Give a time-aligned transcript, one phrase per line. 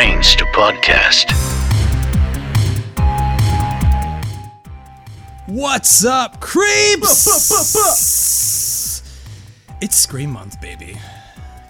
[0.00, 1.30] listening to Brains to Podcast.
[5.46, 7.26] What's up, creeps?
[9.80, 10.96] it's Scream Month, baby.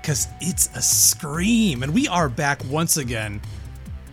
[0.01, 3.41] Because it's a scream, and we are back once again.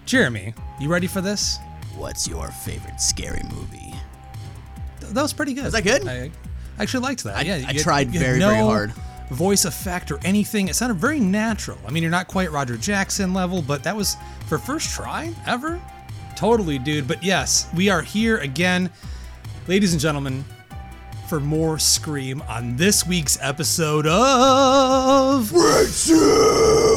[0.05, 1.57] Jeremy, you ready for this?
[1.95, 3.93] What's your favorite scary movie?
[4.99, 5.63] Th- that was pretty good.
[5.65, 6.07] Was that good?
[6.07, 6.31] I,
[6.77, 7.37] I actually liked that.
[7.37, 8.93] I- yeah, I you- tried you had very, no very hard.
[9.29, 10.69] Voice effect or anything.
[10.69, 11.77] It sounded very natural.
[11.85, 14.15] I mean, you're not quite Roger Jackson level, but that was
[14.47, 15.81] for first try ever.
[16.35, 17.07] Totally, dude.
[17.07, 18.89] But yes, we are here again,
[19.67, 20.45] ladies and gentlemen,
[21.27, 25.51] for more Scream on this week's episode of.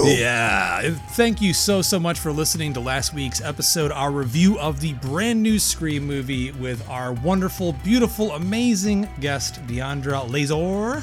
[0.04, 0.94] Yeah.
[1.12, 4.92] Thank you so, so much for listening to last week's episode, our review of the
[4.94, 11.02] brand new Scream movie with our wonderful, beautiful, amazing guest, Deandra Lazor.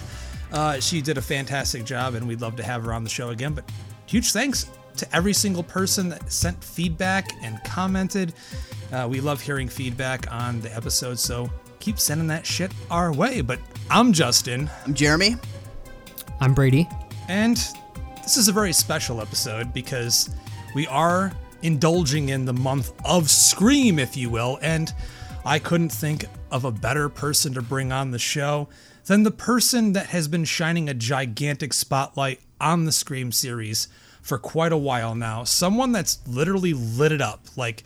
[0.52, 3.30] Uh, she did a fantastic job, and we'd love to have her on the show
[3.30, 3.54] again.
[3.54, 3.70] But
[4.06, 8.34] huge thanks to every single person that sent feedback and commented.
[8.92, 13.42] Uh, we love hearing feedback on the episode, so keep sending that shit our way.
[13.42, 13.60] But
[13.90, 14.70] I'm Justin.
[14.86, 15.36] I'm Jeremy.
[16.40, 16.88] I'm Brady.
[17.28, 17.58] And
[18.24, 20.30] this is a very special episode because
[20.74, 21.32] we are
[21.62, 24.60] indulging in the month of Scream, if you will.
[24.62, 24.94] And
[25.46, 28.68] I couldn't think of a better person to bring on the show
[29.08, 33.88] than the person that has been shining a gigantic spotlight on the Scream series
[34.22, 35.46] for quite a while now.
[35.46, 37.84] Someone that's literally lit it up, like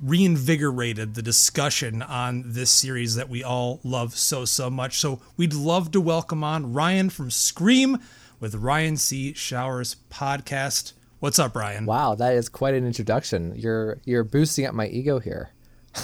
[0.00, 4.98] reinvigorated the discussion on this series that we all love so so much.
[4.98, 7.98] So we'd love to welcome on Ryan from Scream
[8.38, 10.92] with Ryan C Showers podcast.
[11.18, 11.86] What's up, Ryan?
[11.86, 13.52] Wow, that is quite an introduction.
[13.56, 15.50] You're you're boosting up my ego here.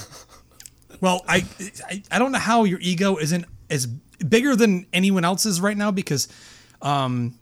[0.99, 1.45] Well, I,
[1.91, 3.87] I I don't know how your ego isn't as
[4.29, 6.29] bigger than anyone else's right now because
[6.83, 7.39] um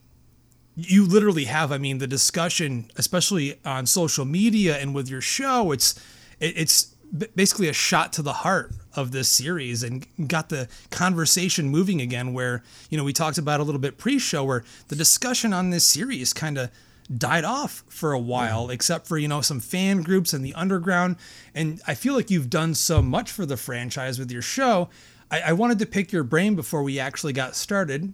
[0.77, 5.73] you literally have I mean the discussion especially on social media and with your show
[5.73, 5.95] it's
[6.41, 6.95] it, it's
[7.37, 12.33] basically a shot to the heart of this series and got the conversation moving again
[12.33, 15.85] where you know we talked about a little bit pre-show where the discussion on this
[15.85, 16.71] series kind of
[17.17, 21.17] died off for a while except for you know some fan groups and the underground.
[21.55, 24.89] And i feel like you've done so much for the franchise with your show
[25.31, 28.13] i, I wanted to pick your brain before we actually got started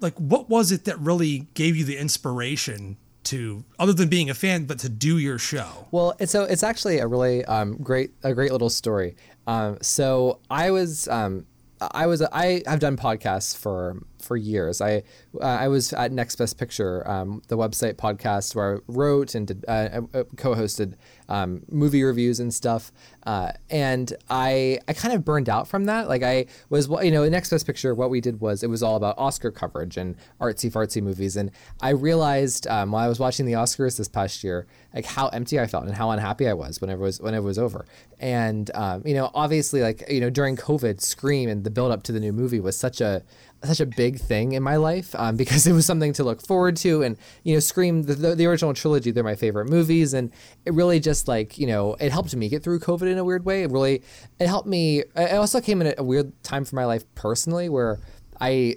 [0.00, 4.34] like what was it that really gave you the inspiration to other than being a
[4.34, 8.12] fan but to do your show Well, it's so it's actually a really um, great
[8.22, 9.16] a great little story.
[9.46, 11.46] Um, so I was um,
[11.80, 14.80] I was I have done podcasts for for years.
[14.80, 15.02] I
[15.40, 19.46] uh, I was at Next Best Picture, um, the website podcast where I wrote and
[19.46, 20.94] did, uh, uh, co-hosted
[21.28, 22.92] um, movie reviews and stuff.
[23.24, 26.08] Uh, and I I kind of burned out from that.
[26.08, 28.96] Like I was you know Next Best Picture, what we did was it was all
[28.96, 31.36] about Oscar coverage and artsy fartsy movies.
[31.36, 35.28] And I realized um, while I was watching the Oscars this past year, like how
[35.28, 37.86] empty I felt and how unhappy I was whenever it was whenever it was over.
[38.18, 42.02] And um, you know, obviously, like you know, during COVID, Scream and the build up
[42.04, 43.22] to the new movie was such a
[43.66, 46.76] such a big thing in my life um, because it was something to look forward
[46.76, 50.14] to and you know scream the, the, the original trilogy they're my favorite movies.
[50.14, 50.30] And
[50.64, 53.44] it really just like you know it helped me get through covid in a weird
[53.44, 53.62] way.
[53.62, 54.02] It really
[54.38, 57.98] it helped me it also came in a, weird time for my life personally where
[58.40, 58.76] i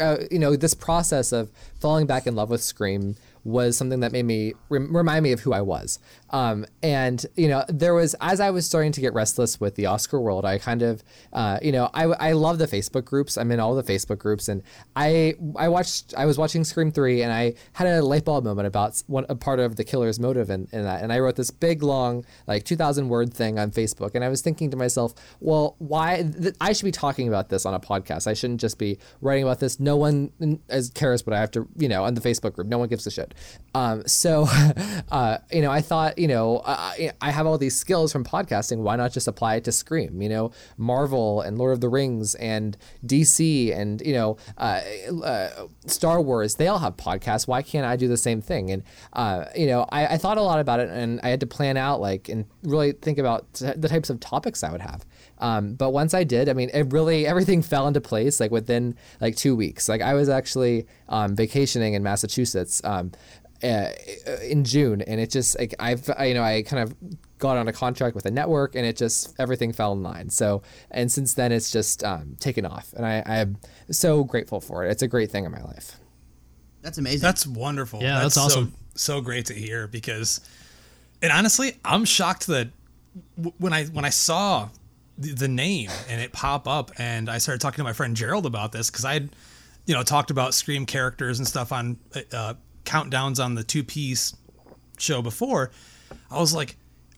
[0.00, 1.50] uh, you know this process of
[1.80, 3.16] falling back in love with scream
[3.46, 6.00] was something that made me rem- remind me of who I was.
[6.30, 9.86] Um, and you know, there was as I was starting to get restless with the
[9.86, 13.38] Oscar world, I kind of, uh, you know, I, I love the Facebook groups.
[13.38, 14.62] I'm in all the Facebook groups, and
[14.96, 18.66] I I watched I was watching Scream three, and I had a light bulb moment
[18.66, 21.84] about one a part of the killer's motive in that, and I wrote this big
[21.84, 26.22] long like 2,000 word thing on Facebook, and I was thinking to myself, well, why
[26.22, 28.26] th- I should be talking about this on a podcast.
[28.26, 29.78] I shouldn't just be writing about this.
[29.78, 32.66] No one as cares what I have to, you know, on the Facebook group.
[32.66, 33.34] No one gives a shit.
[33.74, 34.46] Um, so,
[35.10, 38.78] uh, you know, I thought, you know, I, I have all these skills from podcasting.
[38.78, 40.22] Why not just apply it to Scream?
[40.22, 44.80] You know, Marvel and Lord of the Rings and DC and you know, uh,
[45.22, 46.56] uh, Star Wars.
[46.56, 47.46] They all have podcasts.
[47.46, 48.70] Why can't I do the same thing?
[48.70, 48.82] And
[49.12, 51.76] uh, you know, I, I thought a lot about it, and I had to plan
[51.76, 55.04] out like and really think about the types of topics I would have.
[55.38, 58.96] Um, but once I did, I mean, it really everything fell into place like within
[59.20, 59.88] like two weeks.
[59.88, 63.12] Like I was actually um, vacationing in Massachusetts um,
[63.62, 63.90] uh,
[64.42, 66.94] in June, and it just like I've I, you know I kind of
[67.38, 70.30] got on a contract with a network, and it just everything fell in line.
[70.30, 73.58] So and since then it's just um, taken off, and I I'm
[73.90, 74.90] so grateful for it.
[74.90, 75.98] It's a great thing in my life.
[76.82, 77.22] That's amazing.
[77.22, 78.00] That's wonderful.
[78.00, 78.74] Yeah, that's awesome.
[78.94, 80.40] So, so great to hear because,
[81.20, 82.68] and honestly, I'm shocked that
[83.36, 84.68] w- when I when I saw
[85.18, 88.46] the, the name and it pop up, and I started talking to my friend Gerald
[88.46, 89.30] about this because I'd,
[89.86, 91.98] you know, talked about Scream characters and stuff on
[92.32, 92.54] uh,
[92.84, 94.34] countdowns on the two piece
[94.98, 95.70] show before,
[96.30, 96.76] I was like,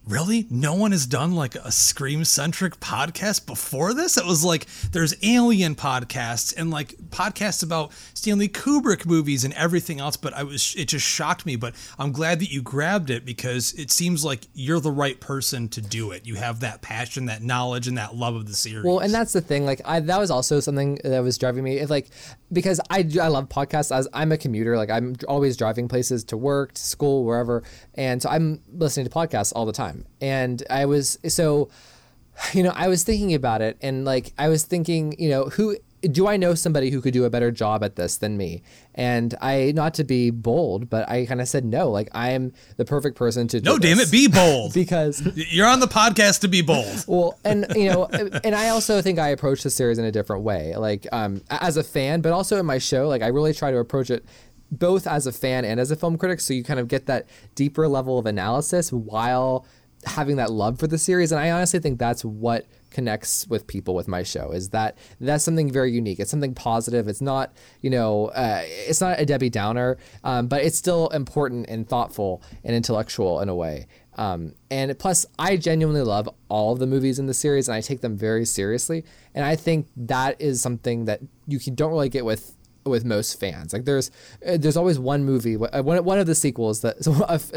[0.09, 0.47] really?
[0.51, 4.17] No one has done like a Scream centric podcast before this?
[4.17, 10.01] It was like there's alien podcasts and like podcasts about Stanley Kubrick movies and everything
[10.01, 11.57] else, but I was it just shocked me.
[11.57, 15.69] But I'm glad that you grabbed it because it seems like you're the right person
[15.69, 16.27] to do it.
[16.27, 18.85] You have that passion, that knowledge, and that love of the series.
[18.85, 19.65] Well, and that's the thing.
[19.67, 21.85] Like, I that was also something that was driving me.
[21.85, 22.09] Like,
[22.53, 23.95] because I do- I love podcasts.
[23.95, 27.63] As I'm a commuter, like I'm always driving places to work, to school, wherever,
[27.95, 30.07] and so I'm listening to podcasts all the time.
[30.21, 31.69] And I was so,
[32.53, 35.77] you know, I was thinking about it, and like I was thinking, you know, who
[36.03, 38.63] do I know somebody who could do a better job at this than me?
[38.95, 41.91] And I, not to be bold, but I kind of said no.
[41.91, 43.61] Like I am the perfect person to.
[43.61, 44.75] do no, damn it, be bold.
[44.79, 47.05] because You're on the podcast to be bold.
[47.07, 48.05] well, and you know,
[48.45, 51.77] and I also think I approach the series in a different way, like um, as
[51.77, 53.09] a fan, but also in my show.
[53.09, 54.25] Like I really try to approach it
[54.71, 57.27] both as a fan and as a film critic, so you kind of get that
[57.55, 59.67] deeper level of analysis while
[60.05, 61.33] having that love for the series.
[61.33, 62.67] And I honestly think that's what
[62.99, 67.07] connects with people with my show is that that's something very unique it's something positive
[67.07, 71.65] it's not you know uh, it's not a debbie downer um, but it's still important
[71.69, 73.87] and thoughtful and intellectual in a way
[74.17, 78.01] um, and plus, I genuinely love all the movies in the series, and I take
[78.01, 79.05] them very seriously.
[79.33, 83.73] And I think that is something that you don't really get with with most fans.
[83.73, 84.11] Like there's
[84.45, 87.05] uh, there's always one movie, uh, one one of the sequels that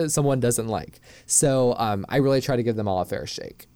[0.12, 1.02] someone doesn't like.
[1.26, 3.68] So um, I really try to give them all a fair shake.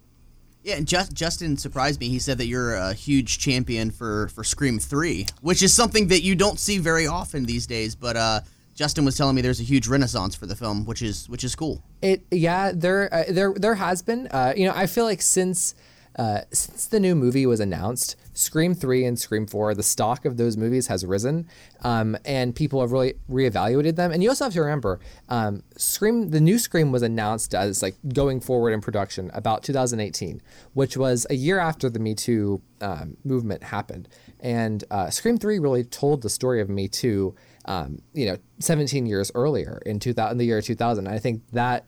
[0.66, 2.08] Yeah, and Just, Justin surprised me.
[2.08, 6.22] He said that you're a huge champion for for Scream Three, which is something that
[6.22, 7.94] you don't see very often these days.
[7.94, 8.40] But uh,
[8.74, 11.54] Justin was telling me there's a huge renaissance for the film, which is which is
[11.54, 11.84] cool.
[12.02, 14.26] It yeah, there uh, there there has been.
[14.26, 15.76] Uh, you know, I feel like since
[16.18, 20.36] uh, since the new movie was announced, Scream three and Scream four, the stock of
[20.36, 21.48] those movies has risen,
[21.82, 24.12] um, and people have really reevaluated them.
[24.12, 27.96] And you also have to remember, um, Scream the new Scream was announced as like
[28.12, 30.42] going forward in production about 2018,
[30.74, 34.08] which was a year after the Me Too um, movement happened,
[34.40, 37.34] and uh, Scream three really told the story of Me Too.
[37.68, 41.08] Um, you know, 17 years earlier in 2000, in the year 2000.
[41.08, 41.84] I think that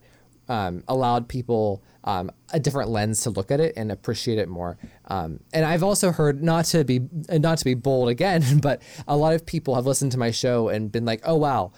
[0.48, 4.78] um, allowed people um, a different lens to look at it and appreciate it more.
[5.08, 7.00] Um, and I've also heard not to be
[7.30, 10.68] not to be bold again, but a lot of people have listened to my show
[10.68, 11.72] and been like, "Oh wow,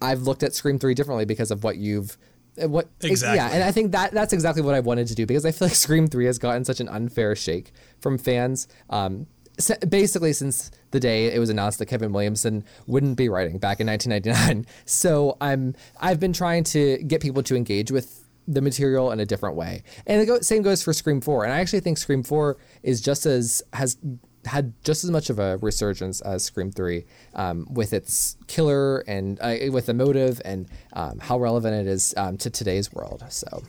[0.00, 2.16] I've looked at Scream Three differently because of what you've."
[2.62, 3.36] uh, What Exactly.
[3.36, 5.68] Yeah, and I think that that's exactly what I wanted to do because I feel
[5.68, 8.68] like Scream Three has gotten such an unfair shake from fans.
[8.88, 9.26] Um,
[9.88, 13.86] basically, since the day it was announced that Kevin Williamson wouldn't be writing back in
[13.86, 14.66] 1999.
[14.86, 19.26] So I'm I've been trying to get people to engage with the material in a
[19.26, 21.44] different way, and the same goes for Scream Four.
[21.44, 23.96] And I actually think Scream Four is just as has
[24.46, 29.38] had just as much of a resurgence as Scream Three, um, with its killer and
[29.40, 33.24] uh, with the motive and um, how relevant it is um, to today's world.
[33.28, 33.62] So.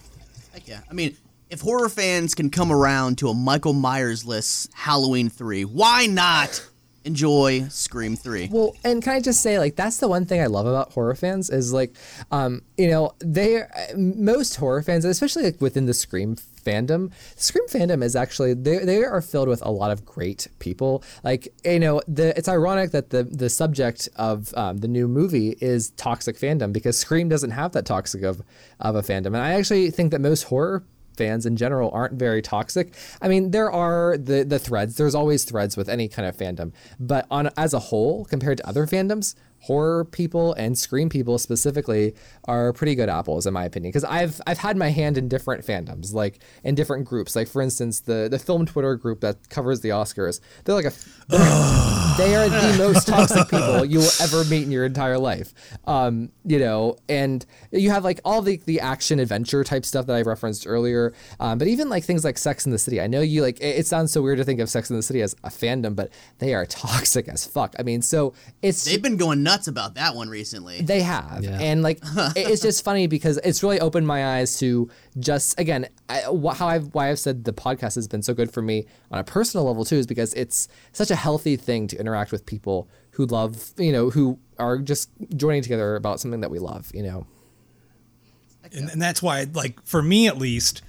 [0.54, 0.82] Heck yeah.
[0.90, 1.16] I mean,
[1.50, 6.66] if horror fans can come around to a Michael Myers list Halloween 3, why not
[7.06, 8.50] enjoy Scream 3?
[8.52, 11.16] Well, and can I just say, like, that's the one thing I love about horror
[11.16, 11.96] fans is like,
[12.32, 13.64] um, you know, they
[13.96, 19.04] most horror fans, especially like within the Scream fandom, Scream fandom is actually they they
[19.04, 21.04] are filled with a lot of great people.
[21.24, 25.58] Like, you know, the it's ironic that the the subject of um, the new movie
[25.62, 28.42] is toxic fandom because Scream doesn't have that toxic of
[28.80, 30.84] of a fandom, and I actually think that most horror
[31.22, 32.96] fans in general aren't very toxic.
[33.22, 34.96] I mean, there are the the threads.
[34.96, 38.68] There's always threads with any kind of fandom, but on as a whole, compared to
[38.68, 42.16] other fandoms, horror people and scream people specifically
[42.46, 43.90] are pretty good apples in my opinion.
[43.92, 47.36] Because I've I've had my hand in different fandoms like in different groups.
[47.36, 50.94] Like for instance the the film Twitter group that covers the Oscars they're like a
[51.28, 51.40] they're-
[52.18, 55.54] they are the most toxic people you will ever meet in your entire life.
[55.86, 60.16] Um you know and you have like all the the action adventure type stuff that
[60.16, 61.14] I referenced earlier.
[61.40, 63.78] Um, but even like things like Sex in the City I know you like it,
[63.80, 66.12] it sounds so weird to think of Sex in the City as a fandom but
[66.40, 67.76] they are toxic as fuck.
[67.78, 70.82] I mean so it's They've been going nuts about that one recently.
[70.82, 72.00] they have, and like
[72.36, 74.90] it's just funny because it's really opened my eyes to
[75.20, 76.22] just again I,
[76.56, 79.24] how I've why I've said the podcast has been so good for me on a
[79.24, 83.26] personal level too is because it's such a healthy thing to interact with people who
[83.26, 87.28] love you know who are just joining together about something that we love you know.
[88.74, 90.82] and, and that's why like for me at least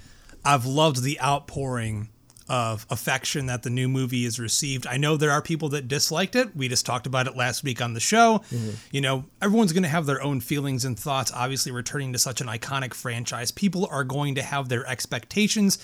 [0.45, 2.09] i've loved the outpouring
[2.49, 4.85] of affection that the new movie has received.
[4.87, 6.55] I know there are people that disliked it.
[6.55, 8.39] We just talked about it last week on the show.
[8.49, 8.71] Mm-hmm.
[8.91, 12.41] You know everyone's going to have their own feelings and thoughts obviously returning to such
[12.41, 13.51] an iconic franchise.
[13.51, 15.77] People are going to have their expectations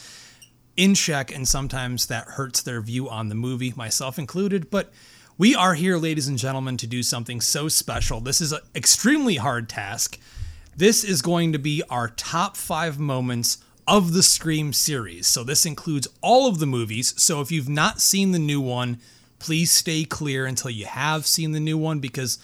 [0.77, 4.69] in check and sometimes that hurts their view on the movie myself included.
[4.69, 4.91] But
[5.37, 8.19] we are here ladies and gentlemen to do something so special.
[8.19, 10.19] This is an extremely hard task.
[10.75, 13.57] This is going to be our top five moments
[13.89, 15.25] of the Scream series.
[15.25, 17.19] So this includes all of the movies.
[17.19, 18.99] So if you've not seen the new one,
[19.39, 22.37] please stay clear until you have seen the new one because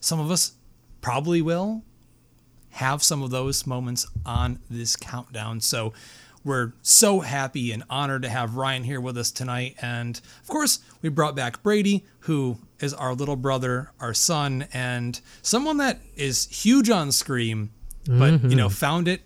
[0.00, 0.52] some of us
[1.00, 1.82] probably will
[2.70, 5.60] have some of those moments on this countdown.
[5.60, 5.92] So
[6.44, 9.74] we're so happy and honored to have Ryan here with us tonight.
[9.82, 15.20] And of course, we brought back Brady, who is our little brother, our son, and
[15.42, 17.70] someone that is huge on Scream,
[18.06, 18.74] but you know, mm-hmm.
[18.74, 19.22] found it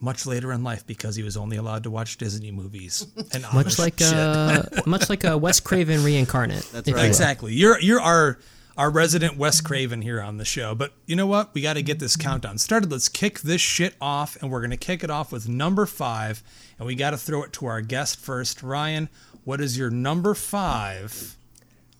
[0.00, 3.66] much later in life because he was only allowed to watch Disney movies and Much
[3.66, 4.12] Amish like shit.
[4.12, 6.62] uh, much like a Wes Craven reincarnate.
[6.72, 7.06] That's if you right.
[7.06, 7.54] Exactly.
[7.54, 8.38] You're you're our
[8.76, 10.74] our resident Wes Craven here on the show.
[10.74, 11.54] But you know what?
[11.54, 12.92] We got to get this countdown started.
[12.92, 16.42] Let's kick this shit off, and we're gonna kick it off with number five,
[16.78, 18.62] and we got to throw it to our guest first.
[18.62, 19.08] Ryan,
[19.44, 21.36] what is your number five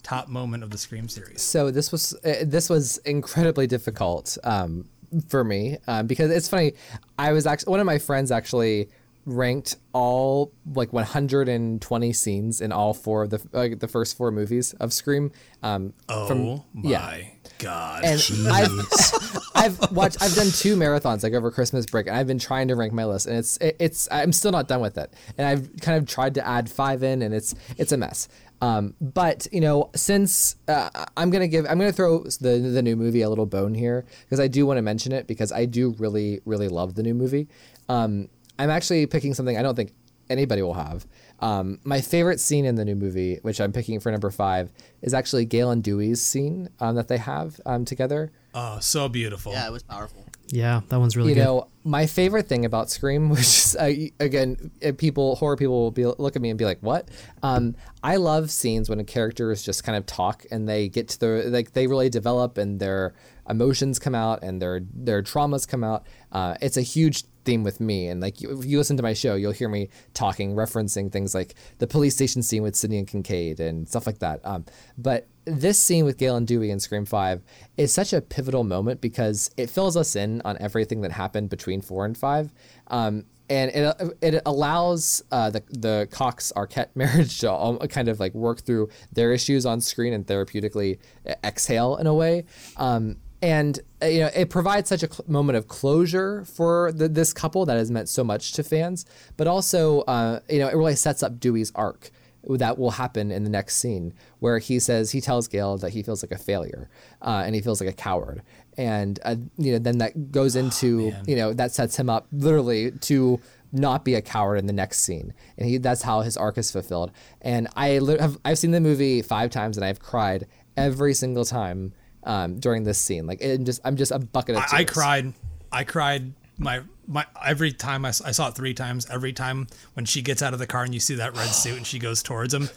[0.02, 1.40] top moment of the Scream series?
[1.40, 4.84] So this was uh, this was incredibly difficult um,
[5.28, 6.72] for me um, because it's funny.
[7.18, 8.88] I was actually one of my friends actually
[9.26, 14.72] ranked all like 120 scenes in all four of the like the first four movies
[14.74, 15.32] of Scream.
[15.62, 17.22] Um, Oh my yeah.
[17.58, 18.04] God!
[18.04, 18.70] and I've
[19.54, 22.76] I've watched I've done two marathons like over Christmas break and I've been trying to
[22.76, 25.70] rank my list and it's it, it's I'm still not done with it and I've
[25.80, 28.28] kind of tried to add five in and it's it's a mess.
[28.62, 32.96] Um, but you know, since uh, I'm gonna give, I'm gonna throw the the new
[32.96, 35.94] movie a little bone here because I do want to mention it because I do
[35.98, 37.48] really really love the new movie.
[37.88, 39.92] Um, I'm actually picking something I don't think
[40.30, 41.06] anybody will have.
[41.40, 44.70] Um, my favorite scene in the new movie, which I'm picking for number five,
[45.02, 48.32] is actually Gale and Dewey's scene um, that they have um, together.
[48.54, 49.52] oh, so beautiful.
[49.52, 50.26] Yeah, it was powerful.
[50.48, 51.40] Yeah, that one's really good.
[51.40, 51.50] you good.
[51.50, 55.90] know, my favorite thing about Scream, which is uh, again, uh, people horror people will
[55.90, 57.08] be look at me and be like, "What?"
[57.42, 61.28] Um, I love scenes when characters just kind of talk and they get to the
[61.50, 63.14] like they really develop and their
[63.48, 66.06] emotions come out and their their traumas come out.
[66.32, 69.14] Uh, it's a huge theme with me and like you, if you listen to my
[69.14, 73.06] show you'll hear me talking referencing things like the police station scene with Sidney and
[73.06, 74.66] Kincaid and stuff like that um,
[74.98, 77.40] but this scene with Gale and Dewey in Scream 5
[77.76, 81.80] is such a pivotal moment because it fills us in on everything that happened between
[81.80, 82.52] 4 and 5
[82.88, 88.18] um, and it, it allows uh, the the Cox Arquette marriage to all, kind of
[88.18, 90.98] like work through their issues on screen and therapeutically
[91.44, 92.44] exhale in a way.
[92.76, 97.08] Um, and uh, you know it provides such a cl- moment of closure for the,
[97.08, 100.74] this couple that has meant so much to fans, but also uh, you know it
[100.74, 102.10] really sets up Dewey's arc
[102.48, 106.02] that will happen in the next scene where he says he tells Gale that he
[106.02, 106.88] feels like a failure
[107.22, 108.42] uh, and he feels like a coward.
[108.76, 112.90] And uh, you know then that goes into you know that sets him up literally
[112.90, 113.40] to
[113.72, 115.32] not be a coward in the next scene.
[115.56, 117.12] And he that's how his arc is fulfilled.
[117.42, 121.44] And I li- have I've seen the movie five times and I've cried every single
[121.44, 121.92] time
[122.26, 124.72] um, during this scene like it just I'm just a bucket of tears.
[124.72, 125.32] I, I cried.
[125.72, 129.06] I cried my my every time I saw it three times.
[129.10, 131.76] Every time when she gets out of the car and you see that red suit
[131.76, 132.68] and she goes towards him.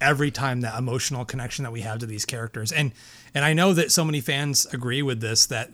[0.00, 2.92] Every time that emotional connection that we have to these characters, and
[3.34, 5.70] and I know that so many fans agree with this that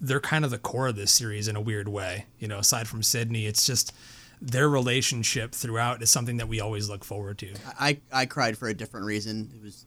[0.00, 2.26] they're kind of the core of this series in a weird way.
[2.38, 3.92] You know, aside from Sidney, it's just
[4.40, 7.54] their relationship throughout is something that we always look forward to.
[7.80, 9.50] I, I cried for a different reason.
[9.56, 9.85] It was a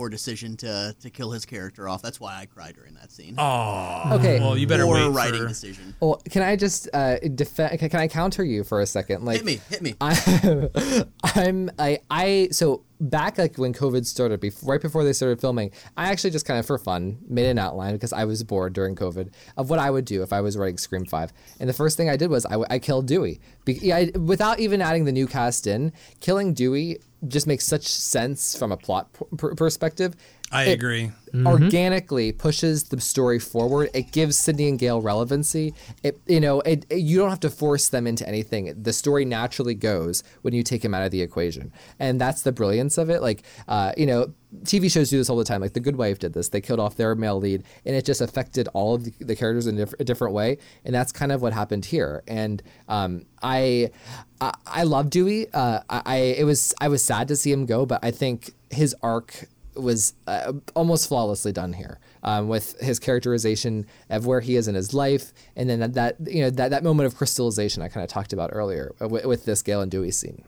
[0.00, 2.00] poor decision to to kill his character off.
[2.00, 3.34] That's why I cried during that scene.
[3.36, 5.48] Oh, okay well, you better poor wait writing for.
[5.48, 5.94] decision.
[6.00, 9.36] well can I just uh, defend can, can I counter you for a second like
[9.36, 9.94] Hit me, hit me.
[10.00, 11.04] I,
[11.34, 15.70] I'm I I so back like when COVID started, before, right before they started filming,
[15.96, 18.94] I actually just kind of for fun made an outline because I was bored during
[18.94, 21.32] COVID of what I would do if I was writing Scream Five.
[21.58, 24.60] And the first thing I did was I, I killed Dewey, Be, yeah, I, without
[24.60, 25.92] even adding the new cast in.
[26.20, 26.98] Killing Dewey
[27.28, 30.14] just makes such sense from a plot p- perspective.
[30.52, 31.12] I It- agree.
[31.46, 33.88] organically pushes the story forward.
[33.94, 35.74] It gives Sidney and Gale relevancy.
[36.02, 38.74] It you know it, it- you don't have to force them into anything.
[38.82, 42.50] The story naturally goes when you take them out of the equation, and that's the
[42.50, 43.22] brilliance of it.
[43.22, 44.32] Like uh, you know.
[44.64, 45.60] TV shows do this all the time.
[45.60, 46.48] Like The Good Wife did this.
[46.48, 49.68] They killed off their male lead, and it just affected all of the, the characters
[49.68, 50.58] in a, diff- a different way.
[50.84, 52.24] And that's kind of what happened here.
[52.26, 53.92] And um, I,
[54.40, 55.46] I, I love Dewey.
[55.52, 58.50] Uh, I, I, it was, I was sad to see him go, but I think
[58.70, 59.44] his arc
[59.82, 64.74] was uh, almost flawlessly done here um, with his characterization of where he is in
[64.74, 68.04] his life, and then that, that you know that, that moment of crystallization I kind
[68.04, 70.44] of talked about earlier uh, with, with this Gale and Dewey scene.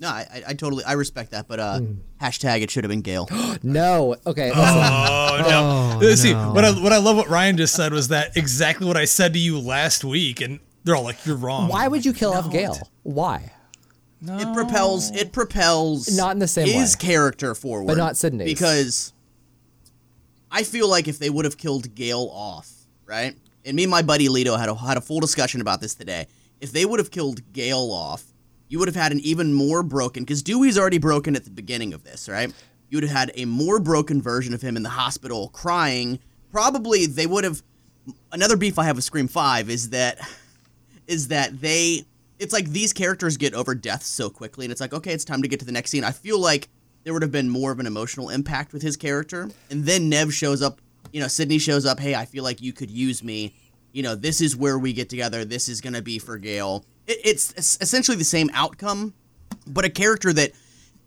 [0.00, 1.92] No, I, I- I totally I respect that, but uh, Hmm.
[2.20, 3.28] hashtag it should have been Gale.
[3.62, 4.64] No, okay, listen.
[4.64, 5.98] Oh no!
[6.02, 6.52] Oh, See, no.
[6.52, 9.32] what I what I love what Ryan just said was that exactly what I said
[9.34, 12.50] to you last week, and they're all like, "You're wrong." why would you kill off
[12.50, 12.76] Gale?
[13.04, 13.52] Why?
[14.24, 17.00] It propels it propels Not in the same his way.
[17.00, 18.44] character forward, But not Sidney.
[18.44, 19.12] because
[20.50, 22.70] I feel like if they would have killed Gale off,
[23.06, 25.94] right, and me and my buddy Lito had a, had a full discussion about this
[25.94, 26.26] today.
[26.60, 28.24] If they would have killed Gale off,
[28.68, 31.92] you would have had an even more broken, because Dewey's already broken at the beginning
[31.92, 32.52] of this, right?
[32.90, 36.18] You would have had a more broken version of him in the hospital crying.
[36.50, 37.62] Probably they would have.
[38.30, 40.18] Another beef I have with Scream 5 is that
[41.06, 42.04] is that they
[42.42, 45.42] it's like these characters get over death so quickly and it's like okay it's time
[45.42, 46.04] to get to the next scene.
[46.04, 46.68] I feel like
[47.04, 49.50] there would have been more of an emotional impact with his character.
[49.70, 50.80] And then neve shows up
[51.12, 53.54] you know sidney shows up hey i feel like you could use me.
[53.92, 55.44] You know this is where we get together.
[55.44, 59.14] This is going to be for gale it, it's essentially the same outcome
[59.66, 60.52] but a character that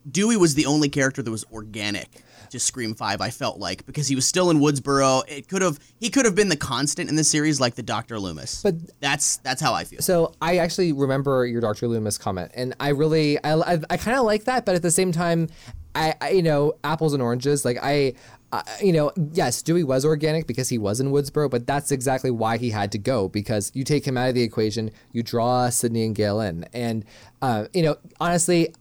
[0.09, 2.21] dewey was the only character that was organic
[2.51, 3.21] to Scream Five.
[3.21, 6.35] I felt like because he was still in Woodsboro, it could have he could have
[6.35, 8.61] been the constant in the series, like the Doctor Loomis.
[8.61, 10.01] But- that's that's how I feel.
[10.01, 11.87] So I actually remember your Dr.
[11.87, 14.91] Loomis comment, and I really, I, I, I kind of like that, but at the
[14.91, 15.47] same time,
[15.93, 17.65] I, I, you know, apples and oranges.
[17.65, 18.13] Like I,
[18.51, 22.31] uh, you know, yes, Dewey was organic because he was in Woodsboro, but that's exactly
[22.31, 25.69] why he had to go because you take him out of the equation, you draw
[25.69, 27.05] Sidney and Gale in, and
[27.41, 28.73] uh, you know, honestly,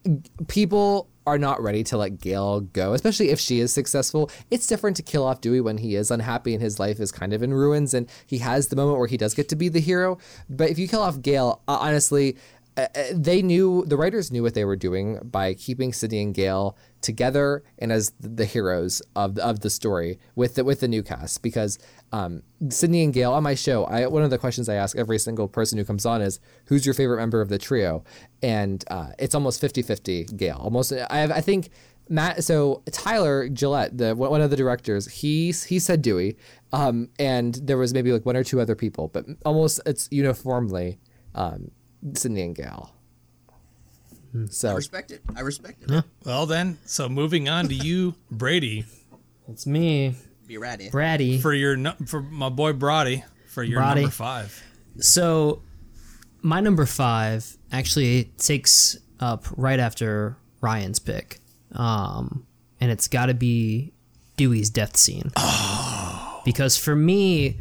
[0.48, 4.30] people are not ready to let Gale go, especially if she is successful.
[4.50, 7.32] It's different to kill off Dewey when he is unhappy and his life is kind
[7.32, 9.80] of in ruins and he has the moment where he does get to be the
[9.80, 10.18] hero.
[10.48, 12.36] But if you kill off Gale, uh, honestly,
[12.76, 16.34] uh, uh, they knew the writers knew what they were doing by keeping Sidney and
[16.34, 20.88] Gale together and as the heroes of the, of the story with the with the
[20.88, 21.42] new cast.
[21.42, 21.78] Because
[22.10, 25.18] um, Sidney and Gale on my show I one of the questions I ask every
[25.18, 28.02] single person who comes on is who's your favorite member of the trio?
[28.42, 30.56] And uh, it's almost 50-50 Gale.
[30.60, 31.70] Almost I have, I think
[32.08, 36.36] Matt so Tyler Gillett the one of the directors he he said Dewey
[36.72, 40.98] um, and there was maybe like one or two other people but almost it's uniformly
[41.34, 41.70] um,
[42.14, 42.54] Sidney and
[44.34, 45.22] Gale I so respect it.
[45.36, 46.04] I respect it.
[46.24, 48.84] Well then, so moving on to you, Brady,
[49.48, 50.14] It's me,
[50.46, 50.90] Be ratty.
[50.90, 51.38] Braddy.
[51.40, 54.00] for your nu- for my boy Brody for your Brody.
[54.02, 54.62] number five.
[54.98, 55.62] So,
[56.42, 61.38] my number five actually takes up right after Ryan's pick,
[61.72, 62.46] um,
[62.80, 63.92] and it's got to be
[64.36, 65.30] Dewey's death scene.
[66.44, 67.56] Because for me,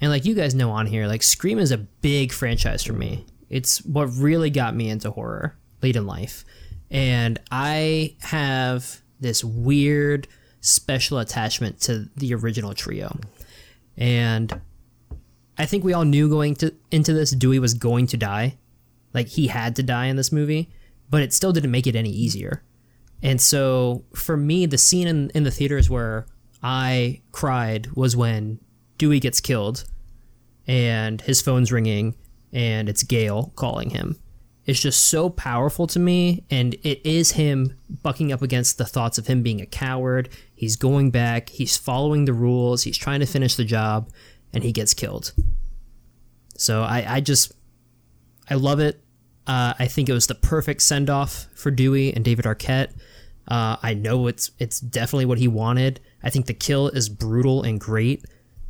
[0.00, 3.26] and like you guys know on here, like Scream is a big franchise for me.
[3.50, 6.44] It's what really got me into horror late in life,
[6.90, 10.28] and I have this weird
[10.60, 13.18] special attachment to the original trio,
[13.96, 14.60] and
[15.58, 18.58] I think we all knew going to into this Dewey was going to die.
[19.14, 20.70] Like he had to die in this movie,
[21.10, 22.62] but it still didn't make it any easier.
[23.22, 26.26] And so for me, the scene in, in the theaters where
[26.62, 28.58] I cried was when
[28.98, 29.84] Dewey gets killed
[30.66, 32.14] and his phone's ringing
[32.52, 34.18] and it's Gale calling him.
[34.64, 39.18] It's just so powerful to me and it is him bucking up against the thoughts
[39.18, 40.28] of him being a coward.
[40.54, 44.08] He's going back, he's following the rules, he's trying to finish the job
[44.52, 45.32] and he gets killed.
[46.56, 47.52] So I, I just
[48.48, 49.02] I love it.
[49.46, 52.92] Uh, I think it was the perfect send off for Dewey and David Arquette.
[53.48, 56.00] Uh, I know it's it's definitely what he wanted.
[56.22, 58.24] I think the kill is brutal and great,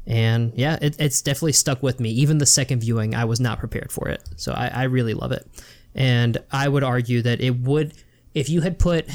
[0.06, 2.10] and yeah, it, it's definitely stuck with me.
[2.10, 5.32] Even the second viewing, I was not prepared for it, so I, I really love
[5.32, 5.46] it.
[5.94, 7.94] And I would argue that it would,
[8.34, 9.06] if you had put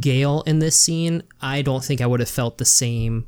[0.00, 3.26] Gale in this scene, I don't think I would have felt the same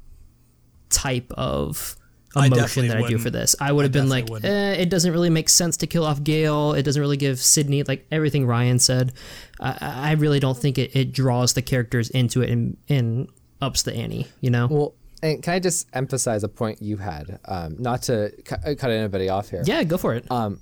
[0.90, 1.96] type of
[2.36, 3.22] emotion definitely that I do wouldn't.
[3.22, 3.56] for this.
[3.60, 6.74] I would have been like, eh, it doesn't really make sense to kill off Gale.
[6.74, 9.12] It doesn't really give Sidney like everything Ryan said.
[9.58, 13.28] I, I really don't think it, it draws the characters into it and, and
[13.60, 14.26] ups the ante.
[14.40, 14.66] You know?
[14.68, 17.40] Well, and can I just emphasize a point you had?
[17.46, 19.62] Um, not to cu- cut anybody off here.
[19.66, 20.30] yeah, go for it.
[20.30, 20.60] Um,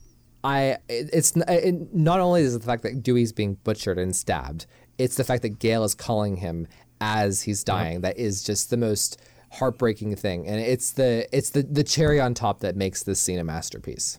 [0.48, 4.14] I it- it's it, not only is it the fact that Dewey's being butchered and
[4.16, 4.66] stabbed,
[4.98, 6.66] it's the fact that Gale is calling him
[7.00, 8.00] as he's dying.
[8.00, 9.20] That is just the most
[9.52, 13.38] heartbreaking thing, and it's the it's the the cherry on top that makes this scene
[13.38, 14.18] a masterpiece.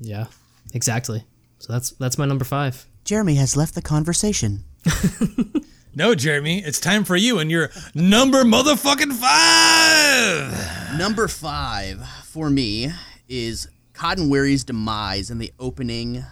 [0.00, 0.26] yeah,
[0.74, 1.24] exactly.
[1.58, 2.86] So that's that's my number five.
[3.04, 4.64] Jeremy has left the conversation.
[5.92, 10.96] No, Jeremy, it's time for you and your number motherfucking five.
[10.96, 12.92] Number five for me
[13.28, 13.68] is
[14.00, 16.24] Cotton Weary's demise in the opening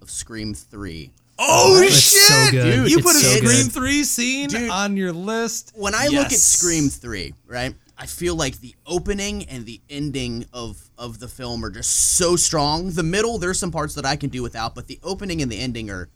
[0.00, 1.10] of Scream 3.
[1.38, 2.62] Oh It's shit, so good.
[2.76, 2.90] dude!
[2.90, 3.72] You It's put a so Scream good.
[3.72, 4.70] Three scene Dude.
[4.70, 5.72] on your list.
[5.74, 10.46] When I look at Scream 3, right, I feel like the opening and the ending
[10.54, 12.92] of, of the film are just so strong.
[12.92, 15.60] The middle, there's some parts that I can do without, but the opening and the
[15.60, 16.08] ending are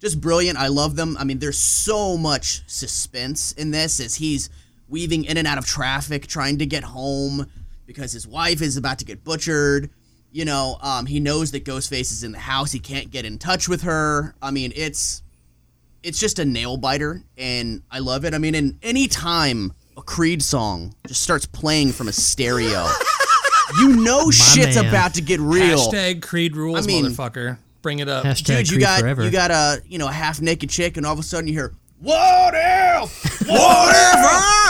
[0.00, 0.58] just brilliant.
[0.58, 1.16] I love them.
[1.18, 4.50] I mean, there's so much suspense in this as he's
[4.86, 7.46] weaving in and out of traffic, trying to get home
[7.86, 9.88] because his wife is about to get butchered.
[10.32, 12.72] You know, um, he knows that Ghostface is in the house.
[12.72, 14.34] He can't get in touch with her.
[14.40, 15.22] I mean, it's
[16.02, 18.34] it's just a nail biter, and I love it.
[18.34, 22.88] I mean, and any time a Creed song just starts playing from a stereo,
[23.78, 24.86] you know shit's man.
[24.86, 25.78] about to get real.
[25.78, 27.58] Hashtag Creed rules, I mean- motherfucker.
[27.82, 28.24] Bring it up.
[28.24, 29.24] Hashtag Dude, you Creed got forever.
[29.24, 31.52] you got a you know a half naked chick, and all of a sudden you
[31.52, 34.28] hear what if whatever.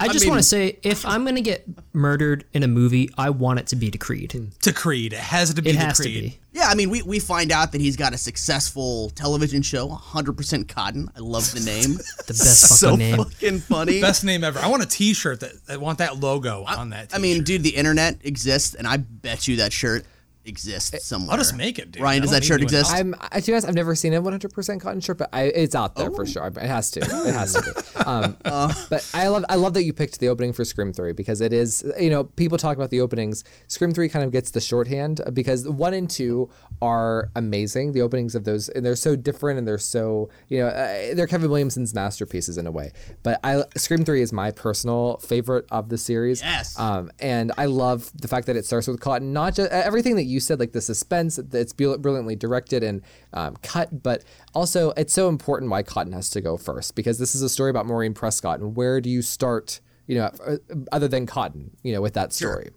[0.00, 3.30] I just mean, want to say, if I'm gonna get murdered in a movie, I
[3.30, 4.32] want it to be to Creed.
[4.32, 4.44] Hmm.
[4.62, 5.12] to Creed.
[5.12, 6.38] It has to be It the has to be.
[6.52, 10.68] Yeah, I mean, we, we find out that he's got a successful television show, 100%
[10.68, 11.10] Cotton.
[11.16, 11.98] I love the name.
[12.26, 13.16] The best so fucking name.
[13.16, 14.00] fucking funny.
[14.00, 14.58] Best name ever.
[14.60, 17.08] I want a T-shirt that I want that logo on that.
[17.10, 17.18] T-shirt.
[17.18, 20.06] I mean, dude, the internet exists, and I bet you that shirt
[20.44, 21.32] exists somewhere.
[21.32, 22.02] I'll just make it, dude.
[22.02, 22.92] Ryan, I does that shirt exist?
[22.92, 25.74] I'm, I, to be honest, I've never seen a 100% cotton shirt, but I, it's
[25.74, 26.46] out there for sure.
[26.46, 27.00] It has to.
[27.00, 28.00] It has to be.
[28.04, 28.36] Um,
[28.90, 31.52] but I love, I love that you picked the opening for Scream 3 because it
[31.52, 33.44] is, you know, people talk about the openings.
[33.68, 36.50] Scream 3 kind of gets the shorthand because one and two
[36.82, 37.92] are amazing.
[37.92, 41.26] The openings of those, and they're so different and they're so, you know, uh, they're
[41.26, 42.92] Kevin Williamson's masterpieces in a way.
[43.22, 46.42] But I, Scream 3 is my personal favorite of the series.
[46.42, 46.78] Yes.
[46.78, 49.32] Um, and I love the fact that it starts with Cotton.
[49.32, 51.36] Not just everything that you said, like the suspense.
[51.36, 56.30] that It's brilliantly directed and um, cut, but also it's so important why Cotton has
[56.30, 59.22] to go first because this is a story about Maureen Prescott and where do you
[59.22, 59.80] start?
[60.06, 60.56] You know, uh,
[60.92, 62.70] other than Cotton, you know, with that story.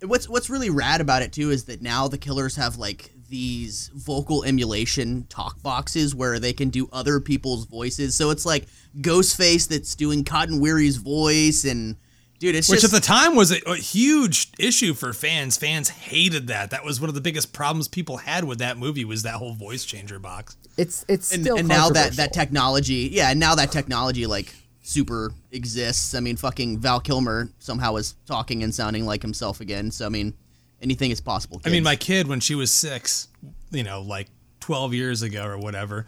[0.00, 0.08] Sure.
[0.08, 3.90] What's what's really rad about it too is that now the killers have like these
[3.94, 8.14] vocal emulation talk boxes where they can do other people's voices.
[8.14, 8.66] So it's like
[8.98, 11.96] Ghostface that's doing Cotton Weary's voice, and
[12.40, 15.56] dude, it's Which just at the time was a, a huge issue for fans.
[15.56, 16.70] Fans hated that.
[16.70, 19.54] That was one of the biggest problems people had with that movie was that whole
[19.54, 20.56] voice changer box.
[20.76, 24.52] It's it's and, still and now that that technology, yeah, and now that technology like
[24.82, 26.14] super exists.
[26.14, 29.90] I mean, fucking Val Kilmer somehow is talking and sounding like himself again.
[29.90, 30.34] So I mean,
[30.82, 31.60] anything is possible.
[31.64, 33.28] I mean, my kid when she was six,
[33.70, 36.06] you know, like twelve years ago or whatever,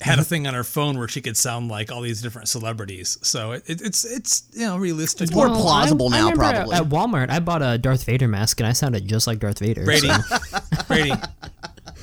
[0.00, 0.28] had a mm-hmm.
[0.28, 3.18] thing on her phone where she could sound like all these different celebrities.
[3.22, 5.28] So it, it, it's it's you know realistic.
[5.28, 6.74] It's more plausible I, now, I probably.
[6.74, 9.58] At, at Walmart, I bought a Darth Vader mask, and I sounded just like Darth
[9.58, 9.84] Vader.
[9.84, 10.38] Brady, so-
[10.88, 11.12] Brady,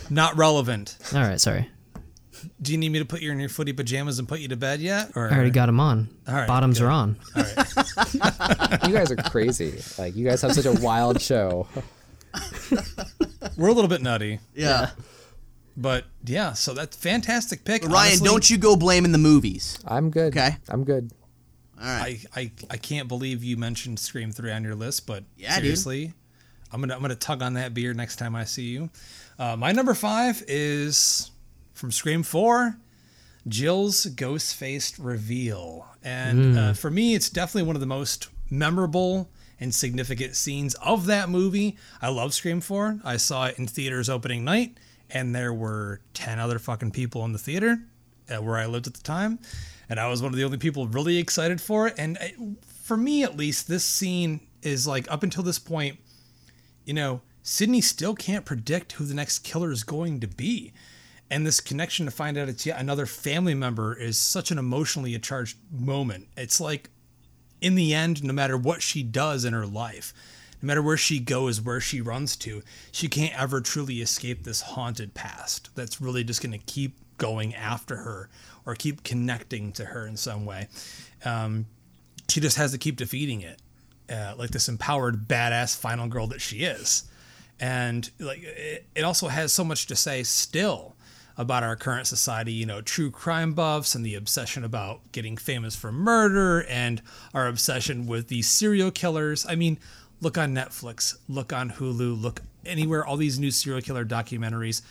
[0.10, 0.98] not relevant.
[1.14, 1.70] All right, sorry.
[2.62, 4.58] Do you need me to put you in your footy pajamas and put you to
[4.58, 5.12] bed yet?
[5.16, 6.10] Or I already got him on.
[6.28, 6.86] All right, Bottoms good.
[6.86, 7.18] are on.
[7.36, 9.80] you guys are crazy.
[9.98, 11.68] Like you guys have such a wild show.
[13.56, 14.92] we're a little bit nutty, yeah.
[15.78, 16.54] But yeah.
[16.54, 17.84] So that's fantastic pick.
[17.84, 19.78] Ryan, Honestly, don't you go blaming the movies.
[19.86, 20.36] I'm good.
[20.36, 20.58] Okay.
[20.70, 21.12] I'm good.
[21.82, 22.26] All right.
[22.36, 25.64] I, I I can't believe you mentioned Scream Three on your list, but Yeah, dude.
[25.64, 26.14] seriously,
[26.72, 28.90] I'm gonna I'm gonna tug on that beer next time I see you.
[29.40, 31.32] Uh, my number five is
[31.74, 32.78] from Scream Four,
[33.48, 39.30] Jill's ghost faced reveal, and uh, for me, it's definitely one of the most memorable
[39.60, 41.76] and significant scenes of that movie.
[42.02, 43.00] I love Scream Four.
[43.04, 44.78] I saw it in theaters opening night,
[45.14, 47.80] and there were ten other fucking people in the theater
[48.30, 49.40] uh, where I lived at the time,
[49.88, 51.96] and I was one of the only people really excited for it.
[51.98, 52.34] And I,
[52.84, 55.98] for me, at least, this scene is like up until this point,
[56.84, 60.74] you know, Sidney still can't predict who the next killer is going to be.
[61.30, 65.18] And this connection to find out it's yet another family member is such an emotionally
[65.20, 66.28] charged moment.
[66.38, 66.90] It's like,
[67.60, 70.14] in the end, no matter what she does in her life,
[70.64, 74.62] no matter where she goes, where she runs to, she can't ever truly escape this
[74.62, 78.30] haunted past that's really just going to keep going after her
[78.66, 80.70] or keep connecting to her in some way.
[81.26, 81.66] Um,
[82.30, 83.62] she just has to keep defeating it,
[84.10, 87.04] uh, like this empowered, badass final girl that she is.
[87.60, 90.96] And like it, it also has so much to say still
[91.36, 95.76] about our current society, you know, true crime buffs and the obsession about getting famous
[95.76, 97.02] for murder and
[97.34, 99.46] our obsession with these serial killers.
[99.48, 99.80] I mean,
[100.24, 104.82] look on Netflix, look on Hulu, look anywhere, all these new serial killer documentaries.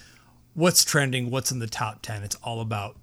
[0.55, 1.31] What's trending?
[1.31, 2.23] What's in the top 10?
[2.23, 2.97] It's all about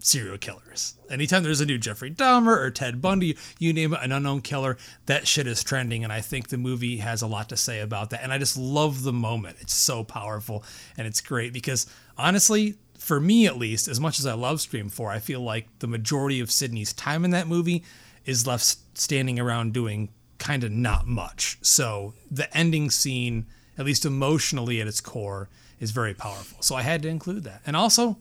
[0.00, 0.96] serial killers.
[1.08, 4.76] Anytime there's a new Jeffrey Dahmer or Ted Bundy, you name it, an unknown killer,
[5.06, 6.02] that shit is trending.
[6.02, 8.22] And I think the movie has a lot to say about that.
[8.22, 9.58] And I just love the moment.
[9.60, 10.64] It's so powerful
[10.98, 11.86] and it's great because
[12.18, 15.68] honestly, for me at least, as much as I love Scream 4, I feel like
[15.78, 17.84] the majority of Sidney's time in that movie
[18.24, 20.08] is left standing around doing
[20.46, 21.58] kind of not much.
[21.60, 25.48] So the ending scene, at least emotionally at its core,
[25.80, 26.62] is very powerful.
[26.62, 27.62] So I had to include that.
[27.66, 28.18] And also,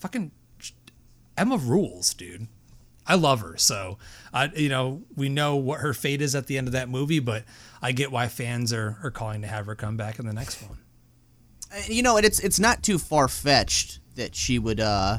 [0.00, 0.32] fucking
[1.36, 2.48] Emma rules, dude.
[3.06, 3.56] I love her.
[3.56, 3.96] So,
[4.34, 7.20] I you know, we know what her fate is at the end of that movie,
[7.20, 7.44] but
[7.80, 10.60] I get why fans are, are calling to have her come back in the next
[10.60, 10.78] one.
[11.72, 15.18] Uh, you know, it's it's not too far fetched that she would uh,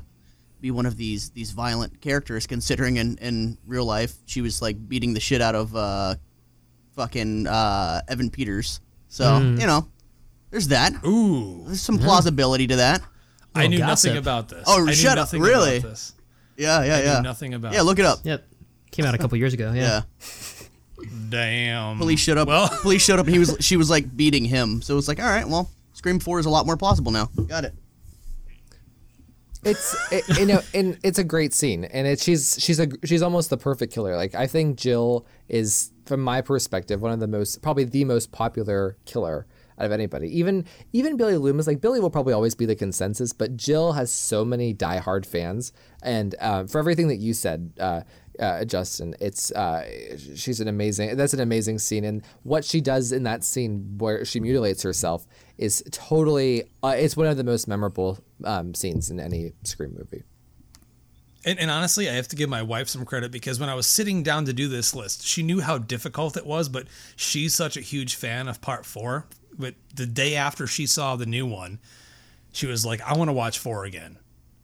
[0.59, 4.89] be one of these these violent characters, considering in, in real life she was like
[4.89, 6.15] beating the shit out of uh,
[6.95, 8.79] fucking uh, Evan Peters.
[9.07, 9.87] So you know,
[10.51, 10.93] there's that.
[11.05, 13.01] Ooh, There's some plausibility to that.
[13.55, 14.09] I knew gossip.
[14.09, 14.63] nothing about this.
[14.67, 15.77] Oh, I knew shut up, really?
[15.77, 16.13] About this.
[16.57, 17.21] Yeah, yeah, I knew yeah.
[17.21, 18.19] nothing about yeah, look it up.
[18.23, 18.45] Yep.
[18.91, 19.71] Came out a couple years ago.
[19.73, 20.01] Yeah.
[20.19, 20.67] Yeah.
[21.29, 21.97] Damn.
[21.97, 22.47] Police showed up.
[22.47, 24.81] Well, police showed up, and he was she was like beating him.
[24.81, 27.29] So it's like, all right, well, Scream Four is a lot more plausible now.
[27.47, 27.73] Got it.
[29.63, 33.21] it's it, you know and it's a great scene and it she's she's a she's
[33.21, 37.27] almost the perfect killer like i think jill is from my perspective one of the
[37.27, 39.45] most probably the most popular killer
[39.77, 43.31] out of anybody even even billy loomis like billy will probably always be the consensus
[43.31, 48.01] but jill has so many diehard fans and um, for everything that you said uh,
[48.39, 49.15] uh, Justin.
[49.19, 49.85] It's uh,
[50.33, 51.17] she's an amazing.
[51.17, 55.27] That's an amazing scene, and what she does in that scene where she mutilates herself
[55.57, 56.63] is totally.
[56.81, 60.23] Uh, it's one of the most memorable um, scenes in any Scream movie.
[61.45, 63.87] And, and honestly, I have to give my wife some credit because when I was
[63.87, 67.77] sitting down to do this list, she knew how difficult it was, but she's such
[67.77, 69.25] a huge fan of part four.
[69.57, 71.79] But the day after she saw the new one,
[72.51, 74.17] she was like, I want to watch four again.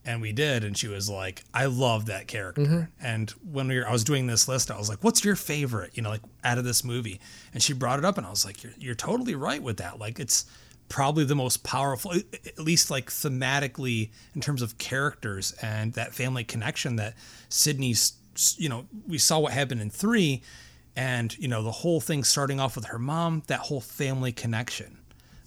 [0.07, 2.61] And we did, and she was like, I love that character.
[2.61, 2.81] Mm-hmm.
[3.01, 5.91] And when we were, I was doing this list, I was like, What's your favorite,
[5.95, 7.19] you know, like out of this movie?
[7.53, 9.97] And she brought it up, and I was like, You're, you're totally right with that.
[9.97, 10.45] Like, it's
[10.89, 16.43] probably the most powerful, at least like thematically in terms of characters and that family
[16.43, 17.15] connection that
[17.49, 18.13] Sidney's,
[18.57, 20.41] you know, we saw what happened in three,
[20.95, 24.97] and you know the whole thing starting off with her mom, that whole family connection,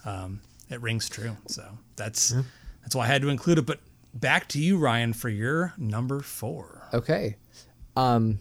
[0.04, 1.36] um, it rings true.
[1.46, 2.34] So that's
[2.82, 3.66] that's why I had to include it.
[3.66, 3.80] But
[4.12, 6.88] back to you, Ryan, for your number four.
[6.92, 7.36] Okay.
[7.96, 8.38] Um,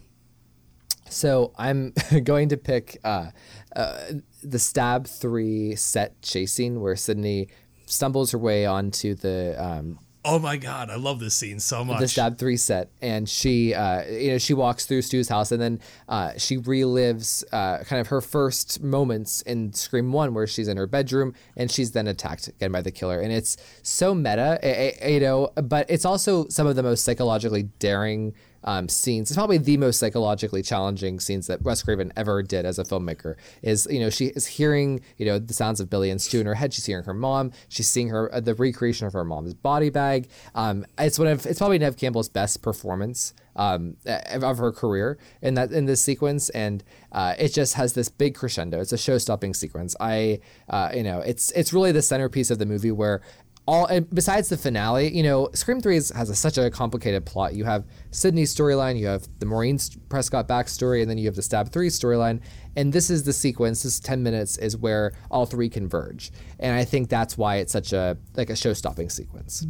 [1.08, 1.92] so I'm
[2.24, 3.30] going to pick uh,
[3.74, 4.00] uh,
[4.42, 7.48] the Stab 3 set chasing where Sidney
[7.86, 12.00] stumbles her way onto the um, Oh my god, I love this scene so much.
[12.00, 15.62] the Stab Three set, and she, uh, you know, she walks through Stu's house, and
[15.62, 20.68] then uh, she relives uh, kind of her first moments in Scream One, where she's
[20.68, 24.58] in her bedroom and she's then attacked again by the killer, and it's so meta,
[24.62, 28.34] eh, eh, you know, but it's also some of the most psychologically daring.
[28.64, 29.30] Um, scenes.
[29.30, 33.36] It's probably the most psychologically challenging scenes that Wes Craven ever did as a filmmaker.
[33.62, 36.46] Is you know she is hearing you know the sounds of Billy and Stu in
[36.46, 36.74] her head.
[36.74, 37.52] She's hearing her mom.
[37.68, 40.28] She's seeing her uh, the recreation of her mom's body bag.
[40.54, 45.54] Um, it's one of it's probably Neve Campbell's best performance um, of her career in
[45.54, 48.80] that in this sequence, and uh, it just has this big crescendo.
[48.80, 49.96] It's a show-stopping sequence.
[50.00, 50.40] I
[50.70, 53.20] uh, you know it's it's really the centerpiece of the movie where
[53.68, 57.26] all and besides the finale, you know, Scream Three is, has a, such a complicated
[57.26, 57.52] plot.
[57.52, 59.78] You have Sidney's storyline, you have the Maureen
[60.08, 62.40] Prescott backstory, and then you have the Stab Three storyline.
[62.76, 63.82] And this is the sequence.
[63.82, 67.92] This ten minutes is where all three converge, and I think that's why it's such
[67.92, 69.66] a like a show-stopping sequence.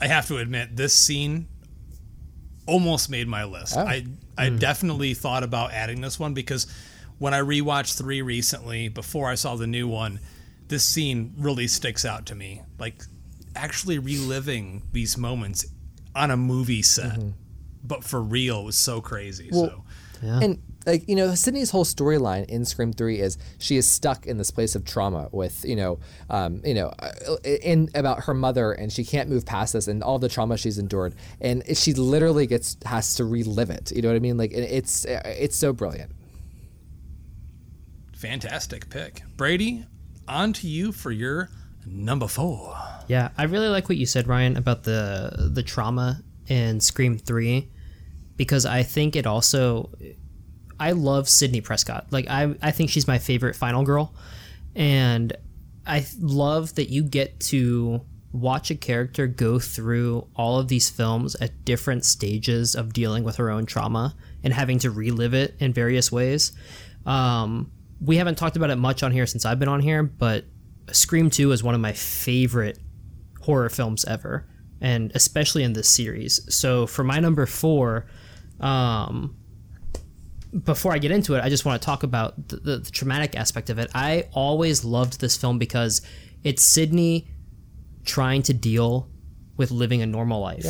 [0.00, 1.46] I have to admit, this scene
[2.66, 3.76] almost made my list.
[3.76, 3.82] Oh.
[3.82, 4.56] I I hmm.
[4.56, 6.66] definitely thought about adding this one because
[7.18, 10.18] when I rewatched three recently, before I saw the new one,
[10.70, 12.62] this scene really sticks out to me.
[12.78, 13.02] Like
[13.54, 15.66] actually reliving these moments
[16.14, 17.18] on a movie set,
[17.84, 19.50] but for real was so crazy.
[19.50, 19.84] so
[20.42, 24.38] And like you know, Sidney's whole storyline in Scream Three is she is stuck in
[24.38, 25.98] this place of trauma with you know,
[26.30, 30.02] um, you know, uh, in about her mother, and she can't move past this and
[30.02, 33.92] all the trauma she's endured, and she literally gets has to relive it.
[33.92, 34.38] You know what I mean?
[34.38, 36.12] Like it's it's so brilliant.
[38.14, 39.84] fantastic pick, Brady.
[40.30, 41.50] On to you for your
[41.84, 42.76] number four.
[43.08, 47.68] Yeah, I really like what you said, Ryan, about the the trauma in Scream Three,
[48.36, 49.90] because I think it also.
[50.78, 52.06] I love Sidney Prescott.
[52.12, 54.14] Like I, I think she's my favorite Final Girl,
[54.76, 55.36] and
[55.84, 58.00] I love that you get to
[58.32, 63.34] watch a character go through all of these films at different stages of dealing with
[63.34, 64.14] her own trauma
[64.44, 66.52] and having to relive it in various ways.
[67.04, 70.44] Um, we haven't talked about it much on here since I've been on here, but
[70.90, 72.78] Scream 2 is one of my favorite
[73.42, 74.46] horror films ever,
[74.80, 76.40] and especially in this series.
[76.54, 78.06] So for my number four,
[78.60, 79.36] um,
[80.64, 83.36] before I get into it, I just want to talk about the, the, the traumatic
[83.36, 83.90] aspect of it.
[83.94, 86.02] I always loved this film because
[86.42, 87.28] it's Sidney
[88.04, 89.08] trying to deal
[89.56, 90.64] with living a normal life.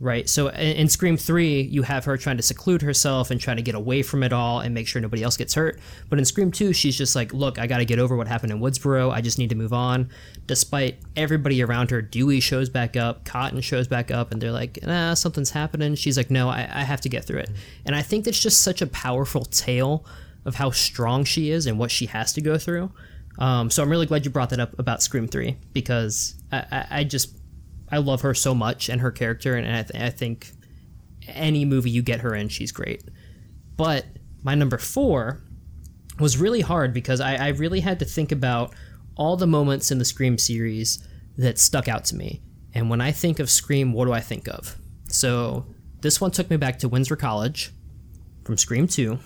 [0.00, 0.28] Right.
[0.28, 3.74] So in, Scream 3, you have her trying to seclude herself and trying to get
[3.74, 5.80] away from it all and make sure nobody else gets hurt.
[6.08, 8.52] But in Scream 2, she's just like, look, I got to get over what happened
[8.52, 9.10] in Woodsboro.
[9.12, 10.08] I just need to move on.
[10.46, 14.78] Despite everybody around her, Dewey shows back up, Cotton shows back up, and they're like,
[14.86, 15.96] nah, something's happening.
[15.96, 17.50] She's like, no, I, I have to get through it.
[17.84, 20.06] And I think that's just such a powerful tale
[20.44, 22.92] of how strong she is and what she has to go through.
[23.38, 26.86] Um, so I'm really glad you brought that up about Scream 3 because I, I,
[26.90, 27.37] I just
[27.90, 30.52] I love her so much and her character, and I, th- I think
[31.26, 33.04] any movie you get her in, she's great.
[33.76, 34.06] But
[34.42, 35.42] my number four
[36.18, 38.74] was really hard because I, I really had to think about
[39.16, 42.42] all the moments in the Scream series that stuck out to me.
[42.74, 44.76] And when I think of Scream, what do I think of?
[45.08, 45.66] So
[46.00, 47.72] this one took me back to Windsor College
[48.44, 49.18] from Scream 2.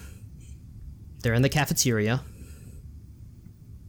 [1.22, 2.22] they're in the cafeteria,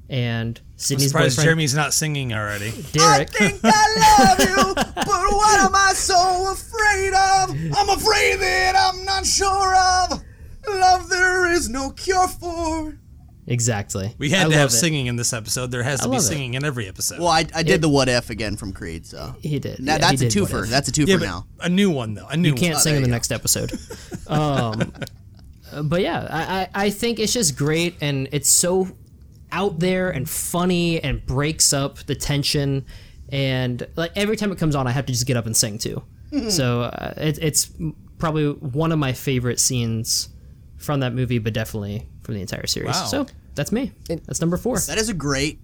[0.10, 0.60] and
[0.92, 2.72] I'm surprised boyfriend Jeremy's not singing already.
[2.92, 3.30] Derek.
[3.42, 7.50] I think I love you, but what am I so afraid of?
[7.78, 10.24] I'm afraid that I'm not sure of.
[10.68, 12.98] Love there is no cure for.
[13.48, 14.16] exactly.
[14.18, 14.74] We had I to have it.
[14.74, 15.72] singing in this episode.
[15.72, 16.28] There has to be love it.
[16.28, 17.20] singing in every episode.
[17.20, 19.80] Well, I, I did the what if again from Creed, so He did.
[19.82, 20.68] Now, yeah, that's he a did what twofer.
[20.70, 21.46] That's a twofer yeah, now.
[21.60, 22.28] a new one though.
[22.28, 22.82] A new You can't one.
[22.82, 23.12] sing in the go.
[23.14, 23.72] next episode.
[24.28, 24.94] um,
[25.84, 28.88] but yeah, I, I I think it's just great, and it's so
[29.54, 32.86] out there and funny, and breaks up the tension.
[33.30, 35.78] And like every time it comes on, I have to just get up and sing
[35.78, 36.04] too.
[36.50, 37.72] so uh, it, it's
[38.18, 40.30] probably one of my favorite scenes
[40.78, 42.96] from that movie, but definitely from the entire series.
[42.96, 43.06] Wow.
[43.06, 43.92] So that's me.
[44.08, 44.80] That's number four.
[44.80, 45.60] That is a great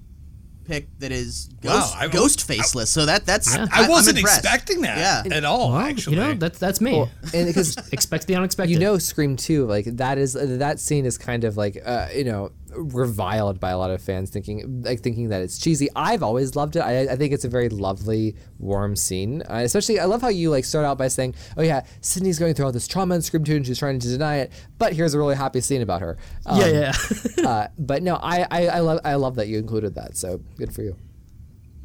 [0.65, 0.87] pick.
[0.99, 2.89] That is Wow, ghost, I- ghost faceless.
[2.89, 3.65] So that that's Yeah.
[3.71, 5.35] I I'm wasn't expecting that Yeah.
[5.37, 5.69] at all.
[5.71, 6.99] Well, actually, you know that's that's me.
[7.33, 8.71] and because Expect the unexpected.
[8.73, 12.23] you know Scream 2 like that is that scene is kind of like uh, you
[12.23, 16.55] know reviled by a lot of fans thinking like thinking that it's cheesy I've always
[16.55, 20.21] loved it I, I think it's a very lovely warm scene uh, especially I love
[20.21, 23.15] how you like start out by saying oh yeah Sidney's going through all this trauma
[23.15, 25.81] in Scream 2 and she's trying to deny it but here's a really happy scene
[25.81, 26.93] about her um, yeah, yeah.
[27.37, 27.49] yeah.
[27.49, 30.73] uh, but no I, I, I love I love that you included that so good
[30.73, 30.95] for you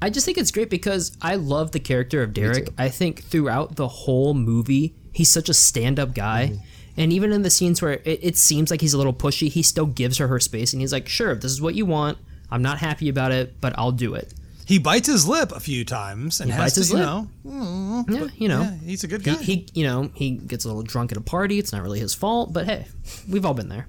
[0.02, 2.68] I just think it's great because I love the character of Derek.
[2.76, 6.48] I think throughout the whole movie, he's such a stand-up guy.
[6.48, 6.64] Mm-hmm.
[6.96, 9.62] And even in the scenes where it, it seems like he's a little pushy, he
[9.62, 12.18] still gives her her space, and he's like, "Sure, if this is what you want.
[12.50, 14.32] I'm not happy about it, but I'll do it."
[14.66, 17.04] he bites his lip a few times and has bites to, his you lip.
[17.06, 19.34] know, mm, Yeah, you know, yeah, he's a good guy.
[19.34, 21.58] he, he, you know, he gets a little drunk at a party.
[21.58, 22.86] It's not really his fault, but hey,
[23.28, 23.88] we've all been there.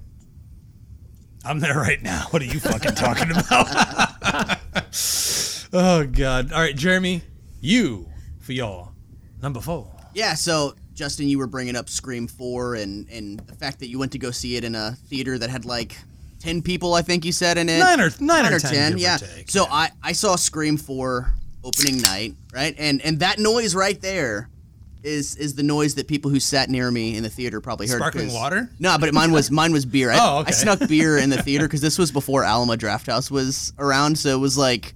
[1.45, 2.25] I'm there right now.
[2.31, 4.57] What are you fucking talking about?
[5.73, 6.51] oh god.
[6.51, 7.21] All right, Jeremy,
[7.61, 8.91] you for y'all
[9.41, 9.89] number four.
[10.13, 13.99] Yeah, so Justin, you were bringing up Scream 4 and, and the fact that you
[13.99, 15.95] went to go see it in a theater that had like
[16.39, 17.79] 10 people, I think you said in it.
[17.79, 19.17] Nine or- nine or 10, give or yeah.
[19.17, 21.31] take, So I, I saw Scream 4
[21.63, 22.75] opening night, right?
[22.77, 24.49] And and that noise right there
[25.03, 27.97] is is the noise that people who sat near me in the theater probably heard.
[27.97, 28.69] Sparkling water?
[28.79, 30.11] No, but mine was mine was beer.
[30.11, 30.49] I, Oh, okay.
[30.49, 34.29] I snuck beer in the theater because this was before Alamo Drafthouse was around, so
[34.35, 34.93] it was like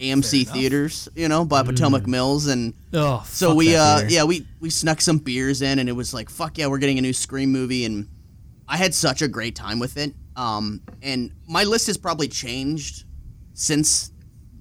[0.00, 4.70] AMC theaters, you know, by Potomac Mills and Oh, so we uh yeah we we
[4.70, 7.50] snuck some beers in and it was like fuck yeah we're getting a new scream
[7.52, 8.08] movie and
[8.66, 10.14] i had such a great time with it.
[10.36, 13.04] Um and my list has probably changed
[13.54, 14.12] since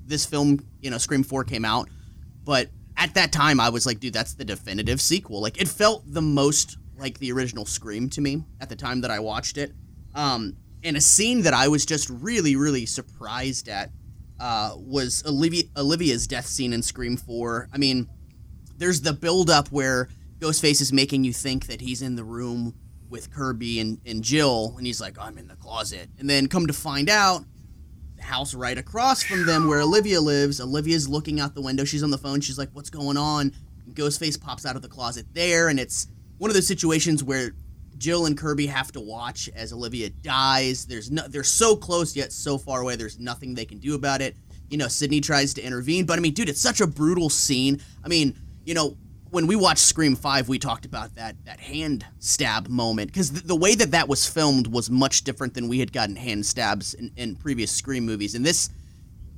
[0.05, 1.89] this film you know scream 4 came out
[2.43, 5.41] but at that time i was like dude that's the definitive sequel.
[5.41, 9.11] Like it felt the most like the original scream to me at the time that
[9.11, 9.71] i watched it.
[10.15, 13.91] Um and a scene that i was just really really surprised at
[14.39, 17.69] uh, was Olivia Olivia's death scene in Scream 4.
[17.73, 18.07] I mean,
[18.77, 22.75] there's the build up where Ghostface is making you think that he's in the room
[23.09, 26.09] with Kirby and, and Jill, and he's like, I'm in the closet.
[26.19, 27.45] And then come to find out,
[28.17, 31.85] the house right across from them where Olivia lives, Olivia's looking out the window.
[31.85, 32.41] She's on the phone.
[32.41, 33.53] She's like, What's going on?
[33.85, 37.51] And Ghostface pops out of the closet there, and it's one of those situations where
[37.97, 40.85] Jill and Kirby have to watch as Olivia dies.
[40.85, 42.95] There's no, they're so close yet so far away.
[42.95, 44.35] There's nothing they can do about it.
[44.69, 47.81] You know, Sidney tries to intervene, but I mean, dude, it's such a brutal scene.
[48.03, 48.97] I mean, you know,
[49.29, 53.41] when we watched Scream Five, we talked about that that hand stab moment because the,
[53.47, 56.93] the way that that was filmed was much different than we had gotten hand stabs
[56.93, 58.35] in, in previous Scream movies.
[58.35, 58.69] And this,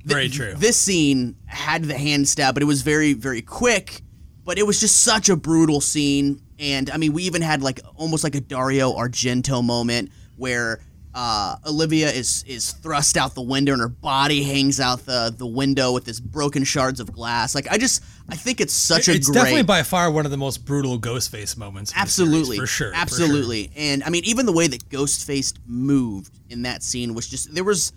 [0.04, 0.54] Very true.
[0.54, 4.02] This scene had the hand stab, but it was very very quick.
[4.44, 7.80] But it was just such a brutal scene, and I mean, we even had like
[7.96, 10.80] almost like a Dario Argento moment where
[11.12, 15.46] uh, Olivia is is thrust out the window and her body hangs out the the
[15.46, 17.54] window with this broken shards of glass.
[17.54, 20.24] Like I just I think it's such a great it's great definitely by far one
[20.24, 21.90] of the most brutal Ghostface moments.
[21.90, 23.02] the series, Absolutely, for sure, for sure.
[23.02, 23.72] absolutely.
[23.74, 27.64] And I mean, even the way that Ghostface moved in that scene was just there
[27.64, 27.92] was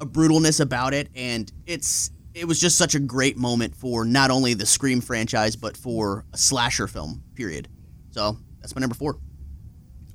[0.00, 4.30] a brutalness about it, and it's it was just such a great moment for not
[4.30, 7.22] only the Scream franchise but for a slasher film.
[7.34, 7.68] Period.
[8.12, 9.18] So that's my number four.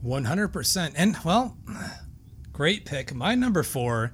[0.02, 0.94] One hundred percent.
[0.98, 1.58] And well,
[2.54, 3.14] great pick.
[3.14, 4.14] My number four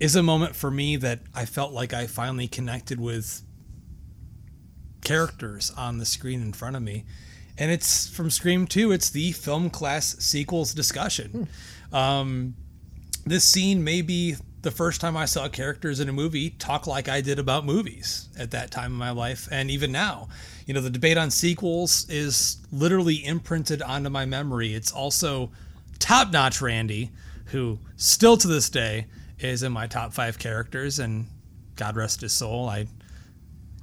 [0.00, 3.42] is a moment for me that I felt like I finally connected with
[5.04, 7.04] characters on the screen in front of me.
[7.56, 8.90] And it's from Scream 2.
[8.90, 11.48] It's the film class sequels discussion.
[11.92, 12.54] Um,
[13.24, 14.34] this scene may be
[14.64, 18.28] the first time I saw characters in a movie talk like I did about movies
[18.36, 20.28] at that time in my life, and even now.
[20.66, 24.74] You know, the debate on sequels is literally imprinted onto my memory.
[24.74, 25.52] It's also
[25.98, 27.12] top notch Randy,
[27.46, 29.06] who still to this day
[29.38, 31.26] is in my top five characters, and
[31.76, 32.68] God rest his soul.
[32.68, 32.86] I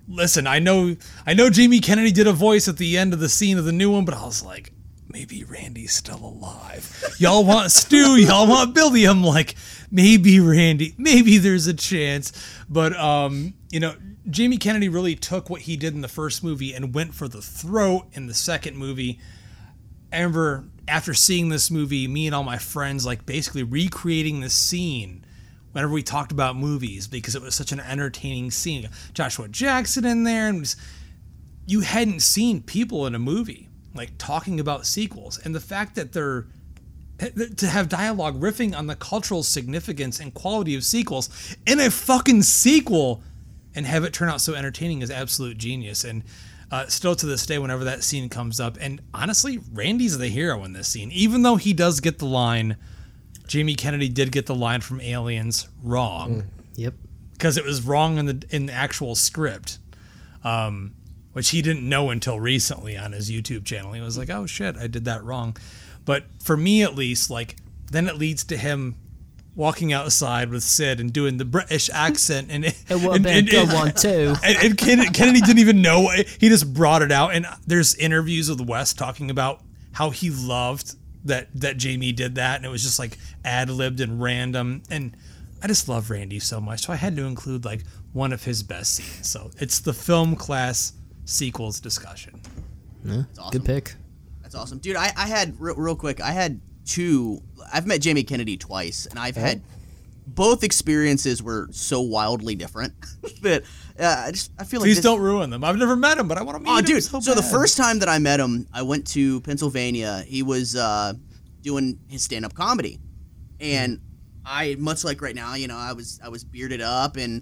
[0.08, 0.48] listen.
[0.48, 1.50] I know, I know.
[1.50, 4.06] Jamie Kennedy did a voice at the end of the scene of the new one,
[4.06, 4.74] but I was like,
[5.12, 7.03] maybe Randy's still alive.
[7.18, 9.05] Y'all want Stu, y'all want Billy.
[9.05, 9.55] I'm like,
[9.89, 12.32] maybe Randy, maybe there's a chance.
[12.70, 13.95] But um, you know,
[14.30, 17.41] Jamie Kennedy really took what he did in the first movie and went for the
[17.41, 19.20] throat in the second movie.
[20.12, 24.49] I remember after seeing this movie, me and all my friends like basically recreating the
[24.49, 25.26] scene
[25.72, 28.89] whenever we talked about movies because it was such an entertaining scene.
[29.14, 30.76] Joshua Jackson in there, and was,
[31.66, 36.14] you hadn't seen people in a movie like talking about sequels, and the fact that
[36.14, 36.48] they're
[37.56, 42.42] to have dialogue riffing on the cultural significance and quality of sequels in a fucking
[42.42, 43.22] sequel
[43.76, 46.04] and have it turn out so entertaining is absolute genius.
[46.04, 46.24] And
[46.72, 50.64] uh, still to this day whenever that scene comes up and honestly randy's the hero
[50.64, 51.12] in this scene.
[51.12, 52.76] Even though he does get the line
[53.46, 56.46] jamie kennedy did get the line from aliens wrong.
[56.76, 56.94] Yep.
[57.34, 59.78] because it was wrong in the in the actual script,
[60.44, 60.94] um,
[61.34, 63.94] which he didn't know until recently on his YouTube channel.
[63.94, 65.56] He was like, "Oh shit, I did that wrong."
[66.06, 67.56] But for me, at least, like
[67.92, 68.96] then it leads to him
[69.56, 73.50] walking outside with Sid and doing the British accent, and It would have been a
[73.50, 74.36] good one too.
[74.44, 76.10] and, and Kennedy, Kennedy didn't even know.
[76.40, 77.34] He just brought it out.
[77.34, 79.62] And there's interviews with Wes talking about
[79.94, 84.00] how he loved that that Jamie did that, and it was just like ad libbed
[84.00, 84.84] and random.
[84.90, 85.16] And
[85.62, 88.64] I just love Randy so much, so I had to include like one of his
[88.64, 89.30] best scenes.
[89.30, 90.94] So it's the film class
[91.32, 92.42] sequels discussion.
[93.52, 93.96] Good pick.
[94.42, 94.96] That's awesome, dude.
[94.96, 96.22] I, I had real, real quick.
[96.22, 97.42] I had two.
[97.74, 99.62] I've met Jamie Kennedy twice, and I've had
[100.28, 102.94] both experiences were so wildly different
[103.42, 103.64] that
[104.00, 105.64] uh, I just I feel like Please don't ruin them.
[105.64, 106.86] I've never met him, but I want to meet Oh, him.
[106.86, 107.04] dude!
[107.04, 110.24] So, So, the first time that I met him, I went to Pennsylvania.
[110.28, 111.14] He was uh,
[111.62, 113.00] doing his stand-up comedy,
[113.60, 114.00] and
[114.46, 117.42] I, much like right now, you know, I was I was bearded up, and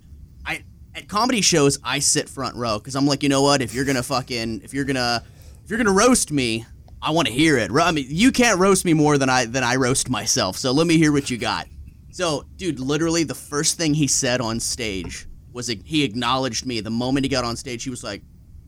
[0.95, 3.61] at comedy shows I sit front row because I'm like, you know what?
[3.61, 5.23] If you're gonna fucking if you're gonna
[5.63, 6.65] if you're gonna roast me,
[7.01, 7.71] I want to hear it.
[7.71, 10.57] I mean, you can't roast me more than I than I roast myself.
[10.57, 11.67] So let me hear what you got.
[12.11, 16.79] So, dude, literally the first thing he said on stage was he acknowledged me.
[16.81, 18.23] The moment he got on stage, he was like,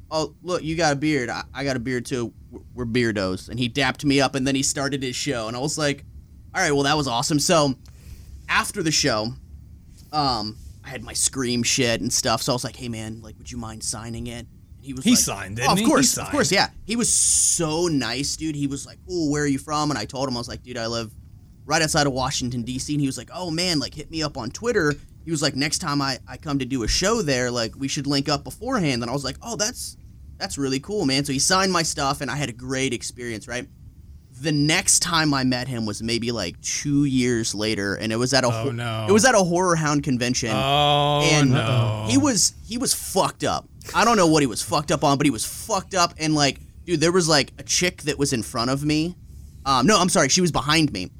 [0.09, 1.29] "Oh, look, you got a beard.
[1.29, 2.33] I, I got a beard too.
[2.51, 5.57] We're- We're beardos." And he dapped me up, and then he started his show, and
[5.57, 6.05] I was like,
[6.55, 7.75] "All right, well, that was awesome." So,
[8.47, 9.33] after the show,
[10.13, 12.41] um, I had my scream shit and stuff.
[12.41, 15.03] So I was like, "Hey, man, like, would you mind signing it?" And he was
[15.03, 18.55] He like, signed, "Oh, didn't of course, of course, yeah." He was so nice, dude.
[18.55, 20.63] He was like, "Oh, where are you from?" And I told him I was like,
[20.63, 21.11] "Dude, I live
[21.65, 24.37] right outside of Washington D.C." And he was like, "Oh man, like hit me up
[24.37, 27.51] on Twitter." He was like, "Next time I I come to do a show there,
[27.51, 29.97] like we should link up beforehand." And I was like, "Oh, that's
[30.37, 33.47] that's really cool, man." So he signed my stuff, and I had a great experience,
[33.47, 33.67] right?
[34.41, 38.33] The next time I met him was maybe like two years later, and it was
[38.33, 39.05] at a Oh, ho- no.
[39.07, 42.07] it was at a horror hound convention Oh and no!
[42.09, 43.67] he was he was fucked up.
[43.93, 46.33] I don't know what he was fucked up on, but he was fucked up and
[46.33, 49.15] like, dude, there was like a chick that was in front of me.
[49.65, 51.11] Um, no, I'm sorry, she was behind me,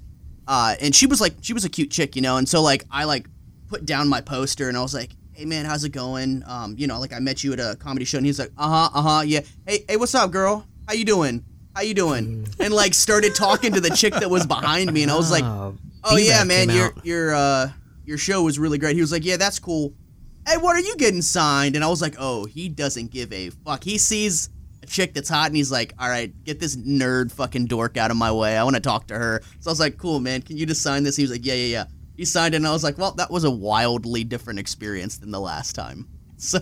[0.48, 2.86] uh, and she was like, she was a cute chick, you know, and so like
[2.90, 3.28] I like
[3.68, 6.42] put down my poster and I was like, hey man, how's it going?
[6.48, 8.68] Um, you know, like I met you at a comedy show, and he's like, uh
[8.68, 9.42] huh, uh huh, yeah.
[9.68, 10.66] Hey, hey, what's up, girl?
[10.88, 11.46] How you doing?
[11.76, 12.48] How you doing?
[12.60, 15.44] And like started talking to the chick that was behind me, and I was like,
[15.44, 17.06] Oh, Oh yeah, man, your out.
[17.06, 17.70] your uh
[18.06, 18.96] your show was really great.
[18.96, 19.94] He was like, Yeah, that's cool.
[20.48, 21.76] Hey, what are you getting signed?
[21.76, 23.84] And I was like, Oh, he doesn't give a fuck.
[23.84, 24.50] He sees
[24.84, 28.10] a chick that's hot and he's like, All right, get this nerd fucking dork out
[28.12, 28.58] of my way.
[28.58, 29.42] I want to talk to her.
[29.60, 31.16] So I was like, Cool, man, can you just sign this?
[31.16, 31.84] He was like, Yeah, yeah, yeah.
[32.18, 35.32] He signed it and I was like, Well, that was a wildly different experience than
[35.32, 36.08] the last time.
[36.38, 36.60] So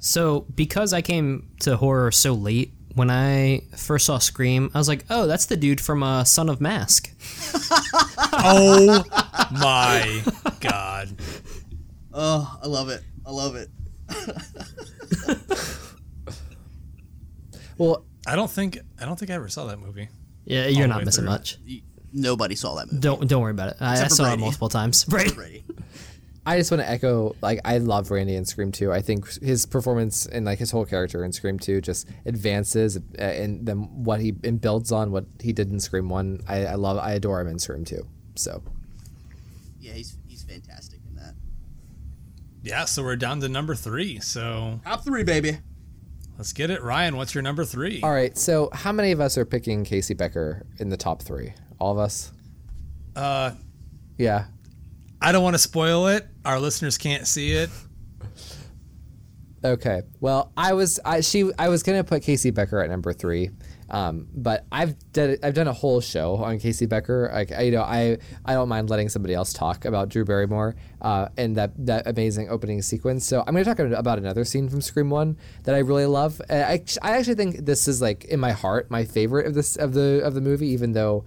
[0.00, 4.88] So because I came to horror so late, when I first saw Scream, I was
[4.88, 7.10] like, "Oh, that's the dude from uh, Son of Mask."
[8.18, 9.04] oh
[9.52, 10.22] my
[10.60, 11.16] god!
[12.12, 13.02] Oh, I love it.
[13.26, 13.68] I love it.
[17.78, 20.08] Well, I don't think I don't think I ever saw that movie.
[20.44, 21.32] Yeah, you're not missing through.
[21.32, 21.58] much.
[22.12, 23.00] Nobody saw that movie.
[23.00, 23.76] Don't don't worry about it.
[23.80, 25.06] I, I Except for saw it multiple times.
[25.08, 25.34] Right.
[25.34, 25.64] Brady.
[26.44, 28.92] I just want to echo like I love Randy in Scream 2.
[28.92, 33.22] I think his performance and like his whole character in Scream 2 just advances uh,
[33.22, 36.40] and then what he and builds on what he did in Scream 1.
[36.48, 38.04] I, I love I adore him in Scream 2.
[38.34, 38.62] So
[39.78, 41.34] Yeah, he's he's fantastic in that.
[42.62, 44.18] Yeah, so we're down to number three.
[44.18, 45.58] So Top three, baby.
[46.38, 47.16] let's get it, Ryan.
[47.16, 48.00] What's your number three?
[48.02, 51.52] all right, so how many of us are picking Casey Becker in the top 3?
[51.78, 52.32] All of us?
[53.14, 53.52] Uh,
[54.18, 54.46] Yeah.
[55.22, 56.26] I don't want to spoil it.
[56.44, 57.70] Our listeners can't see it.
[59.64, 60.02] Okay.
[60.20, 63.50] Well, I was I she I was gonna put Casey Becker at number three,
[63.88, 67.30] um, but I've done I've done a whole show on Casey Becker.
[67.32, 70.74] Like I, you know I I don't mind letting somebody else talk about Drew Barrymore
[71.00, 73.24] uh, and that that amazing opening sequence.
[73.24, 76.42] So I'm gonna talk about another scene from Scream One that I really love.
[76.50, 79.92] I I actually think this is like in my heart my favorite of this of
[79.92, 81.24] the of the movie, even though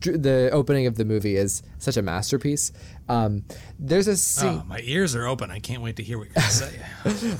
[0.00, 2.72] the opening of the movie is such a masterpiece.
[3.08, 3.44] Um,
[3.78, 4.60] there's a scene.
[4.62, 5.50] Oh, my ears are open.
[5.50, 7.36] I can't wait to hear what you're going to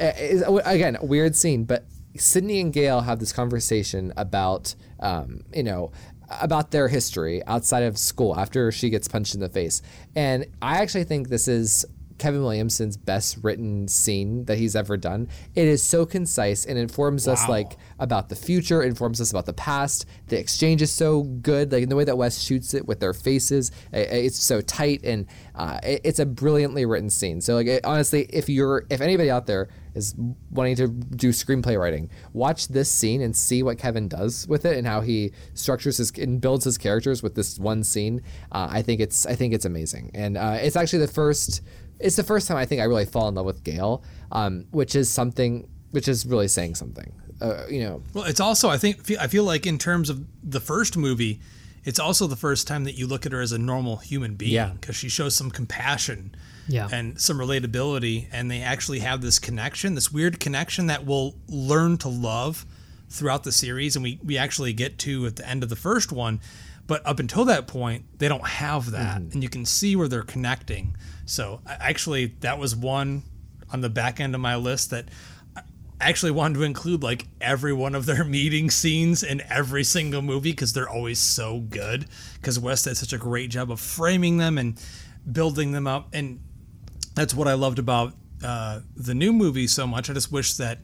[0.00, 0.14] say.
[0.30, 1.84] is- again, a weird scene, but
[2.16, 5.92] Sidney and Gale have this conversation about, um, you know,
[6.40, 9.82] about their history outside of school after she gets punched in the face.
[10.14, 11.84] And I actually think this is
[12.20, 15.26] Kevin Williamson's best written scene that he's ever done.
[15.56, 19.52] It is so concise and informs us like about the future, informs us about the
[19.54, 20.06] past.
[20.28, 23.12] The exchange is so good, like in the way that Wes shoots it with their
[23.14, 23.72] faces.
[23.92, 24.00] i- i-
[24.30, 27.40] It's so tight and uh, it- it's a brilliantly written scene.
[27.40, 30.14] So like it, honestly, if you're if anybody out there is
[30.52, 34.76] wanting to do screenplay writing, watch this scene and see what Kevin does with it
[34.78, 38.20] and how he structures his and builds his characters with this one scene.
[38.52, 41.62] Uh, I think it's I think it's amazing, and uh, it's actually the first.
[42.00, 44.94] It's the first time I think I really fall in love with Gale, um, which
[44.94, 47.12] is something which is really saying something.
[47.40, 50.60] Uh, you know, Well, it's also I think I feel like in terms of the
[50.60, 51.40] first movie,
[51.84, 54.52] it's also the first time that you look at her as a normal human being
[54.52, 54.70] Yeah.
[54.78, 56.34] because she shows some compassion
[56.68, 56.88] Yeah.
[56.92, 61.96] and some relatability and they actually have this connection, this weird connection that we'll learn
[61.98, 62.66] to love
[63.08, 66.12] throughout the series and we we actually get to at the end of the first
[66.12, 66.40] one.
[66.86, 70.22] But up until that point, they don't have that, and you can see where they're
[70.24, 70.96] connecting.
[71.30, 73.22] So actually, that was one
[73.72, 75.04] on the back end of my list that
[75.56, 75.62] I
[76.00, 80.50] actually wanted to include like every one of their meeting scenes in every single movie
[80.50, 82.06] because they're always so good.
[82.34, 84.82] Because Wes did such a great job of framing them and
[85.30, 86.40] building them up, and
[87.14, 88.12] that's what I loved about
[88.42, 90.10] uh, the new movie so much.
[90.10, 90.78] I just wish that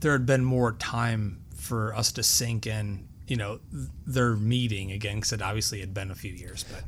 [0.00, 4.92] there had been more time for us to sink in, you know, th- their meeting
[4.92, 6.84] again, because it obviously had been a few years, but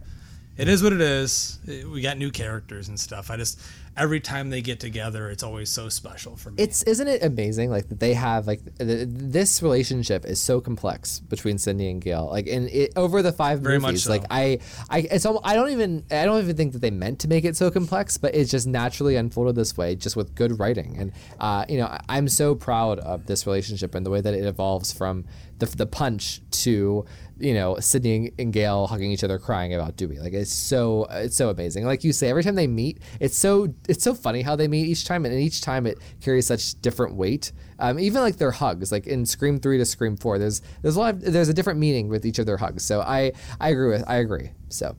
[0.57, 1.59] it is what it is.
[1.67, 3.31] We got new characters and stuff.
[3.31, 3.61] I just
[3.97, 6.63] every time they get together, it's always so special for me.
[6.63, 11.21] it's isn't it amazing like that they have like th- this relationship is so complex
[11.21, 14.11] between Sidney and Gale like in it, over the five Very much movies so.
[14.11, 14.59] like I
[14.91, 17.45] I it's al- I don't even I don't even think that they meant to make
[17.45, 21.13] it so complex but it just naturally unfolded this way just with good writing and
[21.41, 24.93] uh, you know I'm so proud of this relationship and the way that it evolves
[24.93, 25.25] from
[25.59, 27.07] the the punch to
[27.39, 30.19] you know Sidney and Gale hugging each other crying about Dewey.
[30.19, 31.85] Like it's so it's so amazing.
[31.85, 34.87] Like you say every time they meet it's so it's so funny how they meet
[34.87, 37.53] each time and each time it carries such different weight.
[37.79, 41.01] Um, even like their hugs like in Scream 3 to Scream 4 there's there's a
[41.01, 42.85] lot of, there's a different meaning with each of their hugs.
[42.85, 44.51] So I I agree with I agree.
[44.69, 44.97] So.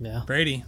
[0.00, 0.22] Yeah.
[0.26, 0.64] Brady,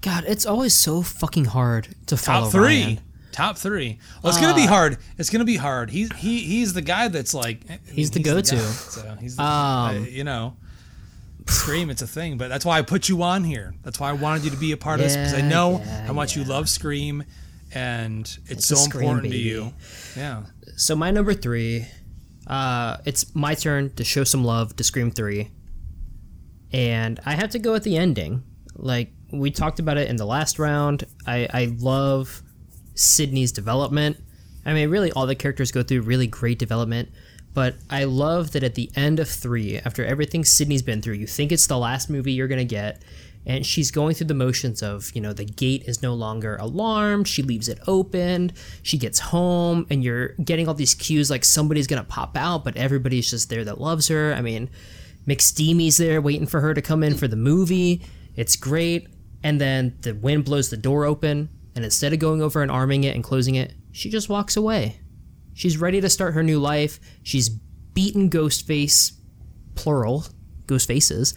[0.00, 2.82] God, it's always so fucking hard to follow top three.
[2.82, 3.00] Ryan.
[3.32, 3.98] Top three.
[4.22, 4.98] Well, it's gonna be hard.
[5.18, 5.90] It's gonna be hard.
[5.90, 8.58] He's he he's the guy that's like I He's the go-to.
[8.58, 10.56] so he's the, Um, uh, you know.
[11.48, 13.74] Scream, it's a thing, but that's why I put you on here.
[13.82, 15.78] That's why I wanted you to be a part of this because I Yeah, know
[15.80, 17.24] yeah, how much you love Scream,
[17.74, 19.48] and it's, It's a so Scream important to baby.
[19.48, 19.72] you.
[20.16, 20.44] Yeah,
[20.76, 21.86] So my number three,
[22.46, 25.50] uh, it's my turn to show some love to Scream Three,
[26.72, 28.44] and I have to go with the ending.
[28.76, 31.04] Like we talked about it in the last round.
[31.26, 32.42] I I love
[32.94, 34.18] Sidney's development.
[34.64, 37.10] I mean, really, all the characters go through really great development.
[37.54, 41.26] But I love that at the end of three, after everything Sidney's been through, you
[41.26, 43.02] think it's the last movie you're gonna get,
[43.44, 47.28] and she's going through the motions of, you know, the gate is no longer alarmed.
[47.28, 48.52] She leaves it open.
[48.82, 52.76] She gets home, and you're getting all these cues like somebody's gonna pop out, but
[52.76, 54.32] everybody's just there that loves her.
[54.32, 54.70] I mean,
[55.26, 58.02] McSteamy's there waiting for her to come in for the movie.
[58.34, 59.08] It's great.
[59.44, 63.04] And then the wind blows the door open, and instead of going over and arming
[63.04, 65.00] it and closing it, she just walks away.
[65.54, 66.98] She's ready to start her new life.
[67.22, 69.12] She's beaten Ghostface,
[69.74, 70.24] plural,
[70.66, 71.34] ghost faces.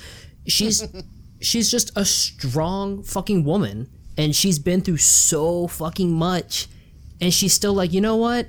[0.47, 0.85] She's
[1.41, 6.67] she's just a strong fucking woman, and she's been through so fucking much,
[7.21, 8.47] and she's still like, you know what?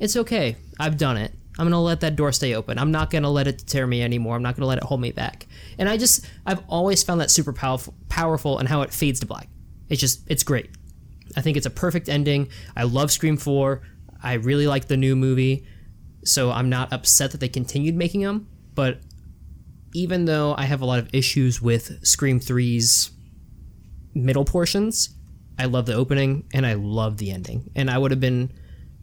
[0.00, 0.56] It's okay.
[0.78, 1.32] I've done it.
[1.58, 2.78] I'm gonna let that door stay open.
[2.78, 4.34] I'm not gonna let it deter me anymore.
[4.34, 5.46] I'm not gonna let it hold me back.
[5.78, 9.26] And I just, I've always found that super powerful, powerful, and how it fades to
[9.26, 9.48] black.
[9.88, 10.70] It's just, it's great.
[11.36, 12.48] I think it's a perfect ending.
[12.76, 13.80] I love Scream 4.
[14.22, 15.66] I really like the new movie.
[16.24, 18.48] So I'm not upset that they continued making them.
[18.74, 19.00] But
[19.94, 23.10] even though I have a lot of issues with Scream 3's
[24.14, 25.14] middle portions,
[25.58, 27.70] I love the opening and I love the ending.
[27.74, 28.52] And I would have been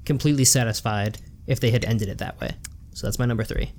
[0.05, 2.51] completely satisfied if they had ended it that way.
[2.93, 3.71] So that's my number three.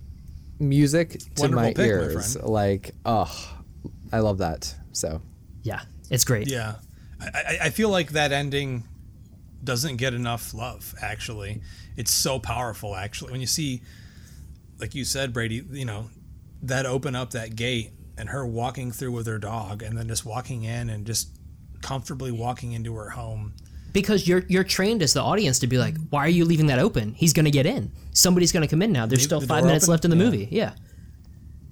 [0.59, 2.49] music to Wonderful my pick, ears friend.
[2.49, 3.59] like oh
[4.13, 5.21] I love that so
[5.63, 5.81] Yeah,
[6.11, 6.49] it's great.
[6.49, 6.77] yeah.
[7.35, 8.85] I, I, feel like that ending
[9.63, 10.95] doesn't get enough love.
[11.01, 11.61] Actually,
[11.97, 12.95] it's so powerful.
[12.97, 13.83] Actually, when you see,
[14.79, 16.11] like you said, Brady, you know,
[16.63, 20.25] that open up that gate and her walking through with her dog, and then just
[20.27, 21.29] walking in and just
[21.81, 23.55] comfortably walking into her home.
[23.93, 26.79] because you're you're trained as the audience to be like, why are you leaving that
[26.79, 27.15] open?
[27.15, 27.93] He's gonna get in.
[28.13, 29.07] Somebody's gonna come in now.
[29.07, 29.91] There's still the five minutes open?
[29.93, 30.25] left in the Yeah.
[30.25, 30.49] movie.
[30.51, 30.73] Yeah.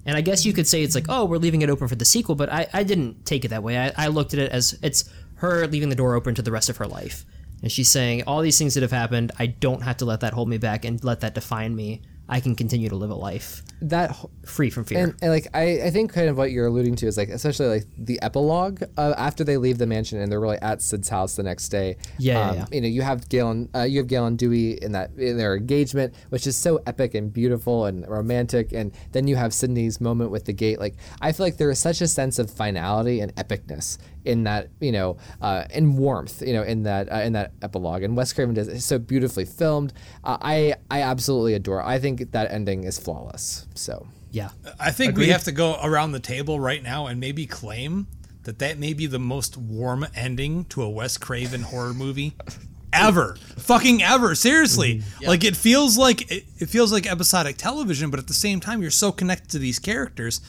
[0.05, 2.05] And I guess you could say it's like, oh, we're leaving it open for the
[2.05, 3.77] sequel, but I, I didn't take it that way.
[3.77, 5.07] I, I looked at it as it's
[5.41, 7.25] her leaving the door open to the rest of her life.
[7.61, 10.33] And she's saying, all these things that have happened, I don't have to let that
[10.33, 12.01] hold me back and let that define me.
[12.31, 14.15] I can continue to live a life That
[14.45, 15.03] free from fear.
[15.03, 17.67] And, and like I, I think kind of what you're alluding to is like especially
[17.67, 21.35] like the epilogue uh, after they leave the mansion and they're really at Sid's house
[21.35, 21.97] the next day.
[22.17, 22.65] Yeah, yeah, um, yeah.
[22.71, 25.37] You know, you have Gale and uh, you have Gale and Dewey in that in
[25.37, 29.99] their engagement, which is so epic and beautiful and romantic, and then you have Sidney's
[29.99, 30.79] moment with the gate.
[30.79, 34.69] Like I feel like there is such a sense of finality and epicness in that
[34.79, 38.33] you know uh, and warmth you know in that uh, in that epilogue and Wes
[38.33, 39.93] Craven does it's so beautifully filmed
[40.23, 41.85] uh, I I absolutely adore it.
[41.85, 44.51] I think that ending is flawless so yeah.
[44.79, 48.07] I think we have to go around the table right now and maybe claim
[48.43, 52.33] that that may be the most warm ending to a Wes Craven horror movie
[52.93, 53.35] ever.
[53.57, 54.33] Fucking ever.
[54.33, 55.03] Seriously.
[55.21, 58.81] Like it feels like it, it feels like episodic television, but at the same time
[58.81, 60.39] you're so connected to these characters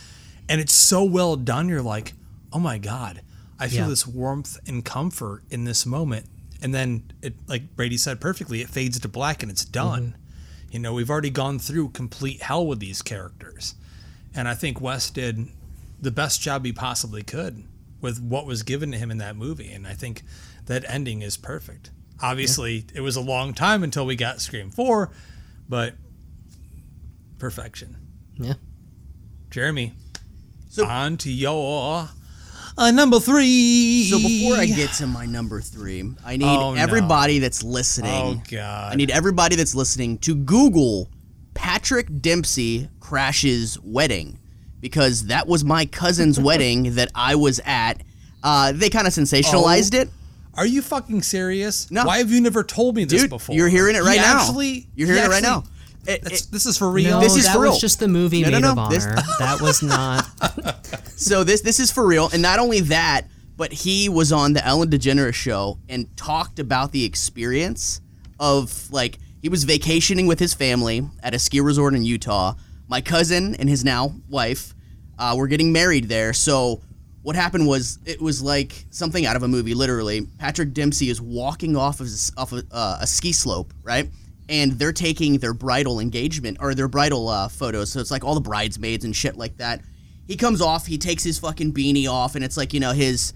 [0.48, 1.68] and it's so well done.
[1.68, 2.14] You're like,
[2.52, 3.22] "Oh my god.
[3.64, 3.88] I feel Yeah.
[3.88, 6.26] this warmth and comfort in this moment."
[6.60, 10.02] And then it like Brady said perfectly, it fades to black and it's done.
[10.14, 10.72] Mm-hmm.
[10.72, 13.74] You know, we've already gone through complete hell with these characters.
[14.34, 15.48] And I think Wes did
[16.00, 17.64] the best job he possibly could
[18.00, 19.70] with what was given to him in that movie.
[19.72, 20.22] And I think
[20.66, 21.90] that ending is perfect.
[22.20, 25.10] Obviously, it was a long time until we got Scream 4,
[25.68, 25.94] but
[27.38, 27.96] perfection.
[28.38, 28.54] Yeah.
[29.50, 29.92] Jeremy,
[30.70, 32.08] So- on to your
[32.78, 34.08] uh, number three.
[34.10, 36.80] So before I get to my number three, I need Oh, no.
[36.80, 38.10] everybody that's listening.
[38.10, 38.92] Oh, God.
[38.92, 41.08] I need everybody that's listening to Google
[41.54, 44.38] Patrick Dempsey crashes wedding
[44.80, 48.02] because that was my cousin's wedding that I was at.
[48.42, 50.00] Uh, they kind of sensationalized Oh.
[50.02, 50.08] it.
[50.54, 51.90] Are you fucking serious?
[51.90, 52.04] No.
[52.04, 53.54] Why have you never told me this Dude, before?
[53.56, 54.40] you're hearing it right He now.
[54.40, 55.64] Actually, You're hearing he it right now.
[56.09, 57.11] Actually- It- it- this is for real.
[57.18, 57.72] No, This is that for real.
[57.72, 59.22] was just the movie No, no, Maid no, of this- Honor.
[59.38, 60.26] that was not.
[61.16, 63.22] So this this is for real, and not only that,
[63.57, 68.00] but he was on the Ellen DeGeneres show and talked about the experience
[68.40, 72.55] of like he was vacationing with his family at a ski resort in Utah.
[72.88, 74.74] My cousin and his now wife
[75.18, 76.80] uh, were getting married there, so.
[77.24, 79.74] What happened was it was like something out of a movie.
[79.74, 84.11] Literally, Patrick Dempsey is walking off of off of, uh, a ski slope, right?
[84.49, 87.93] And they're taking their bridal engagement or their bridal uh, photos.
[87.93, 89.82] So it's like all the bridesmaids and shit like that
[90.26, 93.32] he comes off, he takes his fucking beanie off, and it's like, you know, his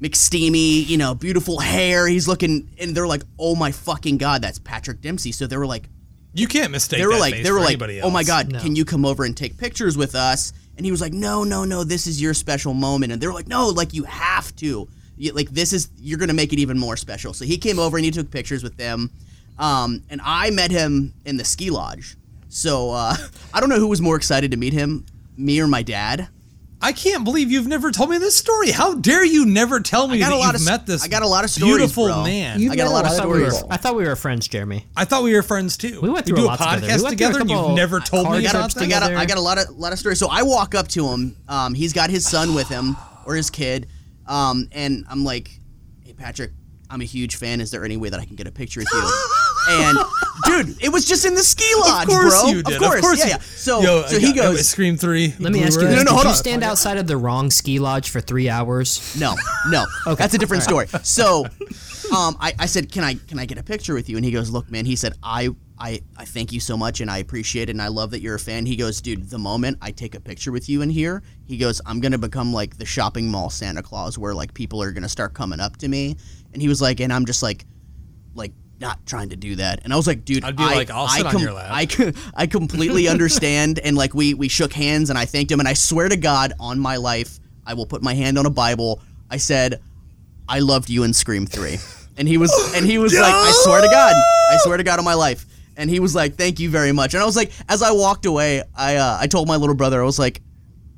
[0.00, 2.06] McSteamy, you know, beautiful hair.
[2.06, 5.32] He's looking, and they're like, oh my fucking God, that's Patrick Dempsey.
[5.32, 5.88] So they were like,
[6.34, 7.00] You can't mistake.
[7.00, 8.22] they were that like, face they were for like, anybody oh my.
[8.22, 8.60] God, No.
[8.60, 10.52] can you come over and take pictures with us?
[10.76, 13.10] And he was like, no, no, no, this is your special moment.
[13.10, 14.86] And they were like, no, like you have to.
[15.16, 17.32] You, like this is, you're gonna make it even more special.
[17.32, 19.10] So he came over and he took pictures with them.
[19.58, 22.16] Um, and I met him in the ski lodge.
[22.48, 23.16] So uh,
[23.54, 26.28] I don't know who was more excited to meet him, me or my dad.
[26.80, 28.70] I can't believe you've never told me this story.
[28.70, 31.02] How dare you never tell me I got that a lot you've of met this?
[31.02, 32.22] I got a lot of stories, beautiful bro.
[32.22, 32.60] man.
[32.60, 33.70] You've I got a lot of I thought, we were, stories.
[33.70, 34.84] I thought we were friends, Jeremy.
[34.94, 36.00] I thought we were friends too.
[36.02, 36.86] We went through do a lot together.
[36.86, 38.82] We podcast went through a together, and you've never told me about this.
[38.82, 40.18] I got, a, got a lot of lot of stories.
[40.18, 41.36] So I walk up to him.
[41.48, 43.88] Um, he's got his son with him or his kid,
[44.26, 45.58] um, and I'm like,
[46.04, 46.52] "Hey, Patrick,
[46.90, 47.62] I'm a huge fan.
[47.62, 49.28] Is there any way that I can get a picture with you?"
[49.68, 49.98] and
[50.46, 52.16] dude, it was just in the ski lodge, bro.
[52.16, 52.50] Of course bro.
[52.50, 52.74] you did.
[52.76, 53.38] Of course, yeah, you- yeah.
[53.38, 55.34] So, Yo, so he got- I goes, Scream Three.
[55.38, 55.94] Let me ask you Blu-ray.
[55.94, 56.34] this: No, no, Did hold you on.
[56.36, 59.16] stand outside of the wrong ski lodge for three hours?
[59.18, 59.34] No,
[59.68, 60.86] no, okay, that's a different story.
[61.02, 61.44] So,
[62.16, 64.16] um, I, I said, can I can I get a picture with you?
[64.16, 64.84] And he goes, look, man.
[64.86, 67.88] He said, I, I I thank you so much, and I appreciate it, and I
[67.88, 68.64] love that you're a fan.
[68.66, 71.80] He goes, dude, the moment I take a picture with you in here, he goes,
[71.84, 75.34] I'm gonna become like the shopping mall Santa Claus, where like people are gonna start
[75.34, 76.16] coming up to me,
[76.52, 77.66] and he was like, and I'm just like,
[78.34, 78.52] like.
[78.78, 81.06] Not trying to do that, and I was like, "Dude, I'd be I, like, I'll
[81.06, 85.08] I sit on your lap." I, I completely understand." and like, we we shook hands,
[85.08, 88.02] and I thanked him, and I swear to God, on my life, I will put
[88.02, 89.00] my hand on a Bible.
[89.30, 89.80] I said,
[90.48, 91.78] I loved you in Scream 3.
[92.18, 94.14] And he was and he was like, I swear to God.
[94.14, 95.44] I swear to God on my life.
[95.76, 97.12] And he was like, Thank you very much.
[97.12, 100.00] And I was like, as I walked away, I uh, I told my little brother,
[100.00, 100.40] I was like,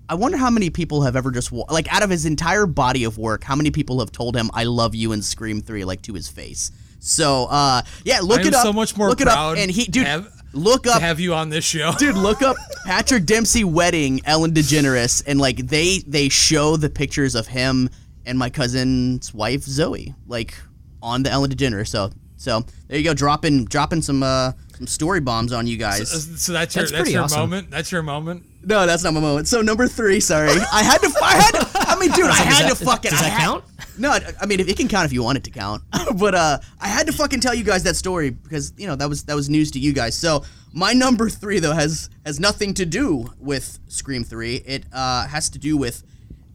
[0.09, 3.18] I wonder how many people have ever just like out of his entire body of
[3.18, 6.14] work, how many people have told him I love you in Scream 3 like to
[6.14, 6.70] his face.
[6.99, 8.63] So uh yeah, look I it up.
[8.63, 11.35] so much more look it up and he dude have- look to up have you
[11.35, 11.93] on this show.
[11.99, 17.35] dude look up patrick dempsey wedding ellen degeneres and like they they show the pictures
[17.35, 17.89] of him
[18.27, 20.55] and my cousin's wife zoe like
[21.03, 25.21] on the ellen degeneres so So there you go, dropping dropping some uh, some story
[25.21, 26.09] bombs on you guys.
[26.41, 27.41] So that's your That's that's, your awesome.
[27.41, 27.71] moment.
[27.71, 28.45] That's your moment.
[28.65, 29.47] No, that's not my moment.
[29.49, 31.13] So number three, sorry, I had to.
[31.23, 31.69] I had to.
[31.75, 33.11] I mean, dude, I had that- to fucking.
[33.11, 33.65] does I that had- count?
[33.97, 35.83] No, I- I mean, it can count if you want it to count.
[36.17, 39.09] but uh, I had to fucking tell you guys that story because you know that
[39.09, 40.15] was that was news to you guys.
[40.17, 44.57] So my number three though has has nothing to do with Scream Three.
[44.57, 46.03] It uh, has to do with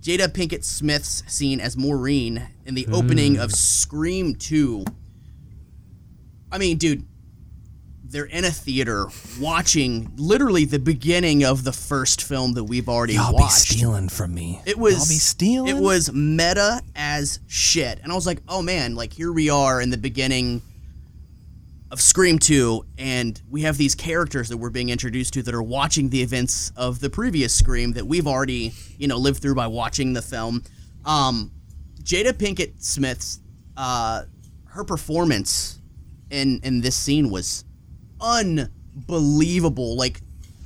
[0.01, 4.83] Jada Pinkett Smith's scene as Maureen in the opening of Scream Two.
[6.51, 7.05] I mean, dude,
[8.13, 9.07] they're in a theater
[9.39, 13.33] watching literally the beginning of the first film that we've already watched.
[13.33, 14.61] I'll be stealing from me.
[14.65, 15.75] It was Y'all be stealing.
[15.75, 19.81] It was meta as shit, and I was like, "Oh man, like here we are
[19.81, 20.61] in the beginning
[21.89, 25.61] of Scream 2 and we have these characters that we're being introduced to that are
[25.61, 29.67] watching the events of the previous Scream that we've already, you know, lived through by
[29.67, 30.63] watching the film."
[31.03, 31.51] Um
[32.03, 33.39] Jada Pinkett Smith's
[33.75, 34.23] uh
[34.65, 35.79] her performance
[36.29, 37.65] in in this scene was
[38.23, 39.95] unbelievable.
[39.95, 40.21] Like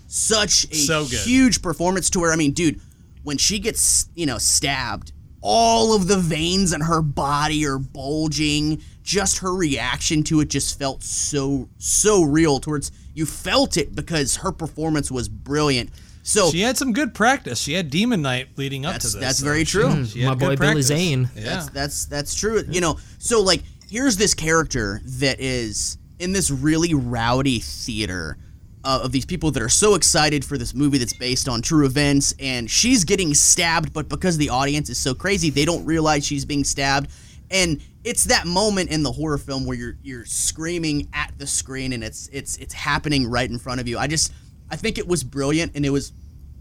[0.08, 1.20] such a So good.
[1.20, 2.32] huge performance to her.
[2.32, 2.80] I mean, dude,
[3.24, 8.82] when she gets, you know, stabbed, all of the veins in her body are bulging.
[9.04, 14.38] Just her reaction to it just felt so so real towards you felt it because
[14.38, 15.92] her performance was brilliant.
[16.24, 17.58] So She had some good practice.
[17.60, 19.14] She had Demon Knight leading up to this.
[19.16, 20.04] that's so very true.
[20.06, 20.82] she had My boy Billy.
[20.82, 21.30] Zane.
[21.38, 21.44] Yeah.
[21.44, 22.64] That's that's that's true.
[22.68, 28.38] You know, so like here's this character that is in this really rowdy theater
[28.84, 31.86] uh, of these people that are so excited for this movie that's based on true
[31.86, 36.26] events, and she's getting stabbed, but because the audience is so crazy, they don't realize
[36.26, 37.10] she's being stabbed.
[37.50, 41.94] And it's that moment in the horror film where you're you're screaming at the screen,
[41.94, 43.98] and it's it's it's happening right in front of you.
[43.98, 44.34] I just
[44.70, 46.14] I think it was brilliant, and it was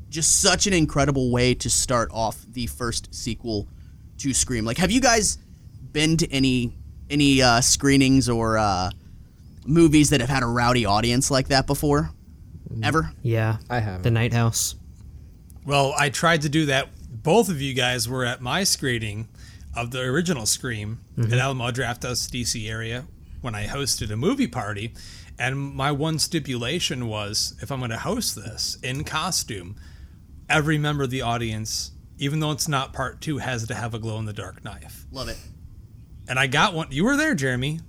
[0.08, 3.68] just such an incredible way to start off the first sequel
[4.18, 4.64] to Scream.
[4.64, 5.38] Like, have you guys
[5.92, 6.76] been to any
[7.10, 8.90] any uh, screenings or uh,
[9.66, 12.10] movies that have had a rowdy audience like that before?
[12.82, 13.12] Ever?
[13.22, 14.02] Yeah, I haven't.
[14.02, 14.74] The Night House.
[15.64, 16.88] Well, I tried to do that.
[17.22, 19.28] Both of you guys were at my screening
[19.74, 21.34] of the original Scream at mm-hmm.
[21.34, 23.04] Alamo Drafthouse, DC area,
[23.42, 24.94] when I hosted a movie party.
[25.38, 29.76] And my one stipulation was if I'm going to host this in costume,
[30.48, 33.98] every member of the audience, even though it's not part two, has to have a
[33.98, 35.04] glow in the dark knife.
[35.12, 35.38] Love it.
[36.28, 36.88] And I got one.
[36.90, 37.80] You were there, Jeremy.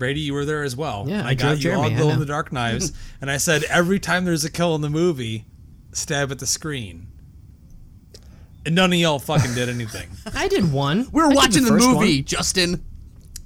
[0.00, 1.04] Brady, you were there as well.
[1.06, 2.92] Yeah, And I I got you Jeremy, all I glow in the dark knives.
[3.20, 5.44] and I said, every time there's a kill in the movie,
[5.92, 7.06] stab at the screen.
[8.66, 10.08] And none of y'all fucking did anything.
[10.34, 11.06] I did one.
[11.12, 12.24] We were I watching the, first movie, one.
[12.24, 12.84] Justin.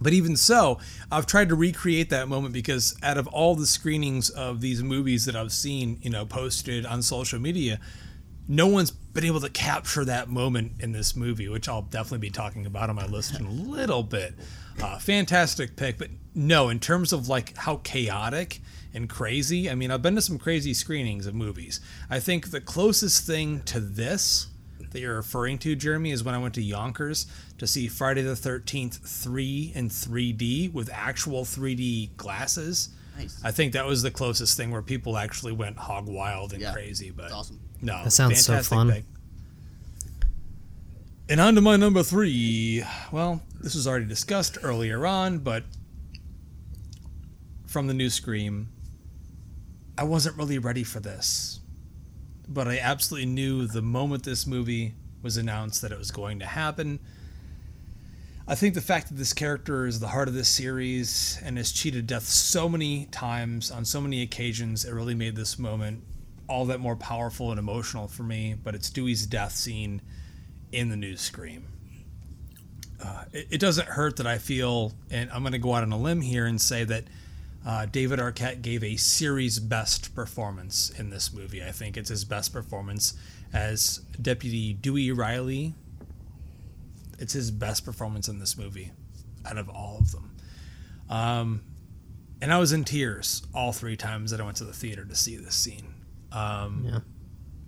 [0.01, 0.79] But even so,
[1.11, 5.25] I've tried to recreate that moment because out of all the screenings of these movies
[5.27, 7.79] that I've seen, you know, posted on social media,
[8.49, 12.31] no one's been able to capture that moment in this movie, which I'll definitely be
[12.31, 14.35] talking about on my list in a little bit.
[14.83, 18.61] Uh, fantastic pick, but no, in terms of like how chaotic
[18.93, 21.81] and crazy, I mean, I've been to some crazy screenings of movies.
[22.11, 24.49] I think the closest thing to this
[24.91, 27.27] that you're referring to, Jeremy, is when I went to Yonkers
[27.59, 32.91] to see Friday the 13th 3 in 3D with actual 3D glasses.
[33.19, 33.41] Nice.
[33.45, 36.73] I think that was the closest thing where people actually went hog wild and Yeah,
[36.73, 37.11] crazy.
[37.11, 37.61] But That's awesome.
[37.83, 38.91] no, That sounds so fantastic fun.
[38.93, 39.05] pick.
[41.27, 42.85] And on to my number three.
[43.11, 45.65] Well, this was already discussed earlier on, but
[47.67, 48.69] from the new Scream,
[49.97, 51.61] I wasn't really ready for this.
[52.47, 56.47] But I absolutely knew the moment this movie was announced that it was going to
[56.47, 57.01] happen.
[58.47, 61.73] I think the fact that this character is the heart of this series and has
[61.73, 66.05] cheated death so many times on so many occasions, it really made this moment
[66.51, 68.57] all that more powerful and emotional for me.
[68.63, 70.03] But it's Dewey's death scene
[70.75, 71.67] in the new Scream.
[73.03, 75.93] Uh, it, it doesn't hurt that I feel, and I'm going to go out on
[75.93, 77.05] a limb here and say that
[77.67, 81.63] uh, David Arquette gave a series best performance in this movie.
[81.63, 83.15] I think it's his best performance
[83.53, 85.75] as Deputy Dewey Riley
[87.19, 88.93] it's his best performance in this movie
[89.47, 90.35] out of all of them.
[91.09, 91.63] Um,
[92.41, 95.15] and I was in tears all three times that I went to the theater to
[95.15, 95.95] see this scene.
[96.33, 96.99] Um, Yeah.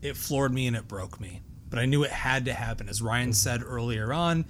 [0.02, 2.89] It floored me and it broke me, but I knew it had to happen.
[2.89, 3.35] As Ryan mm-hmm.
[3.35, 4.45] said earlier on,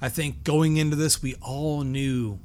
[0.00, 2.38] I think going into this, we all knew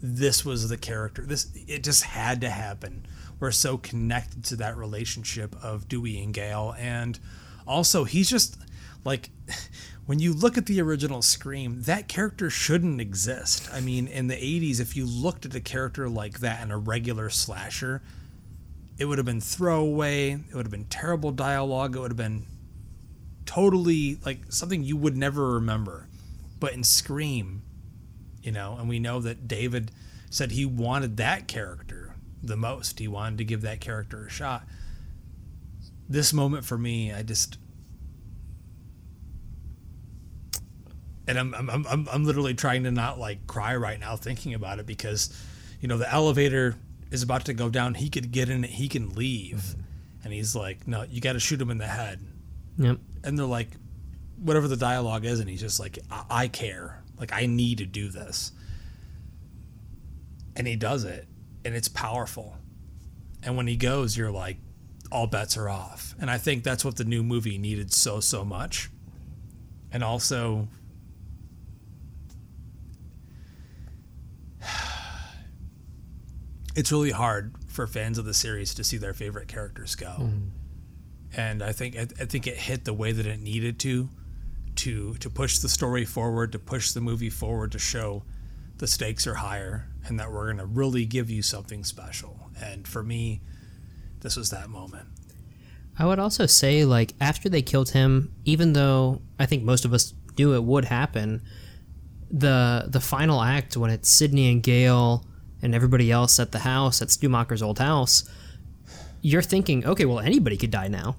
[0.00, 1.22] this was the character.
[1.22, 3.06] This it just had to happen.
[3.38, 7.18] We're so connected to that relationship of Dewey and Gale, and
[7.66, 8.58] also he's just
[9.04, 9.30] like
[10.06, 13.68] when you look at the original Scream, that character shouldn't exist.
[13.72, 16.78] I mean, in the 80s, if you looked at a character like that in a
[16.78, 18.02] regular slasher,
[18.98, 22.46] it would have been throwaway, it would have been terrible dialogue, it would have been
[23.46, 26.08] totally like something you would never remember.
[26.58, 27.62] But in Scream,
[28.42, 29.90] you know, and we know that David
[30.30, 32.98] said he wanted that character the most.
[32.98, 34.66] He wanted to give that character a shot.
[36.08, 37.58] This moment for me, I just
[41.26, 44.78] and I'm I'm I'm, I'm literally trying to not like cry right now thinking about
[44.78, 45.36] it because
[45.80, 46.76] you know the elevator
[47.10, 47.94] is about to go down.
[47.94, 48.70] He could get in it.
[48.70, 49.80] He can leave, mm-hmm.
[50.24, 52.20] and he's like, "No, you got to shoot him in the head."
[52.78, 52.98] Yep.
[53.24, 53.70] And they're like,
[54.36, 57.02] whatever the dialogue is, and he's just like, I, I care.
[57.18, 58.52] Like I need to do this,
[60.54, 61.26] and he does it,
[61.64, 62.56] and it's powerful.
[63.42, 64.58] And when he goes, you're like,
[65.10, 66.14] all bets are off.
[66.20, 68.90] And I think that's what the new movie needed so so much.
[69.92, 70.68] And also
[76.74, 80.06] it's really hard for fans of the series to see their favorite characters go.
[80.06, 80.48] Mm-hmm.
[81.34, 84.08] And I think I, I think it hit the way that it needed to
[84.76, 88.22] to to push the story forward, to push the movie forward to show
[88.78, 92.50] the stakes are higher and that we're going to really give you something special.
[92.60, 93.40] And for me,
[94.20, 95.08] this was that moment.
[95.98, 99.94] I would also say, like, after they killed him, even though I think most of
[99.94, 101.42] us knew it would happen,
[102.30, 105.24] the the final act when it's Sidney and Gale
[105.62, 108.28] and everybody else at the house at Stu Macher's old house,
[109.22, 111.16] you're thinking, okay, well, anybody could die now.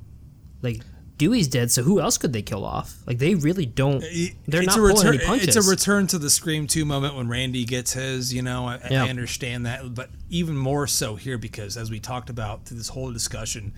[0.62, 0.82] Like,
[1.18, 2.95] Dewey's dead, so who else could they kill off?
[3.08, 4.02] Like, they really don't.
[4.48, 5.16] They're it's not a pulling return.
[5.16, 5.56] any punches.
[5.56, 8.34] It's a return to the Scream Two moment when Randy gets his.
[8.34, 9.06] You know, I, Yeah.
[9.06, 12.89] I understand that, but even more so here because as we talked about through this
[12.89, 13.74] whole discussion,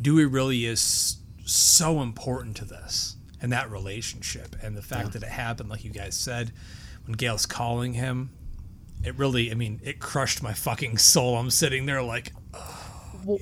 [0.00, 5.28] Dewey really is so important to this and that relationship and the fact that it
[5.28, 6.52] happened, like you guys said,
[7.04, 8.30] when Gale's calling him.
[9.02, 11.38] It really, I mean, it crushed my fucking soul.
[11.38, 12.32] I'm sitting there like,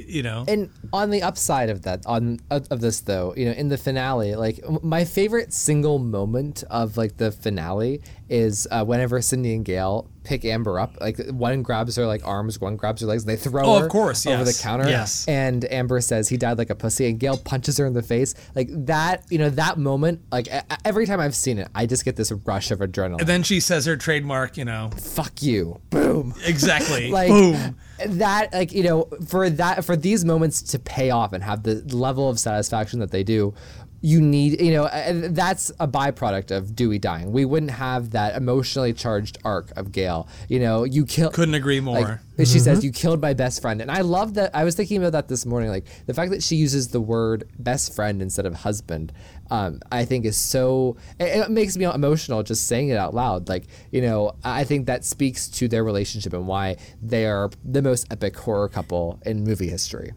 [0.06, 3.52] you know, And on the upside of that, on of of this though, you know,
[3.52, 9.20] in the finale, like my favorite single moment of like the finale is uh, whenever
[9.22, 11.00] Sidney and Gale pick Amber up.
[11.00, 13.82] Like one grabs her like arms, one grabs her legs, and they throw Oh, of
[13.84, 14.86] her course, over the counter.
[14.86, 15.26] yes.
[15.26, 18.34] And Amber says he died like a pussy, and Gale punches her in the face.
[18.54, 20.20] Like that, you know, that moment.
[20.30, 20.48] Like
[20.84, 23.20] every time I've seen it, I just get this rush of adrenaline.
[23.20, 26.34] and then she says her trademark, you know, Fuck you, boom.
[26.44, 27.76] exactly, like boom.
[28.06, 31.76] That like you know for that for these moments to pay off and have the
[31.94, 33.52] level of satisfaction that they do
[34.00, 37.32] you need you know uh, that's a byproduct of dewey dying.
[37.32, 40.28] We wouldn't have that emotionally charged arc of gale.
[40.48, 42.20] You know you kill Couldn't agree more.
[42.36, 43.80] like, she says you killed my best friend.
[43.82, 46.42] And i love that i was thinking about that this morning like the fact that
[46.42, 49.12] she uses the word best friend instead of husband
[49.50, 53.48] um, i think is so it, it makes me emotional just saying it out loud.
[53.48, 57.82] Like you know i think that speaks to their relationship and why they are the
[57.82, 60.12] most epic horror couple in movie history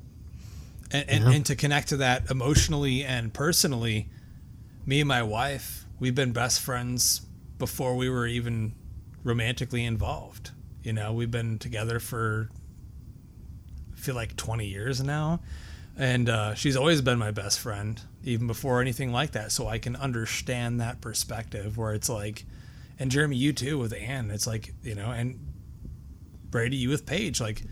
[0.92, 4.10] and, and, and to connect to that emotionally and personally
[4.86, 7.22] me and my wife we've been best friends
[7.58, 8.74] before we were even
[9.24, 10.52] romantically involved.
[10.84, 12.50] You know we've been together for
[13.94, 15.42] I feel like 20 years now.
[15.98, 19.52] And uh, she's always been my best friend even before anything like that.
[19.52, 22.46] So i can understand that perspective where it's like
[23.00, 25.40] and jeremy you too with anne it's like you know and
[26.52, 27.64] brady you with paige like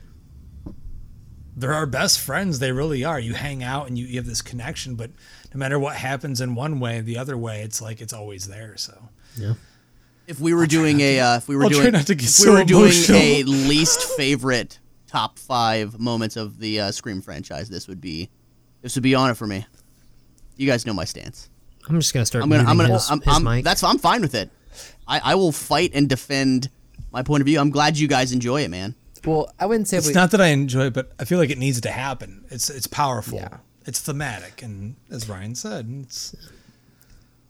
[1.59, 2.59] they're our best friends.
[2.59, 3.19] They really are.
[3.19, 5.11] You hang out and you, you have this connection, but
[5.53, 8.77] no matter what happens in one way, the other way, it's like it's always there.
[8.77, 9.53] So yeah.
[10.27, 12.29] If we were doing a, uh, if we were I'll doing, not to get if
[12.29, 13.17] so we were doing emotional.
[13.19, 18.29] a least favorite top five moments of the uh, Scream franchise, this would be,
[18.81, 19.65] this would be on it for me.
[20.55, 21.49] You guys know my stance.
[21.87, 22.43] I'm just gonna start.
[22.43, 23.63] I'm gonna, I'm gonna, his, I'm, his I'm, mic.
[23.63, 24.51] that's, I'm fine with it.
[25.07, 26.69] I, I will fight and defend
[27.11, 27.59] my point of view.
[27.59, 28.93] I'm glad you guys enjoy it, man.
[29.25, 31.49] Well i wouldn't say it's we, not that I enjoy it, but I feel like
[31.49, 32.45] it needs to happen.
[32.49, 33.37] It's it's powerful.
[33.37, 33.57] Yeah.
[33.85, 36.35] It's thematic, and as Ryan said, it's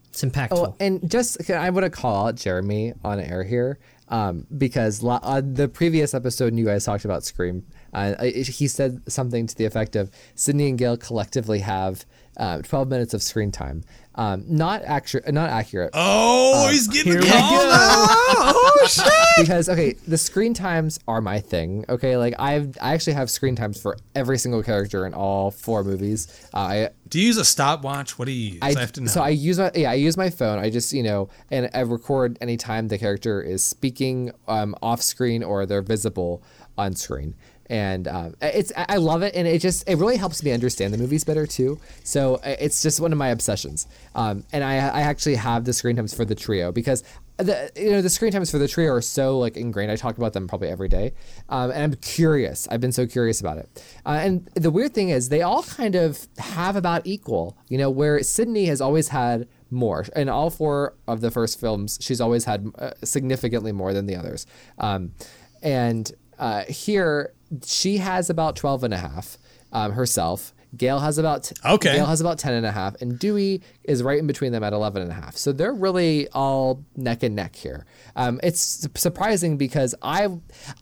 [0.10, 0.70] it's impactful.
[0.70, 5.20] Oh, and just I want to call out Jeremy on air here um, because la-
[5.22, 7.66] on the previous episode, you guys talked about Scream.
[7.94, 12.06] Uh, he said something to the effect of Sidney and Gale collectively have
[12.38, 13.84] uh, 12 minutes of screen time.
[14.20, 15.34] Um, not accurate.
[15.34, 15.92] Not accurate.
[15.94, 17.70] oh, he's getting here the we call go.
[17.72, 19.14] Oh shit!
[19.38, 21.86] because okay, the screen times are my thing.
[21.88, 25.86] Okay, like I've I actually have screen times for every single character in all four
[25.86, 26.28] movies.
[26.54, 28.20] Uh, I Do you use a stopwatch?
[28.20, 28.60] What do you use?
[28.62, 29.08] I, I, have to know.
[29.08, 30.60] so I use my yeah I use my phone.
[30.60, 35.44] I just you know and I record anytime the character is speaking um, off screen
[35.44, 36.44] or they're visible
[36.78, 37.36] on screen.
[37.70, 40.98] And um, it's I love it, and it just it really helps me understand the
[40.98, 41.80] movies better too.
[42.04, 43.88] So uh, it's just one of my obsessions.
[44.16, 47.04] Um, and I I actually have the screen times for the trio because
[47.40, 49.92] the you know the screen times for the trio are so like ingrained.
[49.92, 51.14] I talk about them probably every day,
[51.48, 52.68] um, and I'm curious.
[52.70, 53.84] I've been so curious about it.
[54.06, 57.58] Uh, and the weird thing is they all kind of have about equal.
[57.70, 61.98] You know, where Sidney has always had more in all four of the first films.
[62.02, 64.46] She's always had uh, significantly more than the others.
[64.78, 65.14] Um,
[65.62, 67.34] and uh, here
[67.66, 69.38] she has about 12 and a half
[69.72, 70.54] um, herself.
[70.78, 71.96] Gale has about Okay.
[71.96, 74.72] Gale has about 10 and a half and Dewey is right in between them at
[74.72, 75.36] 11 and a half.
[75.36, 77.86] So they're really all neck and neck here.
[78.16, 80.28] Um, it's su- surprising because I,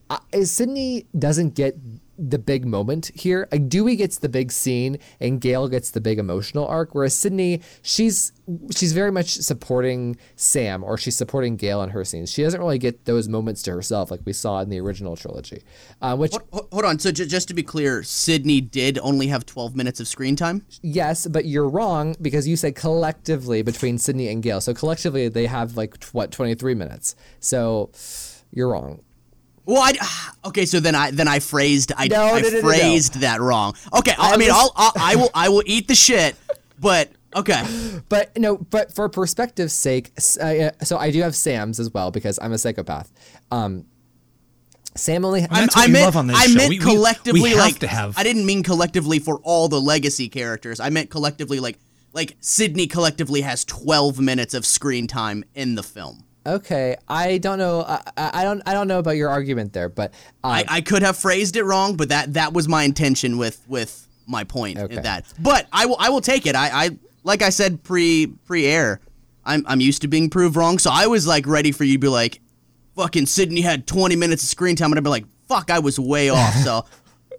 [0.09, 1.77] I Sidney doesn't get
[2.17, 3.47] the big moment here.
[3.51, 7.61] Like Dewey gets the big scene and Gale gets the big emotional arc, whereas Sidney,
[7.81, 8.31] she's
[8.75, 12.31] she's very much supporting Sam or she's supporting Gale in her scenes.
[12.31, 15.61] She doesn't really get those moments to herself like we saw in the original trilogy.
[16.01, 16.99] Uh, which Ho- Hold on.
[16.99, 20.65] So j- just to be clear, Sidney did only have 12 minutes of screen time.
[20.81, 24.61] yes, but you're wrong because you said collectively between Sidney and Gale.
[24.61, 27.15] So collectively they have like what 23 minutes.
[27.39, 27.91] So
[28.51, 29.01] you're wrong.
[29.67, 29.93] Well, I
[30.45, 30.65] okay.
[30.65, 32.61] So then I then I phrased I, No, I no, no, no, no.
[32.61, 33.75] phrased that wrong.
[33.93, 36.35] Okay, I, I mean was- I'll, I'll I will I will eat the shit,
[36.79, 37.63] but okay.
[38.09, 42.09] But no, but for perspective's sake, uh, uh, so I do have Sam's as well
[42.09, 43.11] because I'm a psychopath.
[43.51, 43.83] Um,
[44.95, 45.41] Sam only.
[45.41, 46.53] And that's I what we meant love on this I show.
[46.55, 49.67] meant We- we- collectively we have like to have- I didn't mean collectively for all
[49.67, 50.79] the legacy characters.
[50.79, 51.77] I meant collectively like
[52.13, 56.23] like Sidney collectively has 12 minutes of screen time in the film.
[56.47, 57.81] Okay, I don't know.
[57.81, 58.61] I, I don't.
[58.65, 60.11] I don't know about your argument there, but
[60.43, 63.61] uh, I, I could have phrased it wrong, but that that was my intention with
[63.67, 64.95] with my point Okay.
[65.01, 65.25] that.
[65.39, 66.55] But I will I will take it.
[66.55, 66.89] I, I
[67.23, 69.01] like I said pre pre air,
[69.45, 71.99] I'm I'm used to being proved wrong, so I was like ready for you to
[71.99, 72.39] be like,
[72.95, 75.99] fucking Sidney had 20 minutes of screen time, and I'd be like, fuck, I was
[75.99, 76.55] way off.
[76.63, 76.85] So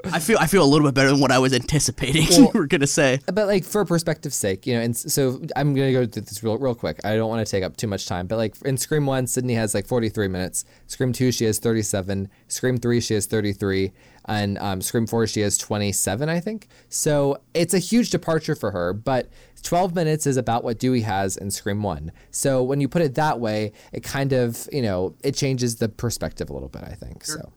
[0.04, 2.66] I feel I feel a little bit better than what I was anticipating you were
[2.66, 3.20] gonna say.
[3.26, 6.58] but like for perspective's sake, you know, and so I'm gonna go through this real,
[6.58, 7.00] real quick.
[7.04, 9.54] I don't want to take up too much time, but like in Scream One, Sidney
[9.54, 10.64] has like 43 minutes.
[10.86, 12.28] Scream Two, she has 37.
[12.48, 13.92] Scream Three, she has 33,
[14.26, 16.68] and um, Scream Four, she has 27, I think.
[16.88, 19.28] So it's a huge departure for her, but
[19.62, 22.12] 12 minutes is about what Dewey has in Scream One.
[22.30, 25.88] So when you put it that way, it kind of, you know, it changes the
[25.88, 26.82] perspective a little bit.
[26.84, 27.52] I think so.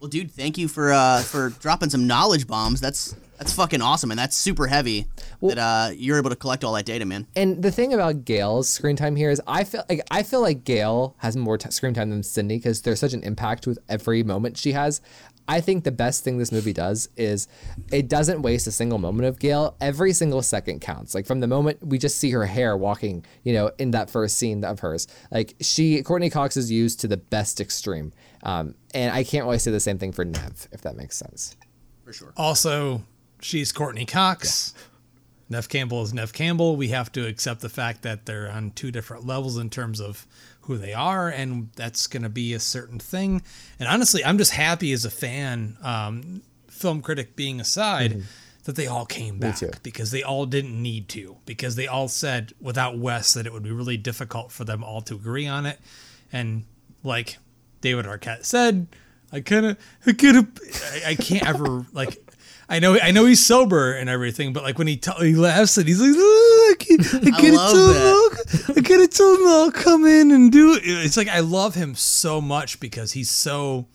[0.00, 2.80] Well, dude, thank you for uh for dropping some knowledge bombs.
[2.80, 5.06] That's that's fucking awesome, and that's super heavy
[5.42, 7.26] that uh you're able to collect all that data, man.
[7.36, 10.64] And the thing about Gale's screen time here is, I feel like I feel like
[10.64, 14.22] Gale has more t- screen time than Sidney because there's such an impact with every
[14.22, 15.02] moment she has.
[15.50, 17.48] I think the best thing this movie does is
[17.90, 19.76] it doesn't waste a single moment of Gale.
[19.80, 21.12] Every single second counts.
[21.12, 24.36] Like from the moment we just see her hair walking, you know, in that first
[24.36, 28.12] scene of hers, like she Courteney Cox is used to the best extreme.
[28.44, 31.56] Um, and I can't really say the same thing for Neve, if that makes sense.
[32.04, 32.32] For sure.
[32.36, 33.02] Also,
[33.40, 34.72] she's Courteney Cox.
[35.48, 36.76] Neve Campbell is Neve Campbell.
[36.76, 40.28] We have to accept the fact that they're on two different levels in terms of
[40.62, 43.42] who they are, and that's going to be a certain thing.
[43.78, 48.12] And honestly, I'm just happy as a fan, um, film critic being aside,
[48.64, 51.38] that they all came back because they all didn't need to.
[51.46, 55.00] Because they all said without Wes that it would be really difficult for them all
[55.02, 55.80] to agree on it,
[56.32, 56.64] and
[57.02, 57.38] like
[57.80, 58.86] David Arquette said,
[59.32, 60.46] I kind of, I kind of,
[60.92, 62.22] I, I can't ever like.
[62.70, 65.76] I know, I know he's sober and everything, but like when he t- he laughs
[65.76, 68.64] and he's like, "Oh, I can't, I gotta love tell him, that.
[68.68, 70.82] I'll, I gotta tell him I'll come in and do it.
[70.84, 73.88] It's like I love him so much because he's so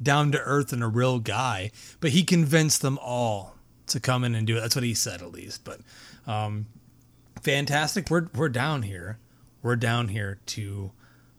[0.00, 3.56] down to earth and a real guy, but he convinced them all
[3.88, 4.60] to come in and do it.
[4.60, 5.64] That's what he said at least.
[5.64, 5.80] But
[6.26, 6.66] um,
[7.42, 8.10] fantastic.
[8.10, 9.18] We're we're down here.
[9.60, 10.92] We're down here to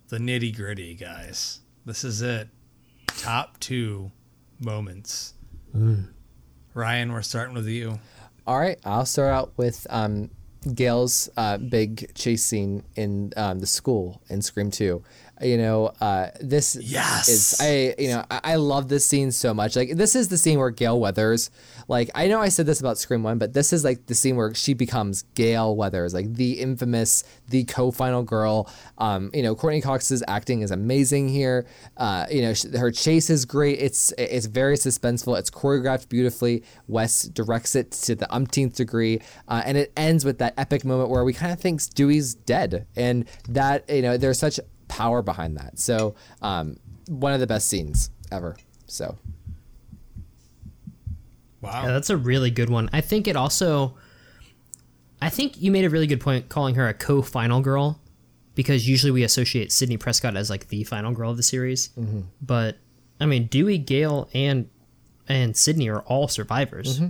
[0.09, 1.59] the nitty gritty, guys.
[1.85, 2.49] This is it.
[3.07, 4.11] Top two
[4.59, 5.33] moments.
[6.73, 7.99] Ryan, we're starting with you.
[8.47, 10.29] All right, I'll start out with um,
[10.73, 15.03] Gale's uh, big chase scene in um, the school in Scream Two.
[15.41, 17.27] You know, uh, this Yes.
[17.29, 17.95] is I.
[17.97, 19.75] You know, I, I love this scene so much.
[19.75, 21.49] Like this is the scene where Gale Weathers.
[21.87, 24.35] Like I know I said this about Scream One, but this is like the scene
[24.35, 28.69] where she becomes Gale Weathers, like the infamous, the co-final girl.
[28.97, 31.65] Um, you know, Courteney Cox's acting is amazing here.
[31.97, 33.79] Uh, you know, sh- her chase is great.
[33.79, 35.37] It's it's very suspenseful.
[35.39, 36.63] It's choreographed beautifully.
[36.87, 41.09] Wes directs it to the umpteenth degree, uh, and it ends with that epic moment
[41.09, 44.59] where we kind of think Dewey's dead, and that you know there's such
[44.91, 45.79] power behind that.
[45.79, 46.77] So um,
[47.07, 48.57] one of the best scenes ever.
[48.87, 49.17] So
[51.61, 51.83] Wow.
[51.83, 52.89] Yeah, that's a really good one.
[52.91, 53.95] I think it also.
[55.21, 58.01] I think you made a really good point calling her a co-final girl,
[58.55, 61.89] because usually we associate Sidney Prescott as like the final girl of the series.
[61.89, 62.21] Mm-hmm.
[62.41, 62.77] But
[63.19, 64.69] I mean, Dewey, Gale, and
[65.29, 67.09] and Sidney are all survivors Mm-hmm.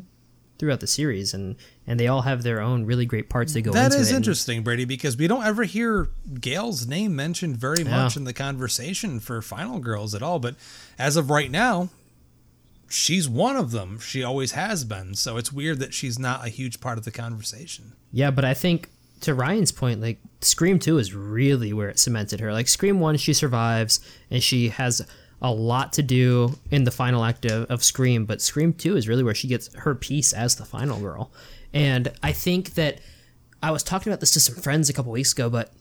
[0.60, 1.56] throughout the series, and
[1.92, 3.98] and they all have their own really great parts they go That into.
[3.98, 4.16] is it.
[4.16, 6.08] And interesting, Brady, because we don't ever hear
[6.40, 7.90] Gale's name mentioned very Yeah.
[8.04, 10.40] much in the conversation for Final Girls at all.
[10.40, 10.56] But
[10.98, 11.90] as of right now,
[12.90, 14.00] she's one of them.
[14.00, 15.16] She always has been.
[15.16, 17.92] So it's weird that she's not a huge part of the conversation.
[18.12, 18.90] Yeah, but I think
[19.22, 22.54] to Ryan's point, like Scream 2 is really where it cemented her.
[22.54, 25.02] Like Scream 1, she survives and she has
[25.42, 29.08] a lot to do in the final act of, of Scream, but Scream 2 is
[29.08, 31.32] really where she gets her piece as the final girl.
[31.74, 33.00] And I think that
[33.64, 35.72] I was talking about this to some friends a couple weeks ago, but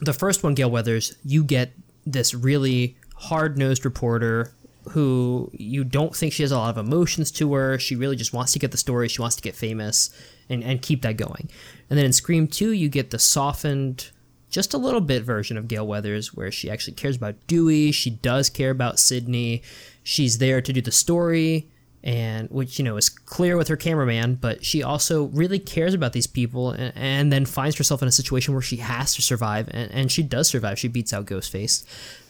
[0.00, 1.72] the first one, Gale Weathers, you get
[2.06, 4.52] this really hard nosed reporter
[4.90, 7.78] who you don't think she has a lot of emotions to her.
[7.78, 10.10] She really just wants to get the story, she wants to get famous
[10.48, 11.50] and, and keep that going.
[11.90, 14.10] And then in Scream 2, you get the softened,
[14.48, 17.92] just a little bit version of Gale Weathers where she actually cares about Dewey.
[17.92, 19.62] She does care about Sidney.
[20.02, 21.68] She's there to do the story
[22.02, 26.12] and which you know is clear with her cameraman but she also really cares about
[26.12, 29.68] these people and, and then finds herself in a situation where she has to survive
[29.72, 31.84] and, and she does survive she beats out ghostface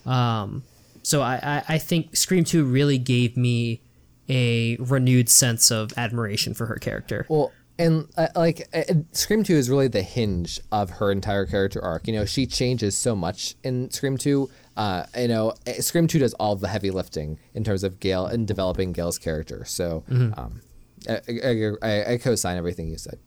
[0.07, 0.63] um,
[1.03, 3.81] so I, I, I think scream 2 really gave me
[4.29, 9.55] a renewed sense of admiration for her character Well, and uh, like uh, Scream 2
[9.55, 12.07] is really the hinge of her entire character arc.
[12.07, 14.51] You know, she changes so much in Scream 2.
[14.81, 18.25] Uh, you know, uh, Scream 2 does all the heavy lifting in terms of Gale
[18.25, 19.63] and developing Gale's character.
[19.67, 20.63] So, um,
[21.09, 23.19] I, I, I, I co-sign everything you said.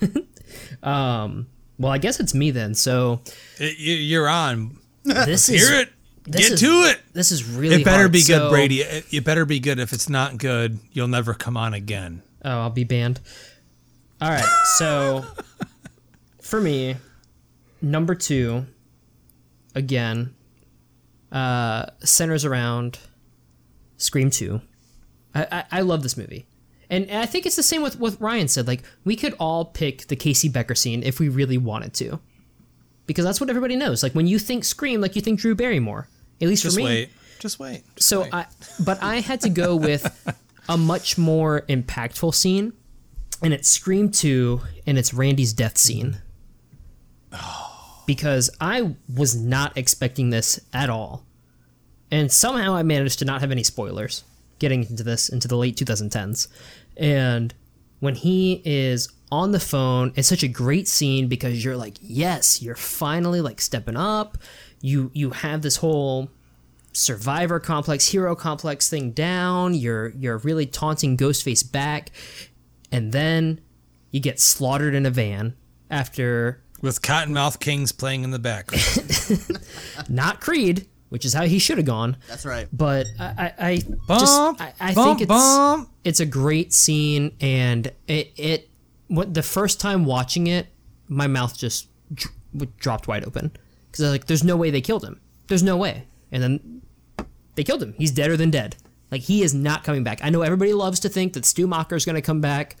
[0.82, 1.48] um,
[1.78, 3.20] well i guess it's me then so
[3.58, 3.74] Y- y-
[4.10, 4.78] You're on.
[5.02, 5.88] this is Hear it.
[6.24, 7.00] this Get is- to it.
[7.14, 8.12] this is really It better hard.
[8.12, 8.80] be good, So- Brady.
[8.82, 9.78] It it better be good.
[9.80, 12.22] If it's not good, you'll never come on again.
[12.44, 13.20] Oh, I'll be banned.
[14.20, 14.44] All right.
[14.78, 15.24] So
[16.42, 16.96] for me,
[17.82, 18.66] number two,
[19.74, 20.34] again,
[21.32, 22.98] uh, centers around
[23.96, 24.60] Scream 2.
[25.34, 26.46] I, I, I love this movie.
[26.88, 28.66] And, and I think it's the same with what Ryan said.
[28.66, 32.20] Like, we could all pick the Casey Becker scene if we really wanted to.
[33.06, 34.02] Because that's what everybody knows.
[34.02, 36.08] Like, when you think Scream, like, you think Drew Barrymore.
[36.40, 37.10] At least Just for me Just wait.
[37.40, 37.82] Just wait.
[37.96, 38.34] Just so wait.
[38.34, 38.46] I,
[38.84, 40.34] but I had to go with
[40.68, 42.72] a much more impactful scene,
[43.42, 46.18] and it's Scream Two, and it's Randy's death scene.
[48.10, 51.24] Because I was not expecting this at all,
[52.10, 54.24] and somehow I managed to not have any spoilers
[54.58, 56.48] getting into this into the late 2010s,
[56.96, 57.54] and
[58.00, 62.60] when he is on the phone it's such a great scene because you're like yes
[62.60, 64.38] you're finally like stepping up.
[64.80, 66.30] You you have this whole
[66.92, 69.74] survivor complex, hero complex thing down.
[69.74, 72.10] You're you're really taunting Ghostface back,
[72.90, 73.60] and then
[74.10, 75.54] you get slaughtered in a van
[75.90, 78.84] after With Cottonmouth Kings playing in the background.
[80.08, 82.16] not Creed, which is how he should have gone.
[82.28, 82.68] That's right.
[82.72, 83.76] But I I, I
[84.18, 85.90] just I, I bump, think it's bump.
[86.04, 88.70] it's a great scene, and it it
[89.08, 90.68] what the first time watching it,
[91.08, 92.34] my mouth just dr-
[92.78, 93.50] dropped wide open
[93.90, 95.20] because I was like, "There's no way they killed him.
[95.48, 96.82] There's no way." And then
[97.56, 97.94] they killed him.
[97.98, 98.76] He's deader than dead.
[99.10, 100.20] Like he is not coming back.
[100.22, 102.76] I know everybody loves to think that Stu Macher is going to come back.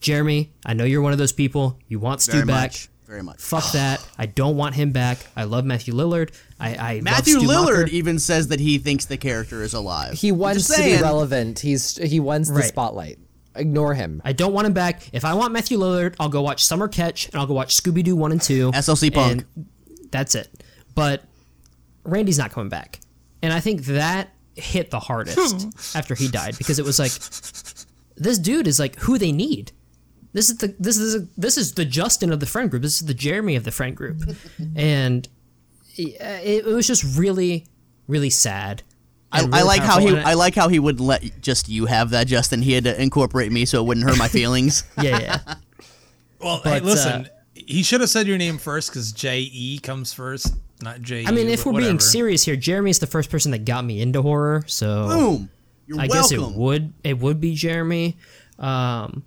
[0.00, 1.78] Jeremy, I know you're one of those people.
[1.88, 2.70] You want Stu Very back.
[2.70, 2.88] much.
[3.06, 3.40] Very much.
[3.40, 4.06] Fuck that.
[4.16, 5.18] I don't want him back.
[5.36, 6.34] I love Matthew Lillard.
[6.58, 7.88] I, I Matthew Lillard Macher.
[7.90, 10.14] even says that he thinks the character is alive.
[10.14, 11.58] He wants to be relevant.
[11.58, 13.18] He's he wants the spotlight.
[13.56, 14.20] Ignore him.
[14.24, 15.08] I don't want him back.
[15.12, 18.02] If I want Matthew Lillard, I'll go watch Summer Catch and I'll go watch Scooby
[18.02, 18.72] Doo 1 and 2.
[18.72, 19.44] SLC Punk.
[19.54, 19.66] And
[20.10, 20.48] that's it.
[20.94, 21.22] But
[22.04, 23.00] Randy's not coming back.
[23.42, 27.12] And I think that hit the hardest after he died because it was like
[28.16, 29.72] this dude is like who they need.
[30.34, 32.82] This is the this is this is the Justin of the friend group.
[32.82, 34.20] This is the Jeremy of the friend group.
[34.76, 35.26] and
[35.96, 37.66] it, it was just really
[38.08, 38.82] really sad.
[39.30, 41.68] I, and I really like how he And I like how he would let just
[41.68, 42.62] you have that, Justin.
[42.62, 44.84] He had to incorporate me so it wouldn't hurt my feelings.
[45.00, 45.38] yeah, yeah.
[46.40, 47.24] Well, hey, listen.
[47.24, 51.24] uh, he should have said your name first because J E comes first, not J.
[51.24, 54.20] I mean, if we're being serious here, Jeremy's the first person that got me into
[54.20, 55.50] horror, so Boom.
[55.86, 58.18] You're I guess it would it would be Jeremy.
[58.58, 59.24] Um,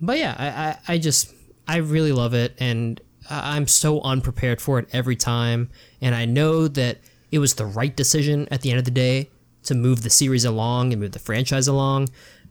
[0.00, 1.32] but yeah, I, I I just
[1.68, 5.70] I really love it, and I- I'm so unprepared for it every time,
[6.00, 6.98] and I know that
[7.30, 9.30] it was the right decision at the end of the day
[9.64, 12.08] to move the series along and move the franchise along.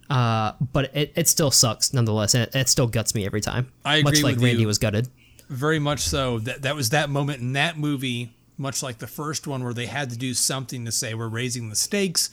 [0.10, 3.72] Uh, but it, it still sucks nonetheless, and it, it still guts me every time.
[3.86, 4.68] I agree much like with Randy you.
[4.68, 5.08] was gutted.
[5.50, 6.40] very much so.
[6.40, 9.86] That that was that moment in that movie, much like the first one, where they
[9.88, 12.30] had to do something to say we're raising the stakes,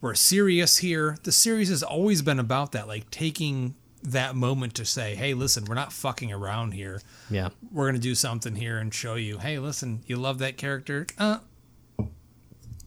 [0.00, 1.16] we're serious here.
[1.24, 3.74] The series has always been about that, like taking
[4.12, 7.00] that moment to say, hey, listen, we're not fucking around here.
[7.30, 7.48] Yeah.
[7.72, 11.38] We're gonna do something here and show you, hey, listen, you love that character, uh,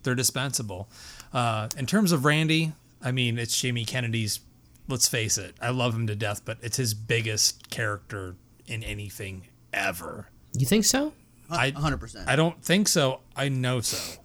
[0.04, 0.90] they're dispensable.
[1.34, 2.72] Uh, in terms of Randy,
[3.02, 4.40] I mean, it's Jamie Kennedy's.
[4.88, 8.36] Let's face it, I love him to death, but it's his biggest character
[8.66, 10.30] in anything ever.
[10.54, 11.14] You think so?
[11.48, 12.28] I 100%.
[12.28, 13.20] I don't think so.
[13.36, 14.20] I know so.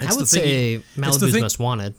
[0.00, 1.94] I would the thing- say it's the Malibu's thing- Most Wanted.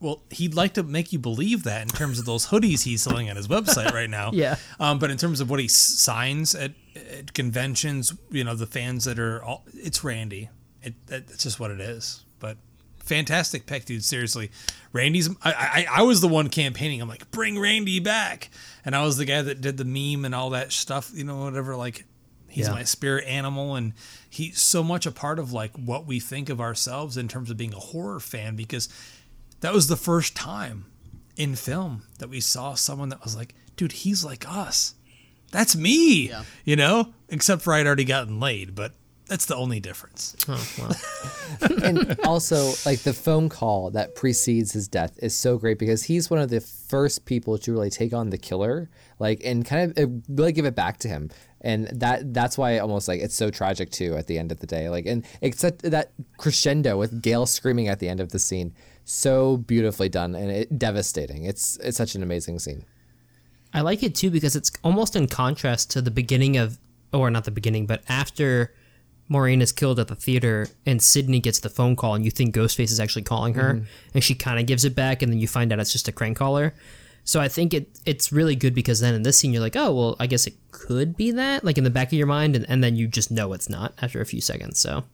[0.00, 3.28] Well, he'd like to make you believe that in terms of those hoodies he's selling
[3.28, 4.30] on his website right now.
[4.34, 4.56] Yeah.
[4.78, 6.72] Um, but in terms of what he signs at,
[7.18, 10.48] at conventions, you know, the fans that are all, it's Randy.
[10.82, 12.24] It, that- it's just what it is.
[12.38, 12.56] But
[12.98, 14.02] fantastic pick, dude.
[14.04, 14.50] Seriously,
[14.92, 15.28] Randy's.
[15.42, 17.02] I, I I was the one campaigning.
[17.02, 18.48] I'm like, bring Randy back,
[18.84, 21.10] and I was the guy that did the meme and all that stuff.
[21.14, 21.76] You know, whatever.
[21.76, 22.06] Like,
[22.48, 22.72] he's Yeah.
[22.72, 23.92] my spirit animal, and
[24.30, 27.56] he's so much a part of like what we think of ourselves in terms of
[27.58, 28.88] being a horror fan because
[29.60, 30.86] that was the first time
[31.36, 34.94] in film that we saw someone that was like, dude, he's like us.
[35.50, 36.28] That's me.
[36.28, 36.44] Yeah.
[36.64, 38.92] You know, except for I'd already gotten laid, but
[39.30, 40.36] that's the only difference.
[40.48, 41.80] Oh well.
[41.84, 46.28] and also like the phone call that precedes his death is so great because he's
[46.28, 50.04] one of the first people to really take on the killer like and kind of
[50.04, 51.30] uh, really give it back to him
[51.60, 54.66] and that that's why almost like it's so tragic too at the end of the
[54.66, 58.74] day like and except that crescendo with gale screaming at the end of the scene
[59.10, 62.84] so beautifully done and it devastating it's it's such an amazing scene
[63.72, 66.78] I like it too because it's almost in contrast to the beginning of,
[67.12, 68.74] or not the beginning, but after
[69.28, 72.54] Maureen is killed at the theater and Sidney gets the phone call and you think
[72.54, 73.84] Ghostface is actually calling her mm-hmm.
[74.14, 76.12] and she kind of gives it back and then you find out it's just a
[76.12, 76.74] crank caller.
[77.22, 79.94] So I think it it's really good because then in this scene you're like, oh
[79.94, 82.68] well, I guess it could be that, like in the back of your mind, and,
[82.68, 84.80] and then you just know it's not after a few seconds.
[84.80, 85.04] So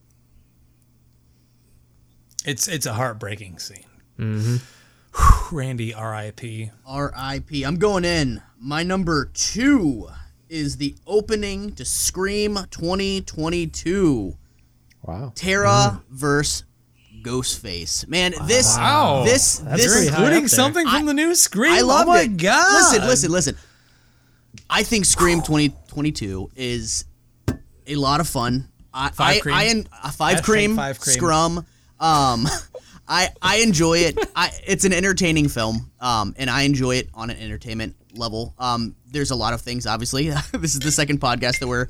[2.47, 3.86] It's it's a heartbreaking scene.
[4.19, 5.55] Mm-hmm.
[5.55, 6.71] Randy, R.I.P.
[6.87, 7.63] R.I.P.
[7.65, 8.43] I'm going in.
[8.61, 10.09] My number two
[10.49, 14.37] is the opening to Scream 2022.
[15.03, 16.65] wow Tara versus
[17.23, 18.07] Ghostface.
[18.09, 19.25] Man, this Wow.
[19.25, 21.73] this That's this pretty high including something from I- the new Scream.
[21.73, 22.37] I love oh my it.
[22.37, 22.73] god!
[22.93, 23.57] Listen, listen, listen.
[24.71, 27.05] I think Scream 2022 is
[27.87, 28.69] a lot of fun.
[28.93, 29.55] I, Five I, cream.
[29.55, 31.15] I, en- uh, five Hashtag cream, five cream.
[31.15, 31.67] scrum.
[32.01, 32.47] Um,
[33.09, 34.19] I I enjoy it.
[34.35, 35.91] I it's an entertaining film.
[36.01, 38.55] Um, and I enjoy it on an entertainment level.
[38.59, 39.87] Um, there's a lot of things.
[39.87, 41.89] Obviously, this is the second podcast that we're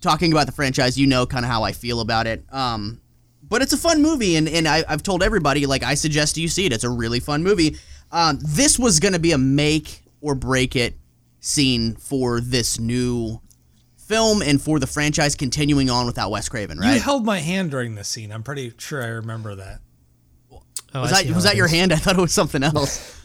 [0.00, 0.98] talking about the franchise.
[0.98, 2.44] You know, kind of how I feel about it.
[2.52, 3.00] Um,
[3.46, 6.48] but it's a fun movie, and, and I, I've told everybody like I suggest you
[6.48, 6.72] see it.
[6.72, 7.76] It's a really fun movie.
[8.10, 10.94] Um, this was to be a make or break it
[11.40, 13.40] scene for this new
[13.96, 16.94] film and for the franchise continuing on without Wes Craven, right?
[16.94, 18.32] You held my hand during this scene.
[18.32, 19.80] I'm pretty sure I remember that.
[20.94, 21.92] Oh, was I that was that your hand?
[21.92, 23.20] I thought it was something else.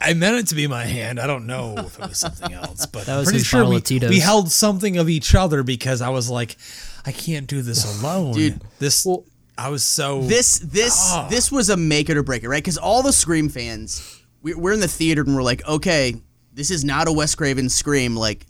[0.00, 1.18] I meant it to be my hand.
[1.18, 4.20] I don't know if it was something else, but That was pretty sure we, we
[4.20, 6.56] held something of each other because I was like,
[7.04, 8.60] I can't do this alone, Dude.
[8.78, 9.06] This
[9.56, 11.26] I was so this this ah.
[11.28, 12.62] this was a make it or break it, right?
[12.62, 16.14] Because all the Scream fans, we, we're in the theater and we're like, okay,
[16.52, 18.14] this is not a Wes Craven Scream.
[18.14, 18.46] Like,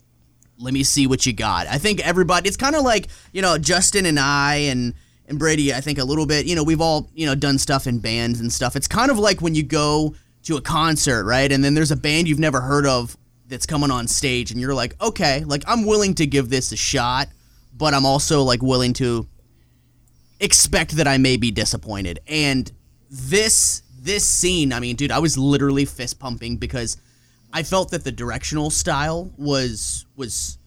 [0.59, 1.65] let me see what you got.
[1.65, 4.93] I think everybody, it's kind of like you know Justin and I and
[5.29, 5.73] and Brady.
[5.73, 6.45] I think a little bit.
[6.45, 8.75] You know, we've all you know done stuff in bands and stuff.
[8.75, 11.51] It's kind of like when you go to a concert, right?
[11.51, 13.15] And then there's a band you've never heard of
[13.47, 16.77] that's coming on stage, and you're like, okay, like I'm willing to give this a
[16.77, 17.29] shot,
[17.77, 19.27] but I'm also like willing to
[20.39, 22.19] expect that I may be disappointed.
[22.27, 22.71] And
[23.09, 26.97] this this scene, I mean, dude, I was literally fist pumping because
[27.51, 30.58] I felt that the directional style was was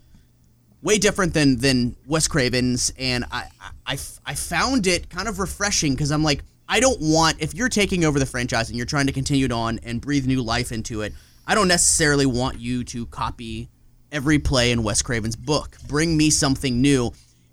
[0.83, 3.49] way different than than Wes Craven's, and I
[3.87, 7.69] I, I found it kind of refreshing because I'm like, I don't want if you're
[7.69, 10.73] taking over the franchise and you're trying to continue it on and breathe new life
[10.73, 11.13] into it,
[11.47, 13.69] I don't necessarily want you to copy
[14.11, 15.77] every play in Wes Craven's book.
[15.89, 17.13] Bring me something new.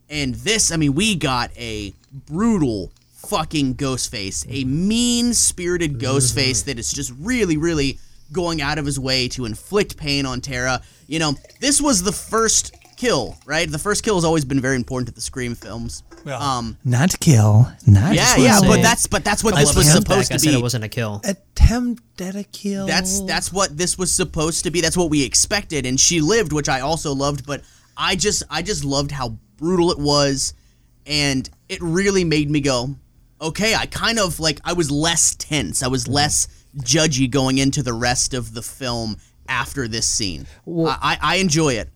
[0.09, 6.79] And this, I mean, we got a brutal fucking Ghostface, a mean spirited Ghostface that
[6.79, 7.99] is just really, really
[8.31, 10.81] going out of his way to inflict pain on Tara.
[11.07, 13.71] You know, this was the first kill, right?
[13.71, 16.03] The first kill has always been very important to the Scream films.
[16.25, 19.75] Well, Um, not kill, not yeah, wanna yeah, but that's but that's what I this
[19.75, 20.35] was supposed back.
[20.35, 20.55] I to said be.
[20.57, 21.21] it wasn't a kill.
[21.23, 22.85] attempt at a kill.
[22.87, 24.81] That's that's what this was supposed to be.
[24.81, 27.45] That's what we expected, and she lived, which I also loved.
[27.45, 27.61] But
[27.95, 30.53] I just I just loved how brutal it was,
[31.05, 32.95] and it really made me go,
[33.41, 33.75] okay.
[33.75, 35.81] I kind of like I was less tense.
[35.83, 36.47] I was less
[36.79, 39.15] judgy going into the rest of the film
[39.47, 40.47] after this scene.
[40.65, 41.89] Well- I, I I enjoy it.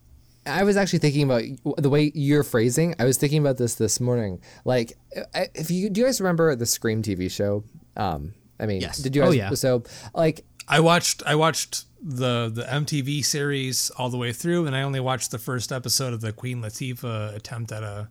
[0.46, 1.42] I was actually thinking about
[1.82, 2.94] the way you're phrasing.
[2.98, 4.40] I was thinking about this this morning.
[4.64, 4.96] Like,
[5.54, 7.64] if you do, you guys remember the Scream TV show?
[7.96, 8.98] Um, I mean, Yes.
[8.98, 9.50] did you Oh, yeah.
[9.54, 9.82] So,
[10.14, 14.82] like, I watched I watched the the MTV series all the way through, and I
[14.82, 18.08] only watched the first episode of the Queen Latifah attempt at a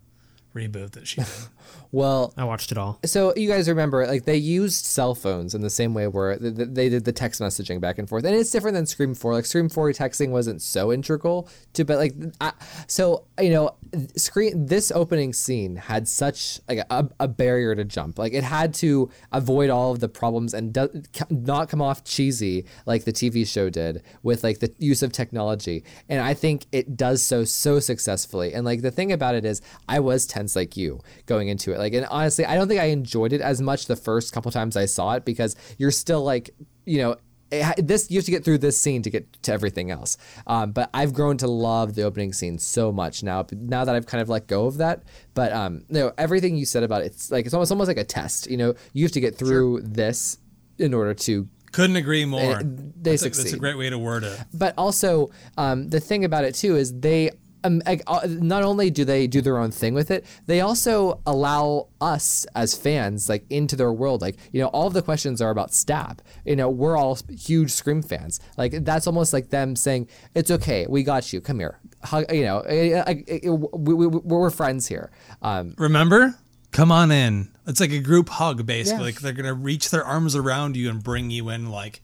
[0.55, 1.27] reboot that she did.
[1.91, 2.99] well, I watched it all.
[3.05, 6.55] so you guys remember like they used cell phones in the same way where th-
[6.55, 8.25] th- they did the text messaging back and forth.
[8.25, 11.97] And it's different than scream 4 like scream 4 texting wasn't so integral to but
[11.97, 12.53] like I,
[12.87, 13.75] so you know
[14.15, 18.17] screen this opening scene had such like a, a barrier to jump.
[18.17, 20.89] Like it had to avoid all of the problems and do,
[21.29, 25.83] not come off cheesy like the tv show did with like the use of technology.
[26.09, 28.53] And i think it does so so successfully.
[28.53, 31.77] And like the thing about it is i was tense like you going into it.
[31.77, 34.75] Like, and honestly, I don't think I enjoyed it as much the first couple times
[34.75, 36.49] I saw it because you're still like,
[36.85, 37.17] you know,
[37.51, 40.17] it, this you have to get through this scene to get to everything else.
[40.47, 43.45] Um, but I've grown to love the opening scene so much now.
[43.51, 45.03] Now that I've kind of let go of that,
[45.33, 47.97] but um, you know, everything you said about it, it's like it's almost almost like
[47.97, 48.49] a test.
[48.49, 50.37] You know, you have to get through this
[50.79, 52.61] in order to Couldn't agree more.
[52.63, 54.39] they that's, a, that's a great way to word it.
[54.53, 57.29] but also um, the thing about it too is they
[57.63, 61.87] um, uh, not only do they do their own thing with it they also allow
[62.01, 65.49] us as fans like into their world like you know all of the questions are
[65.49, 70.07] about stab you know we're all huge scream fans like that's almost like them saying
[70.35, 74.07] it's okay we got you come here Hug, you know eh, eh, eh, we, we,
[74.07, 75.11] we're friends here
[75.41, 76.35] um, Remember?
[76.71, 77.49] Come on in.
[77.67, 78.99] It's like a group hug, basically.
[78.99, 79.05] Yeah.
[79.05, 81.69] Like they're gonna reach their arms around you and bring you in.
[81.69, 82.01] Like,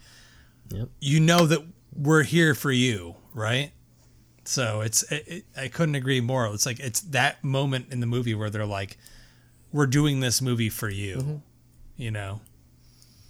[0.69, 0.89] Yep.
[1.01, 1.65] you know that
[1.95, 3.71] we're here for you, right?
[4.49, 6.47] So it's it, it, I couldn't agree more.
[6.53, 8.97] It's like it's that moment in the movie where they're like,
[9.71, 11.35] "We're doing this movie for you," Mm-hmm.
[11.97, 12.41] you know.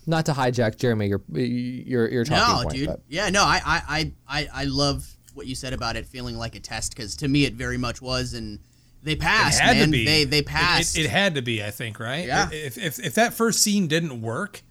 [0.08, 2.88] not to hijack Jeremy your your your talking No, point dude.
[2.88, 6.38] but Yeah, no, I, I, I, I, I love what you said about it feeling
[6.38, 8.60] like a test because to me it very much was, and
[9.04, 9.88] they It passed, had man.
[9.88, 10.06] to be.
[10.06, 10.98] They they It- passed.
[10.98, 12.26] It, it had to be, I think, right?
[12.26, 12.50] Yeah.
[12.52, 14.62] If, if if that first scene didn't work,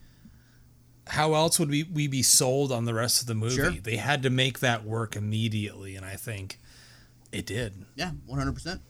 [1.08, 3.54] how else would we, we be sold on the rest of the movie?
[3.56, 3.70] Sure.
[3.70, 6.58] They had to make that work immediately, and I think
[7.32, 7.84] it did.
[7.96, 8.80] yeah, one hundred percent.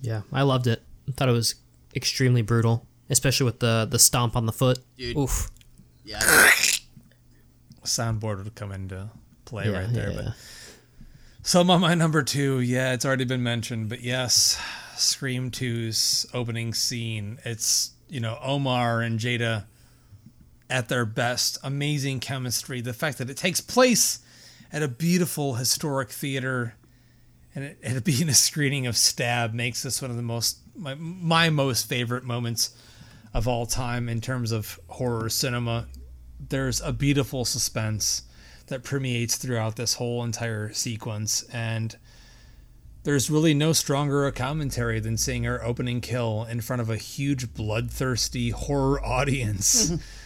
[0.00, 0.82] Yeah, I loved it.
[1.08, 1.54] I thought it was
[1.94, 4.78] extremely brutal, especially with the the stomp on the foot.
[4.96, 5.16] Dude.
[5.16, 5.50] Oof.
[6.04, 6.18] Yeah,
[7.84, 9.10] Soundboard would come into
[9.44, 10.10] play Yeah, right there.
[10.10, 10.22] yeah.
[10.24, 10.34] But
[11.42, 14.60] some on my number two, yeah, it's already been mentioned, but yes,
[14.96, 17.38] Scream 2's opening scene.
[17.44, 19.64] It's you know Omar and Jada
[20.72, 21.58] at their best.
[21.62, 22.80] Amazing chemistry.
[22.80, 24.20] The fact that it takes place
[24.72, 26.74] at a beautiful historic theater
[27.54, 30.94] and it, it being a screening of Stab makes this one of the most my,
[30.94, 32.74] my most favorite moments
[33.34, 35.86] of all time in terms of horror cinema.
[36.48, 38.22] There's a beautiful suspense
[38.68, 41.94] that permeates throughout this whole entire sequence and
[43.04, 46.96] there's really no stronger a commentary than seeing her opening kill in front of a
[46.96, 49.92] huge bloodthirsty horror audience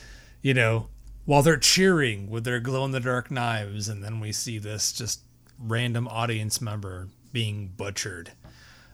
[0.47, 0.86] you know
[1.24, 4.93] while they're cheering with their glow in the dark knives and then we see this
[4.93, 5.23] just
[5.59, 8.31] random audience member being butchered.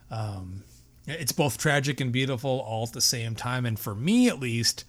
[0.09, 0.63] Um,
[1.05, 3.67] it's both tragic and beautiful all at the same time.
[3.67, 4.83] And for me at least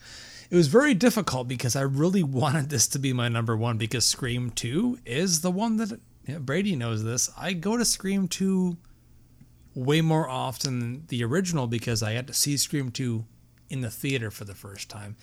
[0.51, 4.07] it was very difficult because i really wanted this to be my number one because
[4.07, 6.01] scream 2 is the one that
[6.47, 7.31] brady knows this.
[7.37, 8.79] I go to scream 2
[9.75, 13.27] way more often than the original because i had to see scream 2
[13.69, 15.17] in the theater for the first time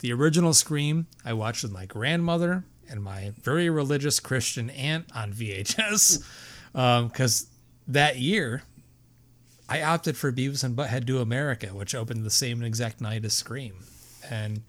[0.00, 5.32] the original Scream I watched with my grandmother and my very religious Christian aunt on
[5.32, 6.24] VHS
[6.72, 7.48] because um,
[7.88, 8.62] that year
[9.68, 13.34] I opted for Beavis and Butthead Do America, which opened the same exact night as
[13.34, 13.74] Scream.
[14.30, 14.62] And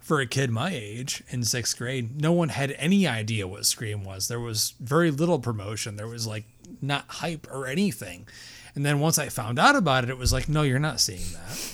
[0.00, 4.04] for a kid my age in sixth grade, no one had any idea what Scream
[4.04, 4.28] was.
[4.28, 5.96] There was very little promotion.
[5.96, 6.44] There was like
[6.82, 8.26] not hype or anything.
[8.74, 11.22] And then once I found out about it, it was like, no, you're not seeing
[11.32, 11.70] that.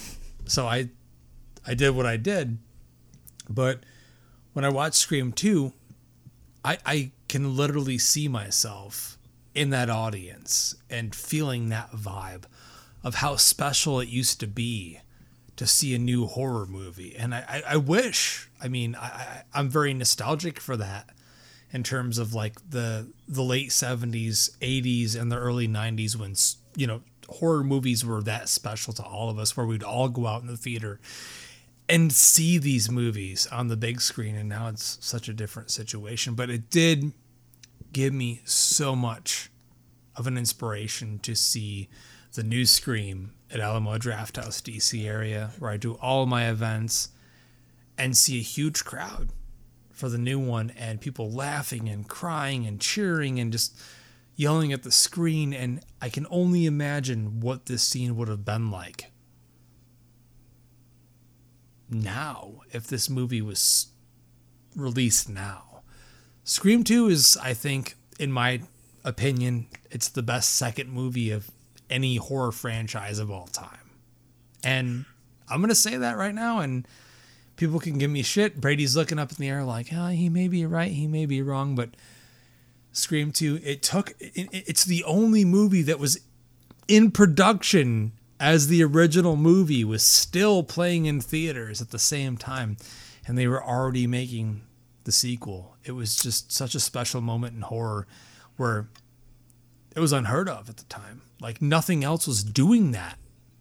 [0.46, 0.90] So I
[1.66, 2.58] I did what I did.
[3.48, 3.80] But
[4.52, 5.72] when I watched Scream 2,
[6.64, 9.18] I, I can literally see myself
[9.54, 12.44] in that audience and feeling that vibe
[13.02, 15.00] of how special it used to be
[15.56, 17.14] to see a new horror movie.
[17.16, 21.10] And I, I, I wish, I mean, I, I, I'm very nostalgic for that
[21.72, 26.34] in terms of like the the late 70s, 80s, and the early 90s when,
[26.76, 30.26] you know, horror movies were that special to all of us where we'd all go
[30.26, 31.00] out in the theater
[31.90, 36.34] and see these movies on the big screen and now it's such a different situation.
[36.34, 37.12] But it did
[37.92, 39.50] give me so much
[40.14, 41.88] of an inspiration to see
[42.34, 47.08] the new scream at alamo drafthouse dc area where i do all my events
[47.98, 49.30] and see a huge crowd
[49.90, 53.76] for the new one and people laughing and crying and cheering and just
[54.36, 55.52] yelling at the screen.
[55.52, 59.10] And i can only imagine what this scene would have been like
[61.90, 63.88] now if this movie was
[64.76, 65.82] released now.
[66.44, 68.62] Scream 2 is, I think, in my
[69.04, 71.50] opinion, it's the best second movie of
[71.88, 73.90] any horror franchise of all time.
[74.62, 75.04] And
[75.48, 76.86] I'm going to say that right now, and
[77.56, 78.60] people can give me shit.
[78.60, 81.42] Brady's looking up in the air like, oh, he may be right, he may be
[81.42, 81.90] wrong, but
[82.92, 86.20] Scream 2, it took, it, it's the only movie that was
[86.88, 92.76] in production as the original movie was still playing in theaters at the same time
[93.26, 94.62] and they were already making
[95.04, 98.06] the sequel it was just such a special moment in horror
[98.56, 98.88] where
[99.94, 101.22] it was unheard of at the time.
[101.40, 103.18] Like nothing else was doing that.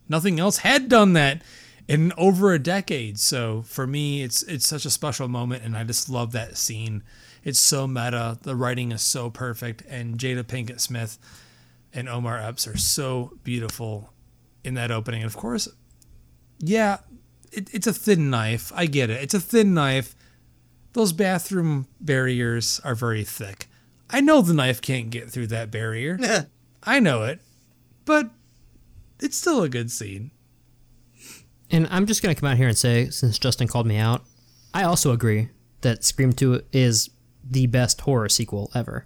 [0.07, 1.41] Nothing else had done that
[1.87, 3.19] in over a decade.
[3.19, 7.03] So for me, it's it's such a special moment, and I just love that scene.
[7.43, 8.37] It's so meta.
[8.41, 11.17] The writing is so perfect, and Jada Pinkett Smith
[11.93, 14.13] and Omar Epps are so beautiful
[14.63, 15.21] in that opening.
[15.21, 15.67] And of course,
[16.59, 16.97] yeah,
[17.51, 18.71] it, it's a thin knife.
[18.75, 19.21] I get it.
[19.21, 20.15] It's a thin knife.
[20.93, 23.67] Those bathroom barriers are very thick.
[24.09, 26.17] I know the knife can't get through that barrier.
[26.83, 27.41] I know it,
[28.05, 28.29] but
[29.19, 30.31] it's still a good scene.
[31.71, 34.23] And I'm just going to come out here and say, since Justin called me out,
[34.73, 35.49] I also agree
[35.81, 37.09] that Scream 2 is
[37.43, 39.05] the best horror sequel ever.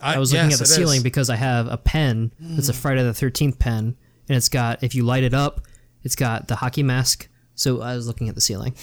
[0.00, 1.02] I was looking yes, at the ceiling is.
[1.02, 2.76] because I have a pen that's a mm.
[2.76, 3.96] Friday the 13th pen,
[4.28, 5.60] and it's got, if you light it up,
[6.02, 7.28] it's got the hockey mask.
[7.54, 8.74] So I was looking at the ceiling.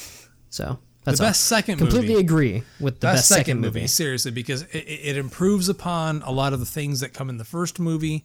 [0.49, 1.29] So that's The all.
[1.29, 2.19] best second Completely movie.
[2.21, 3.87] agree with the best, best, second movie.
[3.87, 7.43] seriously, because it, it improves upon a lot of the things that come in the
[7.45, 8.23] first movie,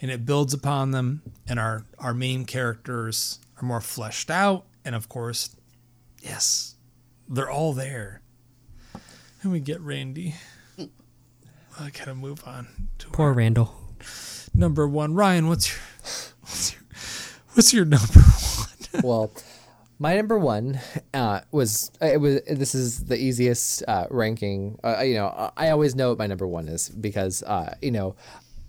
[0.00, 1.22] and it builds upon them.
[1.46, 5.54] And our our main characters are more fleshed out, and of course,
[6.22, 6.74] yes,
[7.28, 8.20] they're all there.
[9.42, 10.34] And we get Randy.
[10.78, 12.68] I gotta move on
[12.98, 13.74] to Poor Randall.
[14.54, 15.14] number one.
[15.14, 15.80] Ryan, what's your
[16.44, 16.82] what's your,
[17.54, 19.02] what's your number one?
[19.02, 19.32] well,
[19.98, 20.78] my number one
[21.12, 24.78] uh, was it was this is the easiest uh, ranking.
[24.84, 28.16] Uh, you know, I always know what my number one is because uh, you know.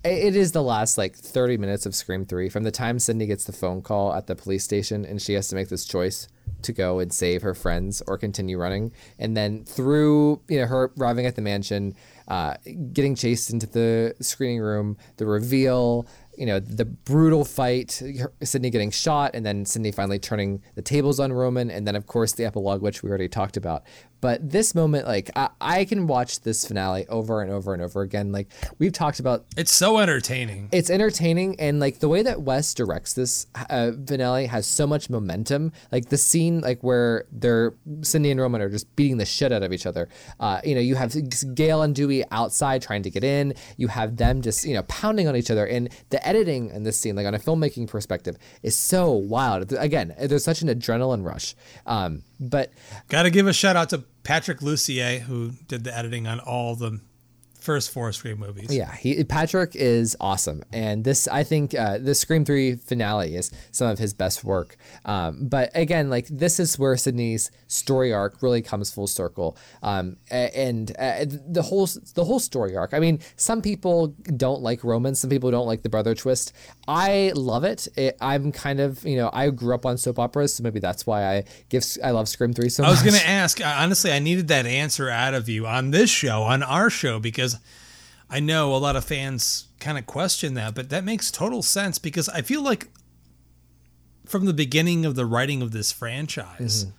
[0.04, 3.42] It is the last like 30 minutes of Scream 3 from the time Sidney gets
[3.42, 6.28] the phone call at the police station and she has to make this choice
[6.62, 8.92] to go and save her friends or continue running.
[9.18, 11.96] And then through, you know, her arriving at the mansion,
[12.28, 12.54] uh,
[12.92, 16.06] getting chased into the screening room, the reveal,
[16.38, 18.02] you know, the brutal fight,
[18.42, 22.06] Sidney getting shot, and then Sidney finally turning the tables on Roman, and then, of
[22.06, 23.82] course, the epilogue, which we already talked about.
[24.22, 28.00] But this moment, like, I, I can watch this finale over and over and over
[28.00, 28.32] again.
[28.32, 28.48] Like,
[28.78, 30.70] we've talked about It's so entertaining.
[30.72, 35.10] it's entertaining and like the way that Wes directs this uh, finale has so much
[35.10, 35.70] momentum.
[35.92, 39.62] Like the scene like where they're Sidney and Roman are just beating the shit out
[39.62, 40.08] of each other.
[40.40, 41.14] Uh, you know, you have
[41.54, 43.52] Gale and Dewey outside trying to get in.
[43.76, 46.98] You have them just you know pounding on each other, and the editing in this
[46.98, 49.72] scene, like on a filmmaking perspective, is so wild.
[49.72, 51.54] Again, there's such an adrenaline rush.
[51.86, 52.70] Um, but
[53.08, 56.74] Got to give a shout out to Patrick Lussier who did the editing on all
[56.74, 57.00] the
[57.66, 58.74] first four Scream movies.
[58.74, 63.50] Yeah, he Patrick is awesome, and this I think uh, the Scream Three finale is
[63.72, 64.76] some of his best work.
[65.04, 70.16] Um, but again, like this is where Sidney's story arc really comes full circle, um,
[70.30, 72.94] and uh, the whole the whole story arc.
[72.94, 76.52] I mean, some people don't like Roman, some people don't like the brother twist.
[76.86, 77.88] I love it.
[77.96, 81.04] it I'm kind of you know I grew up on soap operas, so maybe that's
[81.06, 82.88] why I give I love Scream Three so much.
[82.88, 86.10] I was going to ask, honestly, I needed that answer out of you on this
[86.10, 87.55] show, on our show, because
[88.28, 91.98] I know a lot of fans kind of question that, but that makes total sense
[91.98, 92.88] because I feel like
[94.24, 96.96] from the beginning of the writing of this franchise, mm-hmm.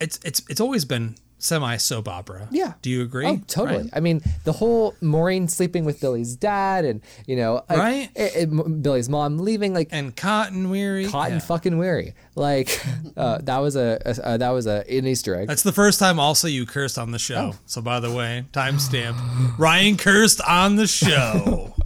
[0.00, 2.48] it's it's it's always been semi soap opera.
[2.50, 2.74] Yeah.
[2.82, 3.26] Do you agree?
[3.26, 3.76] Oh, totally.
[3.78, 3.90] Ryan?
[3.92, 8.10] I mean, the whole Maureen sleeping with Billy's dad, and you know, like, Right.
[8.14, 11.08] it- it- Billy's mom leaving, like And Cotton Weary.
[11.08, 11.38] cotton yeah.
[11.40, 12.14] fucking weary.
[12.34, 12.80] Like
[13.16, 15.48] uh, that was a, a uh, that was a an Easter egg.
[15.48, 17.54] That's the first time also you cursed on the show.
[17.66, 19.58] So by the way, timestamp.
[19.58, 21.74] Ryan cursed on the show.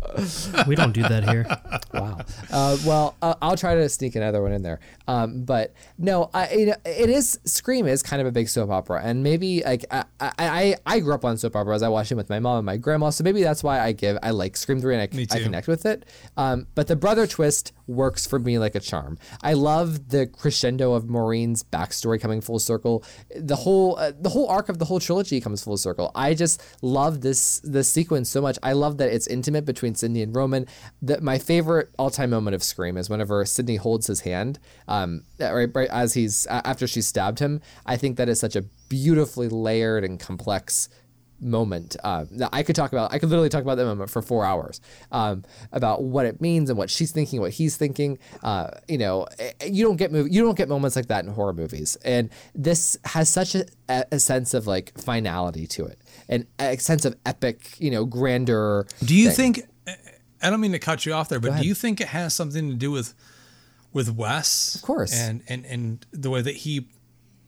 [0.67, 1.45] We don't do that here.
[1.93, 2.19] wow.
[2.51, 4.81] Uh, well, uh, I'll try to sneak another one in there.
[5.09, 8.71] Um, but no, I, you know, it is Scream is kind of a big soap
[8.71, 11.83] opera, and maybe like I, I, I- grew up on soap operas.
[11.83, 14.19] I watched it with my mom and my grandma, so maybe that's why I give
[14.23, 16.05] I like Scream three and I, I connect with it.
[16.37, 19.19] Um, but the brother twist works for me like a charm.
[19.43, 23.05] I love the crescendo of Maureen's backstory coming full circle.
[23.37, 26.11] The whole uh, the whole arc of the whole trilogy comes full circle.
[26.15, 28.59] I just love this this sequence so much.
[28.63, 30.67] I love that it's intimate between Sidney and Roman.
[31.03, 34.59] That my favorite all time moment of Scream is whenever Sidney holds his hand,
[34.89, 34.96] um,
[35.41, 37.61] right, right as he's after she stabbed him.
[37.85, 40.89] I think that is such a beautifully layered and complex
[41.41, 43.13] moment uh, that I could talk about.
[43.13, 44.81] I could literally talk about that moment for four hours
[45.13, 48.19] um, about what it means and what she's thinking, what he's thinking.
[48.43, 51.31] Uh, you know, eh, you don't get mov- you don't get moments like that in
[51.31, 55.99] horror movies, and this has such a, a sense of like finality to it,
[56.29, 58.87] and a sense of epic, you know, grandeur.
[59.05, 59.55] Do you thing.
[59.55, 59.69] think?
[60.43, 62.69] I don't mean to cut you off there, but do you think it has something
[62.69, 63.15] to do with
[63.97, 64.75] with Wes?
[64.77, 65.13] Of course.
[65.13, 66.89] and and and the way that he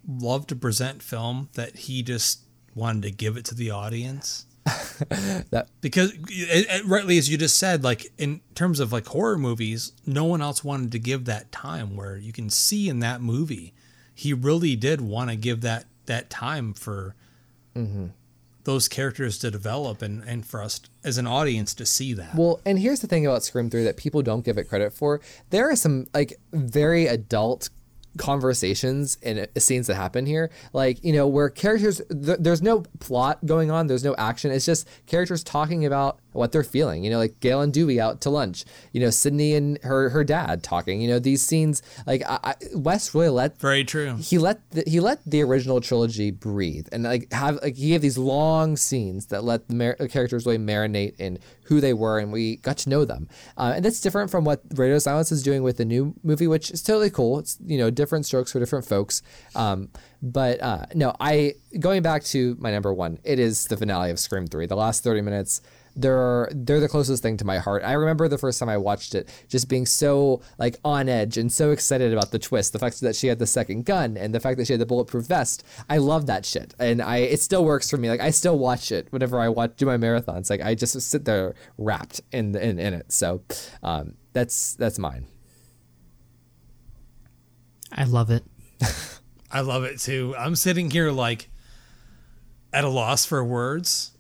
[0.08, 2.40] loved to present film, that he just
[2.74, 4.46] wanted to give it to the audience.
[5.50, 9.38] That- because it, it- rightly as you just said, like in terms of like horror
[9.38, 11.94] movies, no one else wanted to give that time.
[11.96, 13.74] Where you can see in that movie,
[14.14, 17.14] he really did want to give that that time for
[17.76, 18.06] Mm-hmm.
[18.68, 22.34] Those characters to develop and, and for us as an audience to see that.
[22.34, 25.22] Well, and here's the thing about Scream 3 that people don't give it credit for.
[25.48, 27.70] There are some like very adult
[28.18, 32.82] conversations and uh, scenes that happen here like you know where characters th- there's no
[32.98, 37.10] plot going on there's no action it's just characters talking about what they're feeling you
[37.10, 40.62] know like gale and dewey out to lunch you know sidney and her her dad
[40.62, 44.16] talking you know these scenes like I, I, wes really let Very true.
[44.16, 48.02] he let the, he let the original trilogy breathe and like have like he gave
[48.02, 52.32] these long scenes that let the mar- characters really marinate in who they were and
[52.32, 53.28] we got to know them.
[53.56, 56.70] Uh, and that's different from what radio silence is doing with the new movie which
[56.70, 57.38] is totally cool.
[57.38, 59.22] It's you know different strokes for different folks.
[59.54, 59.90] Um,
[60.22, 64.18] but uh, no i going back to my number one it is the finale of
[64.18, 65.60] scream 3 the last 30 minutes
[65.98, 67.82] they're they're the closest thing to my heart.
[67.84, 71.52] I remember the first time I watched it, just being so like on edge and
[71.52, 74.40] so excited about the twist, the fact that she had the second gun and the
[74.40, 75.64] fact that she had the bulletproof vest.
[75.90, 78.08] I love that shit, and I it still works for me.
[78.08, 80.48] Like I still watch it whenever I watch do my marathons.
[80.48, 83.12] Like I just sit there wrapped in in, in it.
[83.12, 83.42] So
[83.82, 85.26] um, that's that's mine.
[87.90, 88.44] I love it.
[89.50, 90.34] I love it too.
[90.38, 91.50] I'm sitting here like
[92.72, 94.12] at a loss for words.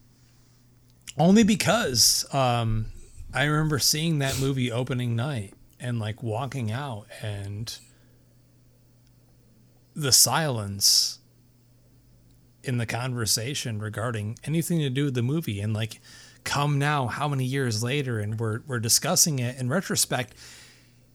[1.18, 2.86] Only because um,
[3.34, 7.76] I remember seeing that movie opening night and like walking out and
[9.94, 11.18] the silence
[12.62, 16.00] in the conversation regarding anything to do with the movie and like
[16.44, 20.34] come now how many years later and we're we're discussing it in retrospect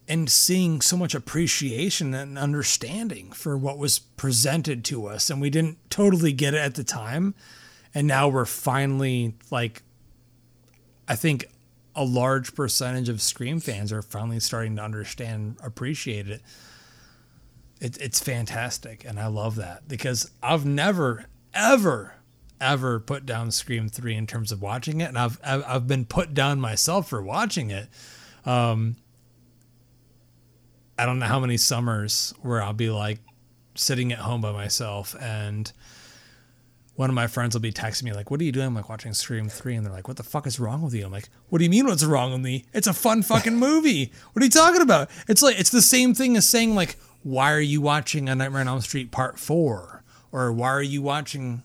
[0.06, 5.30] and seeing so much appreciation and understanding for what was presented to us.
[5.30, 7.34] And we didn't totally get it at the time.
[7.94, 9.82] And now we're finally like
[11.08, 11.46] i think
[11.94, 16.42] a large percentage of scream fans are finally starting to understand and appreciate it.
[17.80, 22.14] it it's fantastic and i love that because i've never ever
[22.60, 26.04] ever put down scream 3 in terms of watching it and i've i've, I've been
[26.04, 27.88] put down myself for watching it
[28.44, 28.96] um
[30.98, 33.18] I don't know how many summers where I'll be like
[33.74, 35.72] sitting at home by myself and
[36.96, 38.88] one of my friends will be texting me like, "What are you doing?" I'm like
[38.88, 41.28] watching Scream Three, and they're like, "What the fuck is wrong with you?" I'm like,
[41.48, 41.86] "What do you mean?
[41.86, 42.64] What's wrong with me?
[42.72, 44.12] It's a fun fucking movie.
[44.32, 47.52] What are you talking about?" It's like it's the same thing as saying like, "Why
[47.52, 50.02] are you watching A Nightmare on Elm Street Part 4?
[50.32, 51.62] or "Why are you watching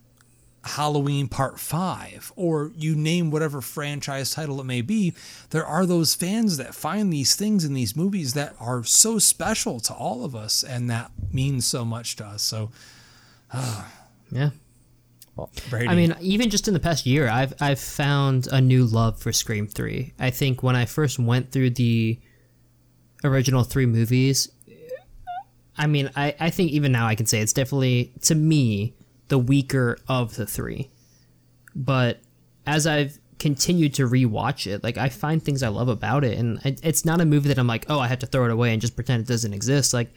[0.63, 5.13] Halloween Part 5 or you name whatever franchise title it may be,
[5.51, 9.79] there are those fans that find these things in these movies that are so special
[9.79, 12.41] to all of us and that means so much to us.
[12.43, 12.71] So,
[14.31, 14.51] Yeah.
[15.69, 19.19] Brady, I mean, even just in the past year, I've I've found a new love
[19.19, 20.13] for Scream Three.
[20.19, 22.19] I think when I first went through the
[23.23, 24.49] original three movies,
[25.77, 28.93] I mean, I, I think even now I can say it's definitely to me
[29.29, 30.89] the weaker of the three.
[31.75, 32.19] But
[32.67, 36.59] as I've continued to rewatch it, like I find things I love about it, and
[36.65, 38.73] it, it's not a movie that I'm like, oh, I have to throw it away
[38.73, 39.93] and just pretend it doesn't exist.
[39.93, 40.11] Like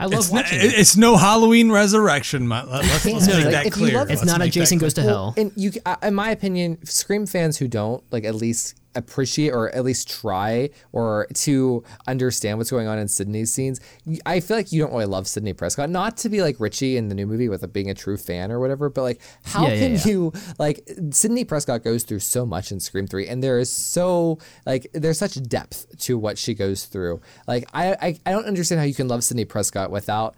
[0.00, 0.74] I love it's, not, watching it.
[0.78, 2.48] it's no Halloween Resurrection.
[2.48, 3.94] Let, us let's No, make like, that clear.
[3.94, 4.78] love- It's not a Jason.
[4.78, 5.34] Goes to Hell.
[5.36, 9.70] And you, uh, in my opinion, Scream fans who don't like at least appreciate or
[9.74, 13.80] at least try or to understand what's going on in Sidney's scenes,
[14.26, 15.90] I feel like you don't really love Sidney Prescott.
[15.90, 18.50] Not to be like Richie in the new movie with a, being a true fan
[18.50, 20.04] or whatever, but like how Yeah, yeah, can yeah.
[20.06, 24.38] you like Sidney Prescott goes through so much in Scream Three, and there is so
[24.66, 27.20] like there's such depth to what she goes through.
[27.46, 30.34] Like I, I, I don't understand how you can love Sidney Prescott without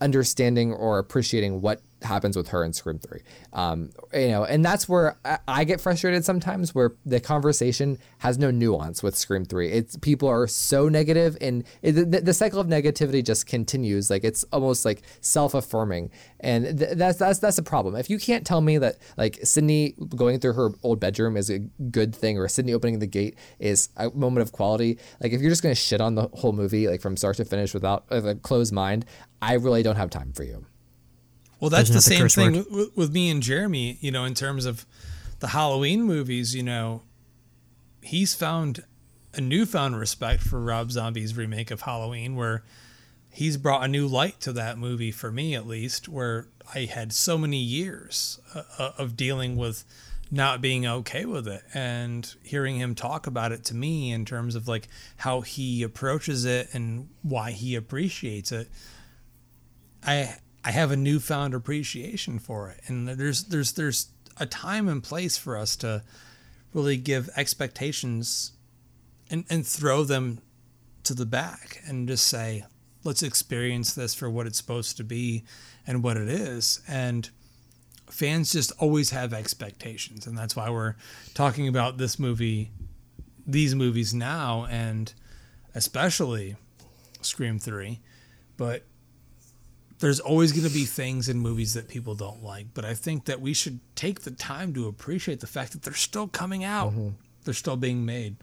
[0.00, 3.20] understanding or appreciating what happens with her in Scream 3.
[3.52, 5.16] Um, you know, and that's where
[5.48, 9.70] I, get frustrated sometimes where the conversation has no nuance with Scream 3.
[9.70, 14.10] It's people are so negative and it, the, the cycle of negativity just continues.
[14.10, 16.10] Like it's almost like self-affirming.
[16.40, 17.96] And th- that's, that's, that's a problem.
[17.96, 21.58] If you can't tell me that like Sidney going through her old bedroom is a
[21.58, 25.50] good thing or Sidney opening the gate is a moment of quality, like if you're
[25.50, 28.34] just to shit on the whole movie, like from start to finish without with a
[28.34, 29.06] closed mind,
[29.40, 30.66] I really don't have time for you.
[31.60, 34.84] Well, that's the same thing with, with me and Jeremy, you know, in terms of
[35.40, 37.02] the Halloween movies, you know,
[38.02, 38.84] he's found
[39.32, 42.62] a newfound respect for Rob Zombie's remake of Halloween, where
[43.30, 47.12] he's brought a new light to that movie, for me at least, where I had
[47.12, 49.84] so many years uh, of dealing with
[50.30, 54.54] not being okay with it and hearing him talk about it to me in terms
[54.54, 58.68] of like how he approaches it and why he appreciates it.
[60.06, 64.08] I I have a newfound appreciation for it, and there's there's there's
[64.38, 66.02] a time and place for us to
[66.72, 68.52] really give expectations
[69.30, 70.40] and and throw them
[71.04, 72.64] to the back and just say
[73.04, 75.44] let's experience this for what it's supposed to be
[75.86, 76.80] and what it is.
[76.88, 77.28] And
[78.10, 80.94] fans just always have expectations, and that's why we're
[81.34, 82.70] talking about this movie,
[83.46, 85.12] these movies now, and
[85.74, 86.56] especially
[87.20, 88.00] Scream Three.
[88.56, 88.84] But
[90.00, 93.26] there's always going to be things in movies that people don't like, but I think
[93.26, 96.90] that we should take the time to appreciate the fact that they're still coming out.
[96.90, 97.10] Mm-hmm.
[97.44, 98.36] They're still being made.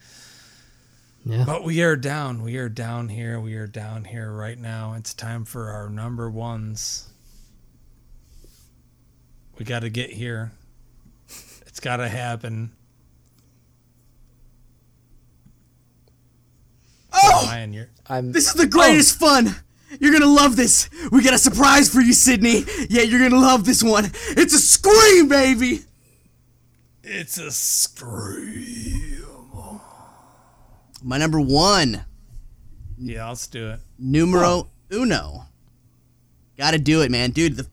[1.26, 1.44] Yeah.
[1.46, 2.42] But we are down.
[2.42, 3.40] We are down here.
[3.40, 4.94] We are down here right now.
[4.98, 7.08] It's time for our number ones.
[9.58, 10.52] We got to get here.
[11.68, 12.72] It's got to happen.
[17.14, 17.46] Oh!
[17.48, 19.28] Ryan, you're, I'm This is the greatest oh.
[19.28, 19.56] fun.
[20.00, 20.90] You're gonna love this.
[21.12, 22.64] We got a surprise for you, Sidney.
[22.90, 24.06] Yeah, you're gonna love this one.
[24.30, 25.82] It's a scream, baby.
[27.04, 29.26] it's a scream.
[31.04, 32.06] My number one,
[32.98, 33.80] Yeah, let's do it.
[33.98, 35.46] numero uno.
[36.58, 37.58] Got to do it, man, dude.
[37.58, 37.68] The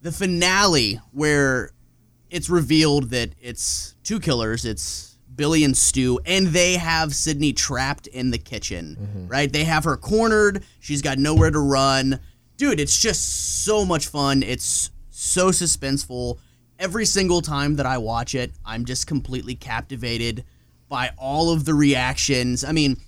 [0.00, 1.72] the finale where
[2.30, 4.64] it's revealed that it's two killers.
[4.64, 5.09] It's
[5.40, 8.98] Billy and Stu, and they have Sidney trapped in the kitchen.
[9.00, 9.28] Mm-hmm.
[9.28, 9.50] Right?
[9.50, 10.62] They have her cornered.
[10.80, 12.20] She's got nowhere to run.
[12.58, 14.42] Dude, it's just so much fun.
[14.42, 16.36] It's so suspenseful.
[16.78, 20.44] Every single time that I watch it, I'm just completely captivated
[20.90, 22.62] by all of the reactions.
[22.62, 22.98] I mean,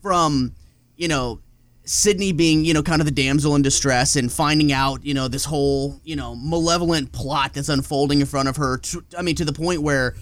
[0.00, 0.52] from
[0.94, 1.40] you know
[1.84, 5.26] Sidney being you know kind of the damsel in distress and finding out you know
[5.26, 8.78] this whole you know malevolent plot that's unfolding in front of her.
[8.78, 10.14] To, I mean, to the point where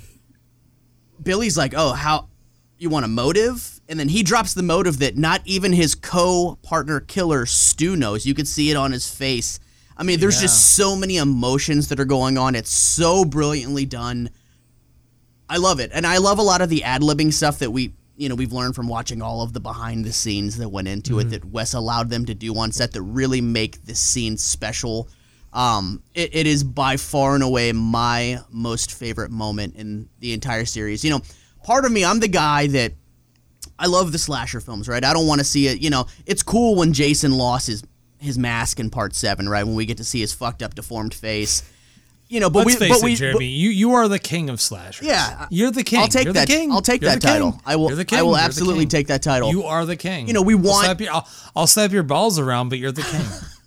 [1.25, 2.29] Billy's like, "Oh, how
[2.79, 7.01] you want a motive?" And then he drops the motive that not even his co-partner
[7.01, 8.25] killer Stu knows.
[8.25, 9.61] You could see it on his face.
[9.97, 12.55] I mean, there's just so many emotions that are going on.
[12.55, 14.31] It's so brilliantly done.
[15.49, 17.95] I love it, and I love a lot of the ad libbing stuff that we,
[18.17, 21.19] you know, we've learned from watching all of the behind the scenes that went into
[21.19, 21.31] it mm-hmm.
[21.31, 25.09] that Wes allowed them to do on set that really make this scene special.
[25.55, 30.65] Um, it, it is by far and away my most favorite moment in the entire
[30.65, 31.05] series.
[31.05, 31.21] You know,
[31.63, 32.93] part of me, I'm the guy that
[33.79, 35.05] I love the slasher films, right?
[35.05, 35.81] I don't want to see it.
[35.81, 37.85] You know, it's cool when Jason lost his
[38.19, 39.65] his mask in part seven, right?
[39.65, 41.63] When we get to see his fucked up, deformed face.
[42.27, 43.47] You know, but Let's we, face but we, it, Jeremy.
[43.47, 45.07] you you are the king of slashers.
[45.07, 46.01] Yeah, you're the king.
[46.01, 46.49] I'll take You're that.
[46.49, 46.73] The king.
[46.73, 47.29] I'll take You're that king.
[47.31, 47.61] title.
[47.67, 48.19] I will- You're the king.
[48.19, 49.51] I will You're absolutely take that title.
[49.51, 50.27] You are the king.
[50.27, 52.93] You know, we I'll want- slap your, I'll, I'll slap your balls around, but you're
[52.93, 53.21] the king.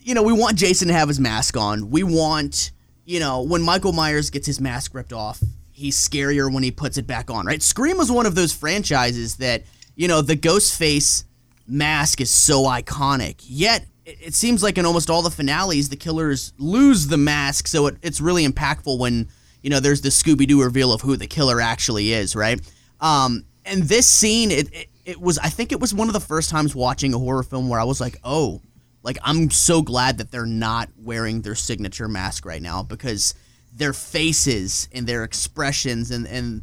[0.00, 1.90] you know, we want Jason to have his mask on.
[1.90, 2.72] We want,
[3.04, 5.40] you know, when Michael Myers gets his mask ripped off,
[5.72, 7.62] he's scarier when he puts it back on, right?
[7.62, 9.64] Scream was one of those franchises that,
[9.96, 11.24] you know, the ghost face
[11.66, 13.44] mask is so iconic.
[13.46, 17.68] Yet, it, it seems like in almost all the finales, the killers lose the mask,
[17.68, 19.28] so it, it's really impactful when,
[19.62, 22.60] you know, there's the Scooby Doo reveal of who the killer actually is, right?
[23.00, 26.20] Um, and this scene, it, it, it was, I think it was one of the
[26.20, 28.62] first times watching a horror film where I was like, oh,
[29.02, 33.34] like I'm so glad that they're not wearing their signature mask right now because
[33.74, 36.62] their faces and their expressions and and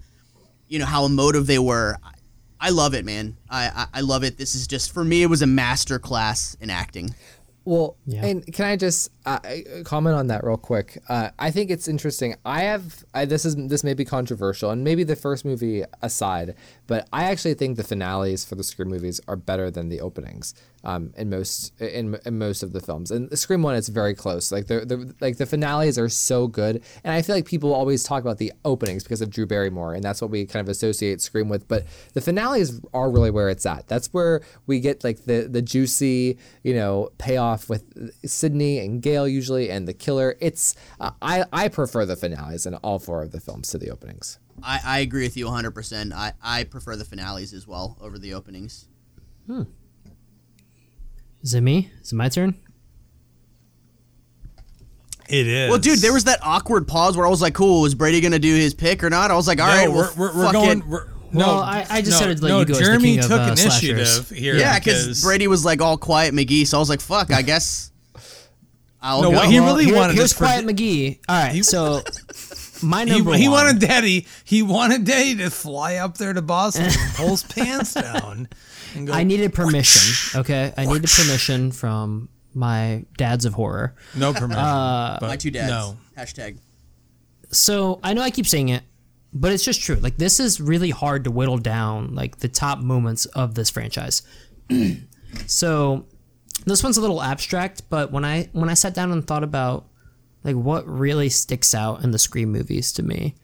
[0.68, 1.98] you know how emotive they were.
[2.04, 2.12] I,
[2.60, 3.38] I love it, man.
[3.50, 4.38] I, I I love it.
[4.38, 5.22] This is just for me.
[5.24, 7.14] It was a master class in acting.
[7.64, 8.26] Well, Yeah.
[8.26, 9.12] and can I just
[9.84, 11.02] comment on that real quick?
[11.10, 12.36] Uh, I think it's interesting.
[12.46, 16.56] I have I, this is this may be controversial, and maybe the first movie aside,
[16.88, 20.54] but I actually think the finales for the Scream movies are better than the openings.
[20.84, 24.52] Um, in most in, in most of the films, and Scream one, it's very close.
[24.52, 28.04] Like the, the like the finales are so good, and I feel like people always
[28.04, 31.22] talk about the openings because of Drew Barrymore, and that's what we kind of associate
[31.22, 31.68] Scream with.
[31.68, 33.88] But the finales are really where it's at.
[33.88, 37.84] That's where we get like the the juicy, you know, payoff with
[38.24, 40.36] Sidney and Gale usually, and the killer.
[40.42, 43.90] It's uh, I I prefer the finales in all four of the films to the
[43.92, 44.38] openings.
[44.62, 46.14] I, I agree with you 100%.
[46.14, 48.88] I, I prefer the finales as well over the openings.
[49.48, 49.64] Hmm.
[51.42, 51.90] Is it me?
[52.02, 52.56] Is it my turn?
[55.28, 55.70] It is.
[55.70, 58.38] Well, dude, there was that awkward pause where I was like, "Cool, is Brady gonna
[58.40, 60.44] do his pick or not?" I was like, "All no, right, we're, well, we're, we're
[60.44, 60.80] fuck going.
[60.80, 62.78] it." We're, Well, no, I- I just no, said to let no, you go as
[62.80, 64.30] the Jeremy king of, took uh, initiative slashers.
[64.30, 64.56] here.
[64.56, 67.42] yeah, because because Brady was like all quiet McGee, so I was like, "Fuck, I
[67.42, 67.92] guess."
[69.06, 69.36] I'll No, go.
[69.38, 71.20] what he really here- wanted Here's is for Quiet Di- McGee.
[71.30, 72.02] All right, so
[72.86, 73.66] my he, number he one.
[73.66, 74.26] wanted Daddy.
[74.44, 78.50] He wanted Daddy to fly up there to Boston, and pull his pants down,
[78.96, 79.14] and go.
[79.14, 80.40] I needed permission.
[80.42, 83.96] Okay, I needed permission from my dads of horror.
[84.16, 84.64] no permission.
[84.64, 85.70] Uh, but My two dads.
[85.70, 85.98] No.
[86.18, 86.58] Hashtag.
[87.52, 88.82] So I know I keep saying it,
[89.34, 89.96] but it's just true.
[89.98, 94.24] Like this is really hard to whittle down like the top moments of this franchise.
[95.48, 96.06] so
[96.66, 99.86] this one's a little abstract, but when I when I sat down and thought about
[100.44, 103.36] like what really sticks out in the Scream movies to me,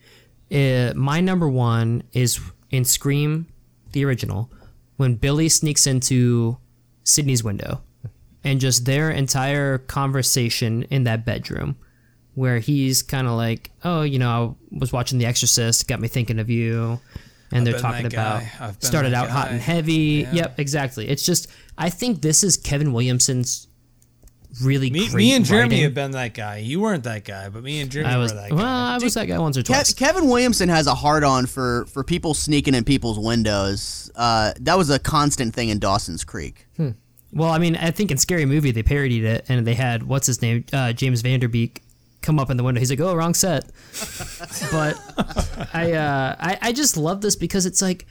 [0.51, 2.39] uh my number one is
[2.69, 3.47] in Scream,
[3.91, 4.51] the original,
[4.97, 6.57] when Billy sneaks into
[7.03, 7.81] Sidney's window
[8.43, 11.75] and just their entire conversation in that bedroom
[12.33, 16.07] where he's kind of like, "Oh, you know, I was watching The Exorcist, got me
[16.07, 16.99] thinking of you."
[17.51, 18.51] And they're been talking that about guy.
[18.59, 19.93] I've been started that out hot and heavy.
[20.25, 20.33] Yeah.
[20.33, 21.07] Yep, exactly.
[21.07, 21.47] It's just
[21.77, 23.67] I think this is Kevin Williamson's
[24.61, 25.83] really Me, great me and Jeremy writing.
[25.83, 26.57] have been that guy.
[26.57, 28.55] You weren't that guy, but me and Jeremy I was were that guy.
[28.55, 28.65] well.
[28.65, 29.93] I was that guy once or Kev- twice.
[29.93, 34.11] Kevin Williamson has a hard on for for people sneaking in people's windows.
[34.15, 36.67] Uh, that was a constant thing in Dawson's Creek.
[37.33, 40.27] Well, I mean, I think in Scary Movie they parodied it, and they had what's
[40.27, 41.81] his name, uh, James Van Der Beek,
[42.21, 42.79] come up in the window.
[42.79, 43.65] He's like, "Oh, wrong set."
[44.71, 44.97] but
[45.73, 48.05] I, uh, I, I just love this because it's like,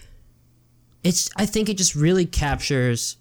[1.05, 1.31] it's.
[1.37, 3.17] I think it just really captures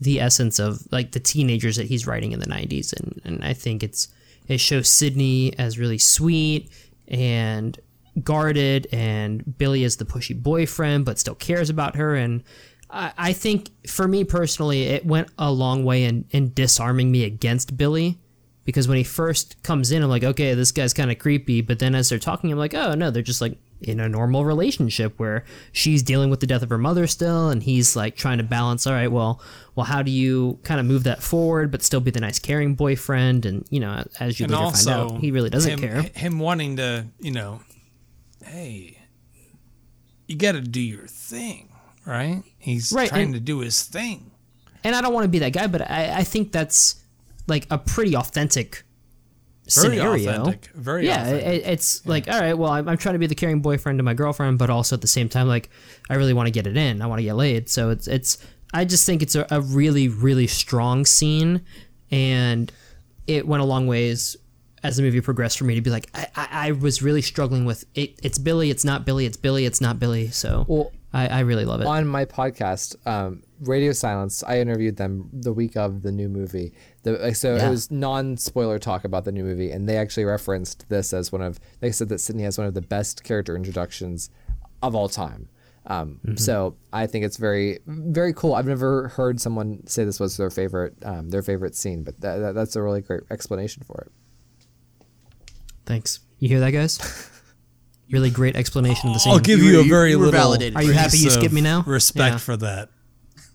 [0.00, 3.52] the essence of like the teenagers that he's writing in the '90s, and and I
[3.52, 4.08] think it's
[4.46, 6.70] it shows Sidney as really sweet
[7.08, 7.78] and
[8.22, 12.42] guarded, and Billy as the pushy boyfriend, but still cares about her and.
[12.90, 17.24] I I think for me personally, it went a long way in, in disarming me
[17.24, 18.18] against Billy.
[18.68, 21.62] Because when he first comes in, I'm like, okay, this guy's kind of creepy.
[21.62, 24.44] But then as they're talking, I'm like, oh, no, they're just like in a normal
[24.44, 27.48] relationship where she's dealing with the death of her mother still.
[27.48, 29.40] And he's like trying to balance, all right, well,
[29.74, 32.74] well, how do you kind of move that forward, but still be the nice, caring
[32.74, 33.46] boyfriend?
[33.46, 36.02] And, you know, as you and later also, find out, he really doesn't him, care.
[36.14, 37.62] Him wanting to, you know,
[38.44, 38.98] hey,
[40.26, 41.72] you got to do your thing,
[42.04, 42.42] right?
[42.58, 44.30] He's Right, trying and- to do his thing.
[44.84, 46.96] and I don't want to be that guy, but I, I think that's
[47.48, 48.84] like a pretty authentic
[49.74, 50.30] Very scenario.
[50.30, 50.66] authentic.
[50.74, 51.46] Very yeah, authentic.
[51.46, 54.02] It, it's like all right, well, I'm, I'm trying to be the caring boyfriend to
[54.02, 55.70] my girlfriend, but also at the same time, like
[56.08, 57.02] I really want to get it in.
[57.02, 57.68] I want to get laid.
[57.68, 58.38] So it's it's.
[58.74, 61.62] I just think it's a, a really really strong scene,
[62.10, 62.70] and
[63.26, 64.36] it went a long ways
[64.82, 67.64] as the movie progressed for me to be like I, I, I was really struggling
[67.64, 68.18] with it.
[68.22, 68.70] It's Billy.
[68.70, 69.26] It's not Billy.
[69.26, 69.64] It's Billy.
[69.64, 70.28] It's not Billy.
[70.28, 71.86] So Well, I, I really love it.
[71.86, 76.74] on my podcast, um, Radio Silence, I interviewed them the week of the new movie.
[77.12, 77.66] The, like, so Yeah.
[77.66, 81.42] it was non-spoiler talk about the new movie, and they actually referenced this as one
[81.42, 81.58] of.
[81.80, 84.30] They said that Sidney has one of the best character introductions
[84.82, 85.48] of all time.
[85.86, 88.54] Um, So I think it's very, very cool.
[88.54, 92.36] I've never heard someone say this was their favorite, um, their favorite scene, but that,
[92.38, 94.12] that, that's a really great explanation for it.
[95.86, 96.20] Thanks.
[96.38, 97.00] You hear that, guys?
[98.10, 99.32] really great explanation of the scene.
[99.32, 100.32] I'll give You you, were- a very you little.
[100.32, 100.76] validated.
[100.76, 101.82] Are you happy you piece skipped me now?
[101.86, 102.38] Respect Yeah.
[102.38, 102.90] for that,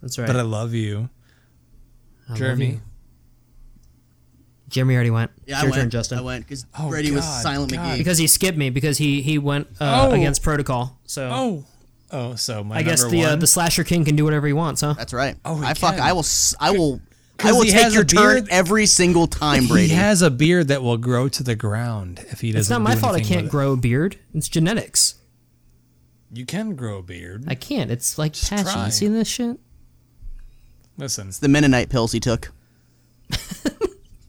[0.02, 0.26] That's right.
[0.28, 1.10] but I love you,
[2.28, 2.66] I love Jeremy.
[2.68, 2.82] you.
[4.74, 5.32] Jeremy already went.
[5.46, 5.82] Yeah, It's I your went.
[5.84, 6.18] turn, Justin.
[6.18, 7.80] I went because Oh, Brady was God, Silent God.
[7.80, 7.98] McGee.
[8.00, 10.12] Because he skipped me because he he went uh, Oh.
[10.14, 11.00] against protocol.
[11.06, 11.66] So Oh,
[12.12, 13.40] oh, so my I guess number the uh, one?
[13.40, 14.94] the slasher king can do whatever he wants, huh?
[14.94, 15.38] That's right.
[15.46, 15.96] Oh, he I fuck.
[15.96, 16.04] can.
[16.04, 16.20] I will.
[16.20, 17.00] s- I will.
[17.40, 18.48] I 'Cause will he take has your a turn beard.
[18.52, 19.90] every single time, Brady.
[19.90, 22.60] He has a beard that will grow to the ground if he doesn't.
[22.62, 24.18] It's not my do fault I anything can't with grow a beard.
[24.34, 25.16] It's genetics.
[26.32, 27.46] You can grow a beard.
[27.48, 27.92] I can't.
[27.92, 28.64] It's like patchy.
[28.72, 28.86] try.
[28.86, 29.58] You see this shit?
[30.98, 32.52] Listen, the Mennonite pills he took.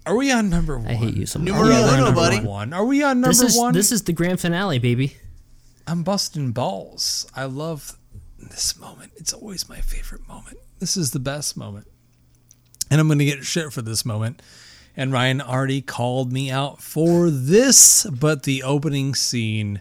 [0.06, 0.88] Are we on number one?
[0.88, 1.46] I hate you so much.
[1.48, 2.40] Numero Are we on uno, number buddy.
[2.40, 2.72] One?
[2.72, 3.72] Are we on number This is one?
[3.74, 5.16] this is the grand finale, baby.
[5.86, 7.26] I'm busting balls.
[7.34, 7.96] I love
[8.38, 9.12] this moment.
[9.16, 10.58] It's always my favorite moment.
[10.78, 11.86] This is the best moment.
[12.90, 14.40] And I'm going to get shit for this moment.
[14.96, 19.80] And Ryan already called me out for this, but the opening scene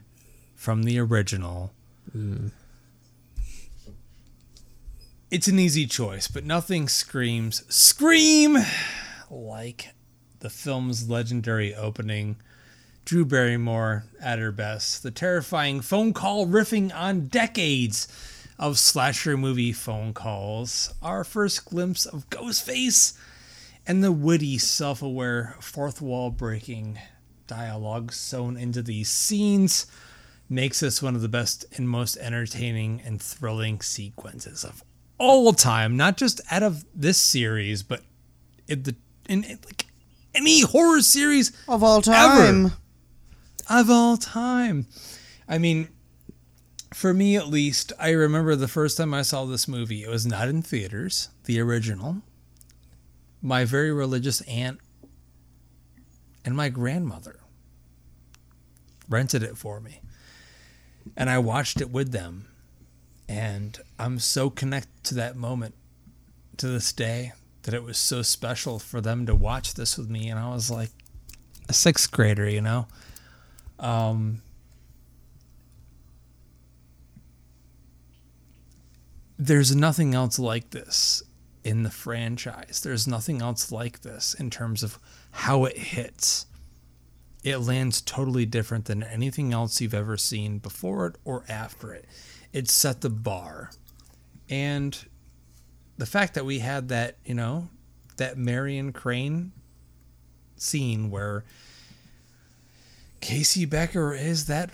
[0.56, 1.72] from the original.
[5.30, 8.58] It's an easy choice, but nothing screams scream
[9.30, 9.93] like
[10.44, 12.36] the film's legendary opening.
[13.06, 15.02] Drew Barrymore at her best.
[15.02, 18.10] The terrifying phone call riffing on decades
[18.60, 20.94] of slasher movie phone calls.
[21.02, 23.18] Our first glimpse of Ghostface
[23.88, 27.00] and the witty, self aware, fourth wall breaking
[27.48, 29.88] dialogue sewn into these scenes
[30.50, 34.84] makes this one of the best and most entertaining and thrilling sequences of
[35.18, 35.96] all time.
[35.96, 38.02] Not just out of this series, but
[38.68, 38.96] in the
[39.30, 39.86] in, like
[40.36, 42.72] any horror series Of all time.
[43.70, 44.88] of all time.
[45.48, 45.90] I mean,
[46.94, 50.04] for me at least, I remember the first time I saw this movie.
[50.04, 52.22] It was not in theaters, the original.
[53.42, 54.80] My very religious aunt
[56.46, 57.40] and my grandmother
[59.10, 60.02] rented it for me.
[61.18, 62.48] And I watched it with them.
[63.28, 65.76] And I'm so connected to that moment
[66.58, 67.34] to this day
[67.64, 70.30] that it was so special for them to watch this with me.
[70.30, 70.92] And I was like
[71.68, 72.88] a sixth grader, you know?
[73.80, 74.42] Um,
[79.38, 81.24] there's nothing else like this
[81.64, 82.82] in the franchise.
[82.84, 85.00] There's nothing else like this in terms of
[85.32, 86.46] how it hits.
[87.44, 92.06] It lands totally different than anything else you've ever seen before it or after it.
[92.54, 93.72] It set the bar.
[94.50, 94.98] And
[95.98, 97.70] the fact that we had that, you know,
[98.18, 99.52] that Marion Crane
[100.56, 101.44] scene where
[103.22, 104.72] Casey Becker is that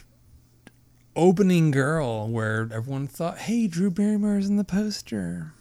[1.16, 5.54] opening girl where everyone thought, hey, Drew Barrymore is in the poster.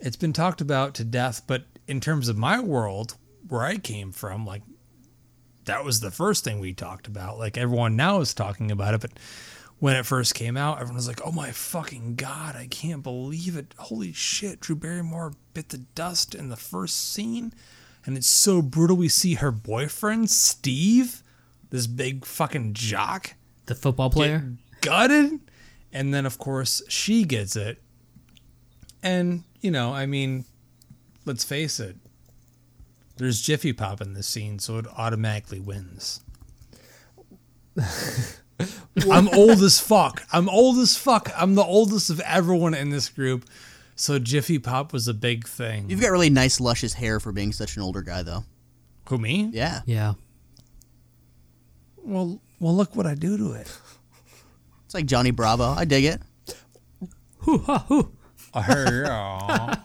[0.00, 3.16] It's been talked about to death, but in terms of my world,
[3.48, 4.62] where I came from, like
[5.64, 7.38] that was the first thing we talked about.
[7.38, 9.12] Like everyone now is talking about it, but
[9.80, 13.56] when it first came out, everyone was like, "Oh my fucking god, I can't believe
[13.56, 13.74] it!
[13.78, 17.52] Holy shit, Drew Barrymore bit the dust in the first scene."
[18.06, 18.96] And it's so brutal.
[18.96, 21.22] We see her boyfriend, Steve,
[21.68, 23.34] this big fucking jock,
[23.66, 24.54] The football player.
[24.80, 25.40] gutted.
[25.92, 27.82] And then, of course, she gets it.
[29.02, 30.44] And, you know, I mean,
[31.26, 31.96] let's face it,
[33.16, 36.22] there's Jiffy Pop in this scene, so it automatically wins.
[39.10, 40.22] I'm old as fuck.
[40.32, 41.30] I'm old as fuck.
[41.36, 43.44] I'm the oldest of everyone in this group.
[43.96, 45.90] So Jiffy Pop was a big thing.
[45.90, 48.44] You've got really nice, luscious hair for being such an older guy, though.
[49.08, 49.50] Who me?
[49.52, 49.80] Yeah.
[49.84, 50.14] Yeah.
[51.98, 53.70] Well, well, look what I do to it.
[54.84, 55.64] It's like Johnny Bravo.
[55.64, 56.22] I dig it.
[57.40, 58.12] Hoo, ha, hoo.
[58.54, 59.76] Y'all.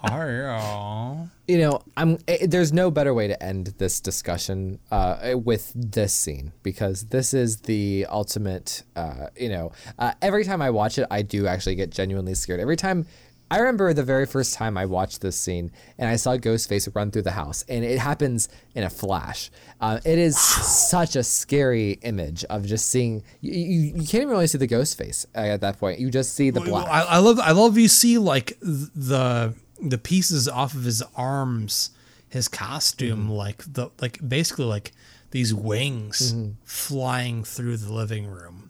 [1.60, 6.52] know i'm eh, there's no better way to end this discussion uh, with this scene
[6.64, 11.22] because this is the ultimate uh, you know uh, every time i watch it i
[11.22, 13.06] do actually get genuinely scared every time
[13.52, 17.12] I remember the very first time I watched this scene and I saw Ghostface run
[17.12, 19.52] through the house, and it happens in a flash.
[19.80, 23.24] Uh, it is such a scary image of just seeing.
[23.42, 26.00] You, you, you can't even really see the ghost face at that point.
[26.00, 26.88] You just see the black.
[26.88, 31.92] I, I love I love you see like the the pieces off of his arms,
[32.30, 34.92] his costume, like the like basically like
[35.32, 38.65] these wings flying through the living room.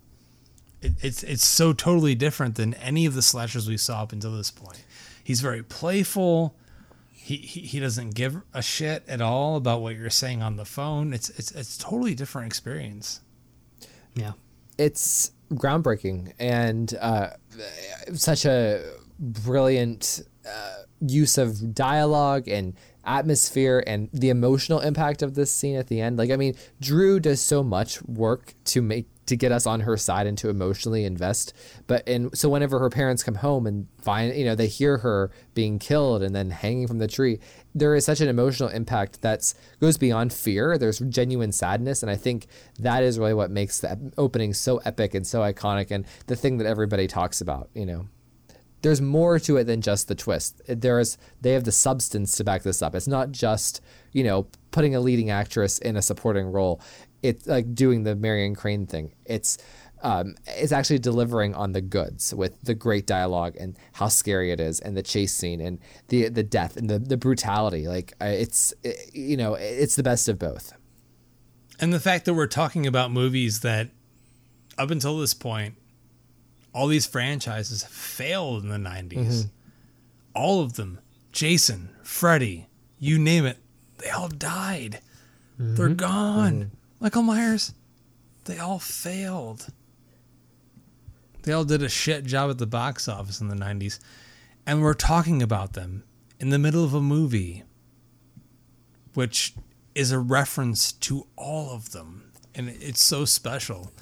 [0.86, 4.36] It, it's it's so totally different than any of the slashers we saw up until
[4.36, 4.84] this point.
[5.24, 6.56] He's very playful.
[7.12, 10.66] He, he, he doesn't give a shit at all about what you're saying on the
[10.66, 11.14] phone.
[11.14, 13.22] It's it's it's totally different experience.
[14.14, 14.34] Yeah.
[14.78, 17.32] it's groundbreaking and uh,
[18.14, 22.74] such a brilliant uh, use of dialogue and
[23.06, 26.18] atmosphere and the emotional impact of this scene at the end.
[26.18, 29.98] Like, I mean, Drew does so much work to make to get us on her
[29.98, 31.54] side and to emotionally invest.
[31.88, 35.32] But and so whenever her parents come home and find, you know, they hear her
[35.54, 37.40] being killed and then hanging from the tree,
[37.74, 40.78] there is such an emotional impact that's goes beyond fear.
[40.78, 42.48] There's genuine sadness, and I think
[42.80, 46.58] that is really what makes the opening so epic and so iconic, and the thing
[46.58, 47.70] that everybody talks about.
[47.74, 48.08] You know,
[48.86, 50.62] there's more to it than just the twist.
[50.68, 52.94] There's they have the substance to back this up.
[52.94, 53.82] It's not just
[54.12, 56.80] you know putting a leading actress in a supporting role.
[57.28, 59.14] It's like doing the Marion Crane thing.
[59.26, 59.58] It's
[60.04, 64.60] um, it's actually delivering on the goods with the great dialogue and how scary it
[64.60, 65.80] is, and the chase scene and
[66.10, 67.88] the the death and the, the brutality.
[67.88, 70.74] Like uh, it's it, you know it's the best of both.
[71.80, 73.90] And the fact that we're talking about movies that,
[74.78, 75.76] up until this point,
[76.74, 79.50] all these franchises failed in the 90s.
[80.34, 81.00] All of them.
[81.34, 83.58] Jason, Freddy, you name it,
[83.98, 85.02] they all died.
[85.58, 86.72] They're gone.
[87.06, 87.72] Michael Myers,
[88.46, 89.68] they all failed.
[91.44, 94.00] They all did a shit job at the box office in the 90s.
[94.66, 96.04] And we're talking about them
[96.40, 97.62] in the middle of a movie
[99.14, 99.54] which
[99.94, 102.32] is a reference to all of them.
[102.56, 103.94] And it's so special.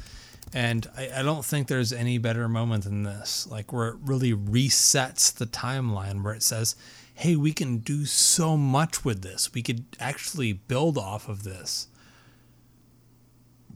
[0.53, 4.31] And I, I don't think there's any better moment than this, like where it really
[4.31, 6.77] resets the timeline, where it says,
[7.15, 9.53] hey, we can do so much with this.
[9.53, 11.89] We could actually build off of this.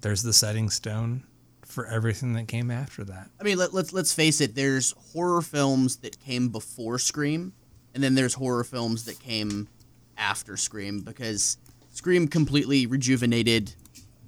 [0.02, 1.24] There's the setting stone
[1.66, 3.30] for everything that came after that.
[3.40, 4.56] I mean, let, let's let's face it.
[4.56, 7.54] There's horror films that came before Scream,
[7.94, 9.68] and then there's horror films that came
[10.18, 11.58] after Scream because
[11.90, 13.74] Scream completely rejuvenated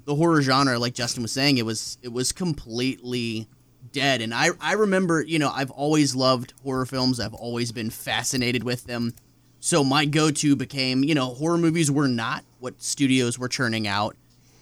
[0.05, 0.77] the horror genre.
[0.79, 3.47] Like Justin was saying, it was it was completely
[3.91, 4.21] dead.
[4.21, 7.19] And I I remember, you know, I've always loved horror films.
[7.19, 9.13] I've always been fascinated with them.
[9.61, 14.15] So my go-to became, you know, horror movies were not what studios were churning out.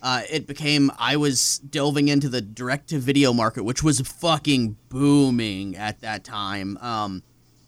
[0.07, 5.99] Uh, it became I was delving into the direct-to-video market, which was fucking booming at
[5.99, 6.77] that time.
[6.77, 7.23] Um,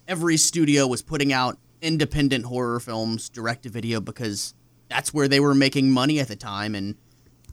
[0.08, 4.54] every studio was putting out independent horror films direct-to-video because
[4.88, 6.74] that's where they were making money at the time.
[6.74, 6.94] And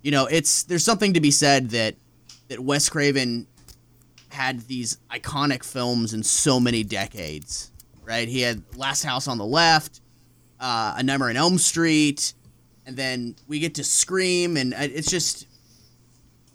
[0.03, 1.95] you know, it's there's something to be said that
[2.47, 3.45] that Wes Craven
[4.29, 7.73] had these iconic films in so many decades,
[8.05, 8.29] right?
[8.29, 9.99] He had Last House on the Left,
[10.61, 12.33] uh, A Nightmare on Elm Street,
[12.87, 15.45] and then we get to Scream, and uh, it's just,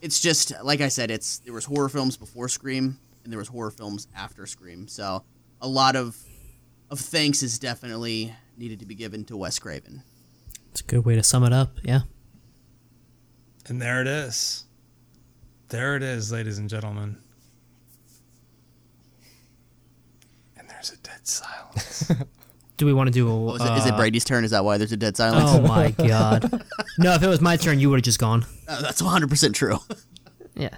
[0.00, 3.48] it's just like I said, it's there was horror films before Scream, and there was
[3.48, 4.88] horror films after Scream.
[4.88, 5.22] So
[5.60, 6.16] a lot of
[6.90, 10.02] of thanks is definitely needed to be given to Wes Craven.
[10.70, 11.76] It's a good way to sum it up.
[11.84, 12.00] Yeah.
[13.68, 14.64] And there it is.
[15.68, 17.18] There it is, ladies and gentlemen.
[20.56, 22.10] And there's a dead silence.
[22.82, 23.32] Do we want to do a?
[23.32, 24.42] Oh, is, it uh, Brady's turn?
[24.42, 25.50] Is that why there's a dead silence?
[25.52, 26.64] Oh my god.
[26.98, 28.44] No, if it was my turn, you would have just gone.
[28.66, 29.78] Uh, that's 100% true.
[30.56, 30.74] Yeah.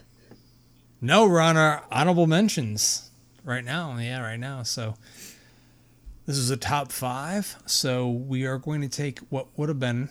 [1.01, 3.09] no, we're on our honorable mentions
[3.43, 3.97] right now.
[3.97, 4.65] Yeah, right now.
[4.65, 4.97] So
[6.27, 7.57] this is a top five.
[7.65, 10.11] So we are going to take what would have been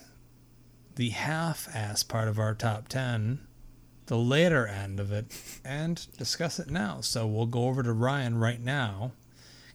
[0.96, 3.46] the half-ass part of our top ten,
[4.08, 5.28] the later end of it,
[5.64, 7.02] and discuss it now.
[7.02, 9.12] So we'll go over to Ryan right now,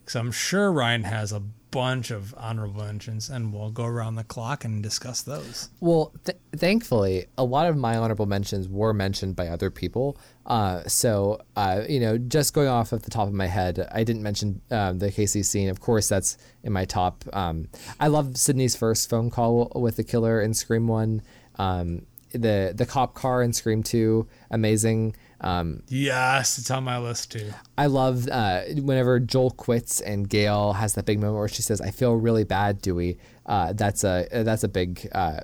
[0.00, 4.24] because I'm sure Ryan has a bunch of honorable mentions, and we'll go around the
[4.24, 5.70] clock and discuss those.
[5.80, 10.18] Well, th- thankfully, a lot of my honorable mentions were mentioned by other people.
[10.46, 14.04] Uh, so, uh, you know, just going off of the top of my head, I
[14.04, 15.68] didn't mention um, the Casey scene.
[15.68, 17.24] Of course, that's in my top.
[17.32, 17.68] Um,
[18.00, 21.22] I love Sidney's first phone call with the killer in Scream One.
[21.56, 25.14] Um, the the cop car in Scream Two, amazing.
[25.40, 27.52] Um, Yes, it's on my list too.
[27.76, 31.80] I love uh, whenever Joel quits and Gale has that big moment where she says,
[31.80, 35.40] "I feel really bad, Dewey." Uh, that's a that's a big uh,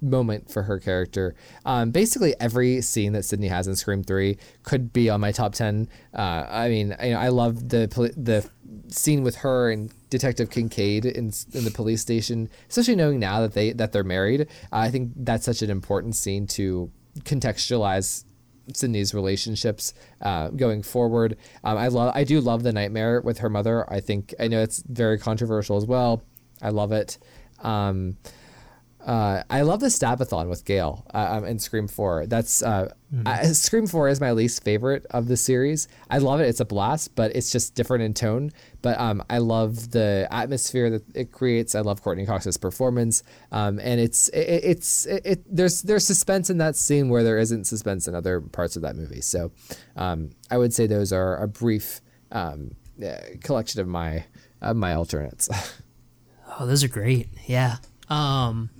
[0.00, 1.34] moment for her character.
[1.64, 5.54] Um, basically, every scene that Sidney has in Scream Three could be on my top
[5.54, 5.88] ten.
[6.14, 8.48] Uh, I mean, you know, I love the the
[8.88, 13.54] scene with her and Detective Kincaid in, in the police station, especially knowing now that
[13.54, 14.46] they that they're married.
[14.70, 18.24] I think that's such an important scene to contextualize
[18.74, 21.36] Sidney's relationships uh, going forward.
[21.64, 23.90] Um, I love, I do love the nightmare with her mother.
[23.92, 26.22] I think I know it's very controversial as well.
[26.60, 27.18] I love it.
[27.62, 28.16] Um,
[29.08, 32.26] uh, I love the Stabathon with Gale uh, um, in Scream Four.
[32.26, 32.92] That's uh,
[33.24, 35.88] I, Scream Four is my least favorite of the series.
[36.10, 38.50] I love it; it's a blast, but it's just different in tone.
[38.82, 41.74] But um, I love the atmosphere that it creates.
[41.74, 46.50] I love Courteney Cox's performance, um, and it's it, it's it, it, there's there's suspense
[46.50, 49.22] in that scene where there isn't suspense in other parts of that movie.
[49.22, 49.52] So
[49.96, 52.72] um, I would say those are a brief um,
[53.02, 54.26] uh, collection of my
[54.60, 55.48] of my alternates.
[56.60, 57.28] Oh, those are great.
[57.46, 57.76] Yeah.
[58.10, 58.70] Um.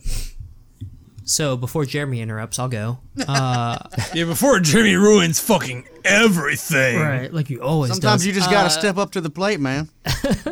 [1.24, 2.98] So before Jeremy interrupts, I'll go.
[3.26, 3.76] Uh,
[4.14, 6.98] Yeah, before Jeremy ruins fucking everything.
[6.98, 7.90] right, like you always.
[7.90, 8.26] Sometimes does.
[8.26, 9.90] you just got to step up to the plate, man.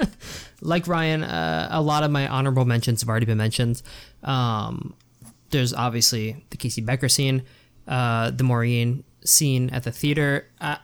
[0.61, 3.81] like Ryan, uh, a lot of my honorable mentions have already been mentioned.
[4.23, 4.95] Um,
[5.51, 7.45] there's obviously the Casey Becker scene,
[7.89, 10.47] uh, the Maureen scene at the theater.
[10.61, 10.79] I,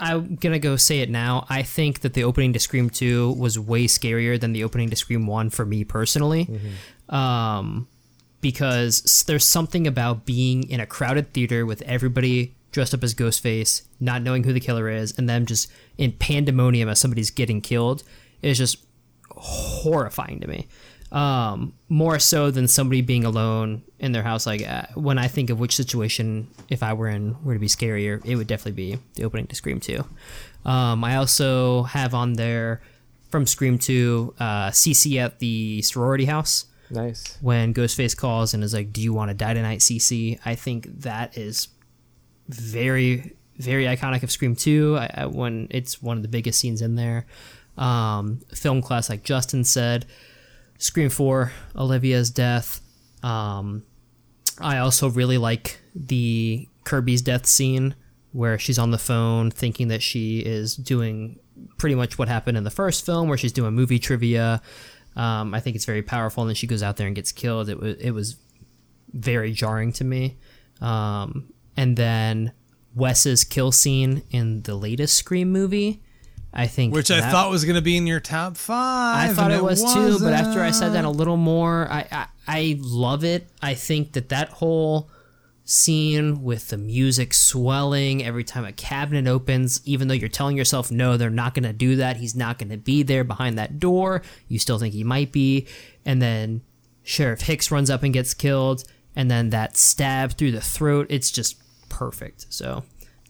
[0.00, 1.46] I'm gonna go say it now.
[1.48, 4.96] I think that the opening to Scream Two was way scarier than the opening to
[4.96, 6.60] Scream One for me personally.
[7.08, 7.88] Um,
[8.40, 13.82] because there's something about being in a crowded theater with everybody dressed up as Ghostface,
[13.98, 18.02] not knowing who the killer is, and them just in pandemonium as somebody's getting killed
[18.42, 18.84] is just
[19.30, 20.68] horrifying to me.
[21.10, 24.46] Um, more so than somebody being alone in their house.
[24.46, 27.68] Like uh, when I think of which situation, if I were in, were to be
[27.68, 30.04] scarier, it would definitely be the opening to Scream Two.
[30.64, 32.82] Um, I also have on there
[33.30, 37.38] from Scream Two, uh, Cici at the sorority house nice.
[37.40, 41.00] when Ghostface calls and is like, "Do you want to die tonight, Cici?" I think
[41.02, 41.68] that is
[42.48, 44.96] very, very iconic of Scream Two.
[44.98, 47.26] I, I, when it's one of the biggest scenes in there.
[47.76, 50.06] Um, film class, like Justin said,
[50.78, 52.80] Scream Four, Olivia's death.
[53.22, 53.82] Um,
[54.60, 57.94] I also really like the Kirby's death scene
[58.32, 61.38] where she's on the phone thinking that she is doing
[61.78, 64.60] pretty much what happened in the first film, where she's doing movie trivia.
[65.16, 67.68] Um, I think it's very powerful, and then she goes out there and gets killed.
[67.68, 68.36] It was it was
[69.12, 70.36] very jarring to me.
[70.80, 72.52] Um, and then
[72.94, 76.02] Wes's kill scene in the latest Scream movie,
[76.52, 79.30] I think, Which I that- thought was going to be in your top five.
[79.30, 82.06] I thought and it was too, but after I said that a little more, I,
[82.12, 83.48] I I love it.
[83.62, 85.10] I think that that whole
[85.66, 90.90] scene with the music swelling every time a cabinet opens, even though you're telling yourself
[90.90, 92.16] no, they're not going to do that.
[92.16, 94.22] He's not going to be there behind that door.
[94.48, 95.66] You still think he might be,
[96.04, 96.62] and then
[97.02, 98.84] Sheriff Hicks runs up and gets killed,
[99.14, 101.08] and then that stab through the throat.
[101.10, 101.56] It's just
[101.88, 102.46] perfect.
[102.48, 102.84] So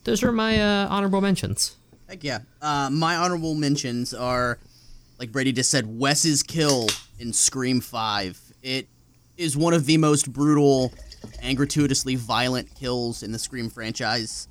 [0.05, 1.75] those are my uh, honorable mentions.
[2.09, 2.41] Heck yeah.
[2.61, 4.59] Uh, my honorable mentions are,
[5.19, 6.89] like Brady just said, Wes's kill
[7.19, 8.53] in Scream 5.
[8.63, 8.89] It
[9.37, 10.93] is one of the most brutal
[11.43, 14.49] and gratuitously violent kills in the Scream franchise.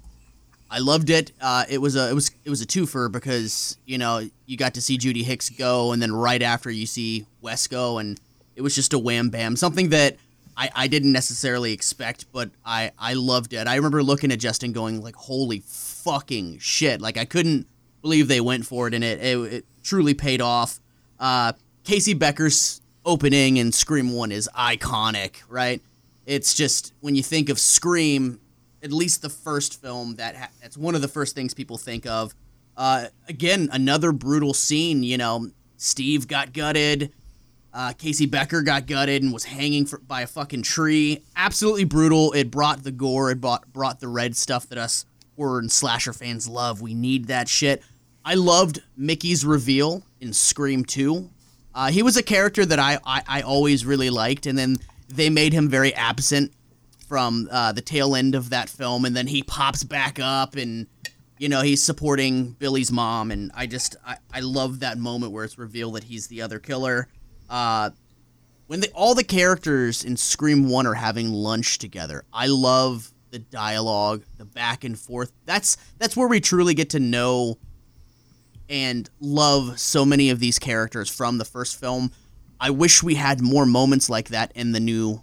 [0.69, 1.31] I loved it.
[1.39, 4.73] Uh, it was a it was it was a twofer because you know you got
[4.73, 8.19] to see Judy Hicks go, and then right after you see Wes go, and
[8.55, 9.55] it was just a wham bam.
[9.55, 10.17] Something that
[10.57, 13.67] I, I didn't necessarily expect, but I I loved it.
[13.67, 17.67] I remember looking at Justin going like, "Holy fucking shit!" Like I couldn't
[18.01, 20.79] believe they went for it, and it it, it truly paid off.
[21.19, 21.53] Uh,
[21.83, 25.81] Casey Becker's opening in Scream 1 is iconic, right?
[26.25, 28.39] It's just when you think of Scream,
[28.81, 32.05] at least the first film, that ha- that's one of the first things people think
[32.05, 32.33] of.
[32.75, 35.03] Uh, again, another brutal scene.
[35.03, 37.11] You know, Steve got gutted.
[37.73, 41.23] Uh, Casey Becker got gutted and was hanging for, by a fucking tree.
[41.35, 42.31] Absolutely brutal.
[42.31, 43.31] It brought the gore.
[43.31, 46.81] It brought brought the red stuff that us horror and slasher fans love.
[46.81, 47.83] We need that shit.
[48.23, 51.29] I loved Mickey's reveal in Scream 2.
[51.75, 54.77] Uh, he was a character that I, I I always really liked, and then
[55.07, 56.53] they made him very absent
[57.07, 60.87] from uh, the tail end of that film, and then he pops back up and
[61.37, 65.43] you know he's supporting Billy's mom, and I just I, I love that moment where
[65.43, 67.07] it's revealed that he's the other killer.
[67.49, 67.91] Uh,
[68.67, 74.23] when all the characters in Scream One are having lunch together, I love the dialogue,
[74.37, 75.31] the back and forth.
[75.45, 77.57] That's that's where we truly get to know
[78.69, 82.11] and love so many of these characters from the first film.
[82.59, 85.21] I wish we had more moments like that in the new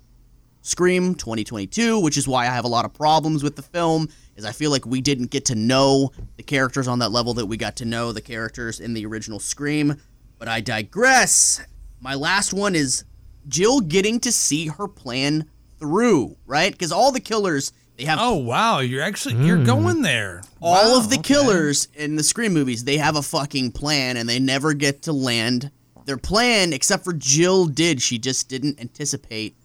[0.62, 4.08] Scream 2022, which is why I have a lot of problems with the film.
[4.36, 7.46] Is I feel like we didn't get to know the characters on that level that
[7.46, 10.00] we got to know the characters in the original Scream.
[10.38, 11.60] But I digress.
[12.00, 13.04] My last one is
[13.48, 15.48] Jill getting to see her plan
[15.78, 16.72] through, right?
[16.72, 19.64] Because all the killers they have Oh wow, you're actually you're hmm.
[19.64, 20.42] going there.
[20.60, 21.34] all Wow, of the okay.
[21.34, 25.12] killers in the Scream movies, they have a fucking plan and they never get to
[25.12, 25.70] land
[26.06, 28.02] their plan except for Jill did.
[28.02, 29.56] She just didn't anticipate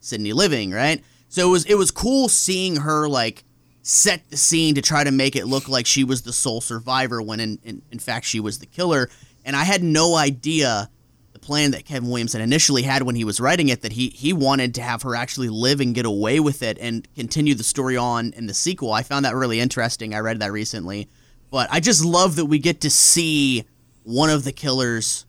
[0.00, 1.02] Sidney living, right?
[1.28, 3.44] So it was it was cool seeing her like
[3.82, 7.22] set the scene to try to make it look like she was the sole survivor
[7.22, 9.08] when in, in, in fact she was the killer.
[9.44, 10.90] And I had no idea
[11.32, 14.32] the plan that Kevin Williamson initially had when he was writing it that he he
[14.32, 17.96] wanted to have her actually live and get away with it and continue the story
[17.96, 18.92] on in the sequel.
[18.92, 20.14] I found that really interesting.
[20.14, 21.08] I read that recently.
[21.50, 23.64] But I just love that we get to see
[24.02, 25.25] one of the killers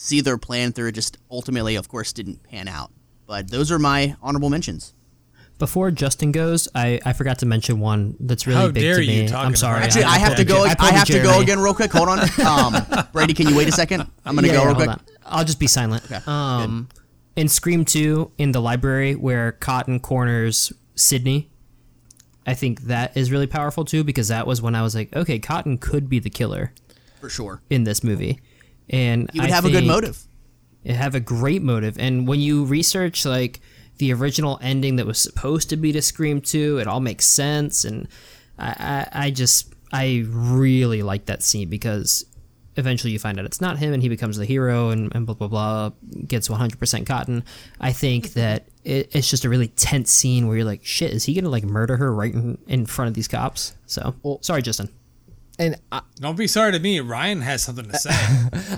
[0.00, 0.88] see their plan through.
[0.88, 2.90] It just ultimately, of course, didn't pan out.
[3.26, 4.94] But those are my honorable mentions.
[5.58, 9.04] Before Justin goes, I, I forgot to mention one that's really How big dare to
[9.04, 9.28] you me.
[9.28, 9.82] talking I'm sorry.
[9.82, 10.64] Actually, I have to go.
[10.64, 11.92] a- I, pulled a have to go again real quick.
[11.92, 12.18] Hold on.
[12.40, 14.06] Um, Brady, can you wait a second?
[14.24, 14.88] I'm gonna Yeah, go yeah, real quick.
[14.88, 15.00] on.
[15.26, 16.26] I'll just be silent.
[16.26, 16.88] um,
[17.36, 21.50] in Scream 2, in the library where Cotton corners Sidney,
[22.46, 25.38] I think that is really powerful too because that was when I was like, okay,
[25.38, 26.72] Cotton could be the killer
[27.20, 27.60] For sure.
[27.68, 28.40] in this movie,
[28.90, 30.22] and He would I have a good motive.
[30.84, 33.60] It have a great motive, and when you research like
[33.98, 37.84] the original ending that was supposed to be to Scream 2, it all makes sense,
[37.84, 38.08] and
[38.58, 42.24] I, I, I just I really like that scene because
[42.76, 45.34] eventually you find out it's not him and he becomes the hero and, and blah
[45.34, 45.90] blah blah
[46.26, 47.44] gets 100% cotton.
[47.80, 48.40] I think mm-hmm.
[48.40, 51.48] that it, it's just a really tense scene where you're like shit is he gonna
[51.48, 53.74] like murder her right in, in front of these cops?
[53.86, 54.88] So sorry justin
[55.60, 57.00] And I, Don't be sorry to me.
[57.00, 58.10] Ryan has something to say.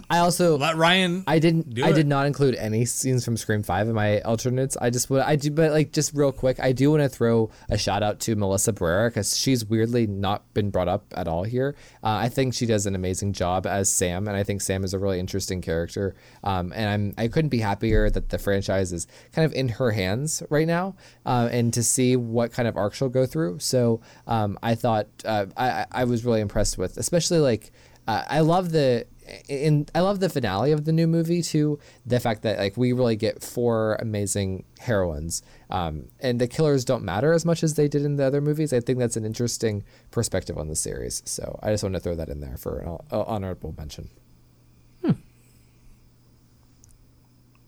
[0.10, 1.22] I also Let Ryan.
[1.28, 1.72] I didn't.
[1.74, 1.92] Do I it.
[1.94, 4.76] did not include any scenes from Scream Five in my alternates.
[4.76, 5.22] I just would.
[5.22, 8.18] I do, but like just real quick, I do want to throw a shout out
[8.20, 11.76] to Melissa Barrera because she's weirdly not been brought up at all here.
[12.02, 14.92] Uh, I think she does an amazing job as Sam, and I think Sam is
[14.92, 16.16] a really interesting character.
[16.42, 19.92] Um, and I'm I couldn't be happier that the franchise is kind of in her
[19.92, 23.60] hands right now, uh, and to see what kind of arc she'll go through.
[23.60, 27.72] So um, I thought uh, I- I was really impressed with, especially like
[28.06, 29.06] uh, I love the
[29.48, 31.78] in I love the finale of the new movie too.
[32.04, 37.04] The fact that like we really get four amazing heroines, um, and the killers don't
[37.04, 38.72] matter as much as they did in the other movies.
[38.72, 41.22] I think that's an interesting perspective on the series.
[41.24, 44.10] So I just want to throw that in there for an hon- uh, honorable mention.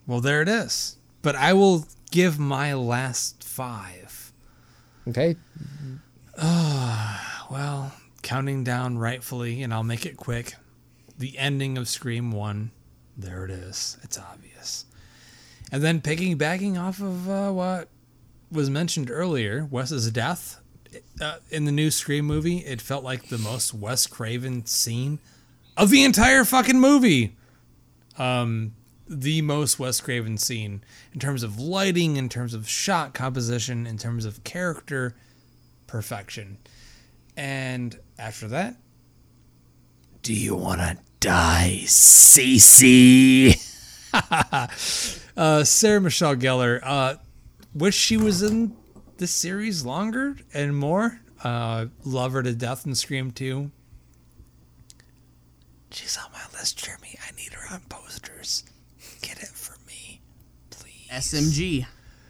[0.07, 0.99] Well, there it is.
[1.23, 4.33] But I will give my last five.
[5.09, 5.37] Okay,
[7.51, 7.93] Well,
[8.25, 10.55] counting down rightfully, and I'll make it quick.
[11.17, 12.73] The ending of Scream 1.
[13.17, 13.99] There it is.
[14.03, 14.87] It's obvious.
[15.71, 17.89] And then piggybacking off of uh, what
[18.51, 20.61] was mentioned earlier, Wes's death
[21.21, 25.19] uh, in the new Scream movie, it felt like the most Wes Craven scene
[25.77, 27.37] of the entire fucking movie.
[28.19, 28.75] Um,
[29.09, 30.83] the most Wes Craven scene
[31.13, 35.15] in terms of lighting, in terms of shot composition, in terms of character
[35.87, 36.59] perfection.
[37.37, 38.77] And after that,
[40.23, 43.61] do you want to die, Cici?
[45.37, 46.81] uh, Sarah Michelle Gellar.
[46.83, 47.15] Uh,
[47.75, 48.77] wish she was in
[49.19, 51.21] the series longer and more.
[51.43, 53.71] Uh, love her to death in Scream 2.
[55.91, 57.17] She's on my list, Jeremy.
[57.29, 58.65] I need her on posters.
[59.23, 60.21] Get it for me,
[60.71, 61.09] please.
[61.11, 61.87] SMG.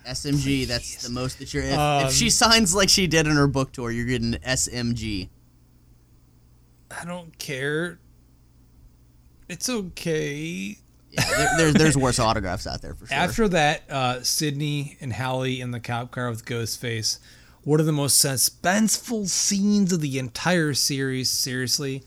[0.06, 0.66] SMG.
[0.66, 1.62] That's the most that you're.
[1.62, 5.30] If, Um, if she signs like she did in her book tour, you're getting SMG.
[7.00, 7.98] I don't care.
[9.48, 10.78] It's okay.
[11.10, 13.16] Yeah, there, there's there's worse autographs out there for sure.
[13.16, 17.18] After that, uh, Sidney and Hallie in the cop car with Ghostface.
[17.62, 21.30] One of the most suspenseful scenes of the entire series.
[21.30, 22.02] Seriously,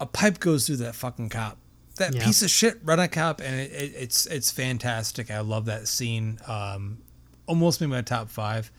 [0.00, 1.58] a pipe goes through that fucking cop.
[1.96, 2.24] That Yeah.
[2.24, 5.30] piece of shit run a cop, and it, it, it's it's fantastic.
[5.30, 6.38] I love that scene.
[6.46, 6.98] Um,
[7.46, 8.70] almost made my top five.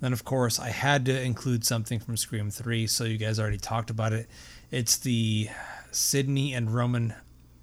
[0.00, 3.58] Then, of course, I had to include something from Scream 3, so you guys already
[3.58, 4.28] talked about it.
[4.70, 5.48] It's the
[5.90, 7.14] Sidney and Roman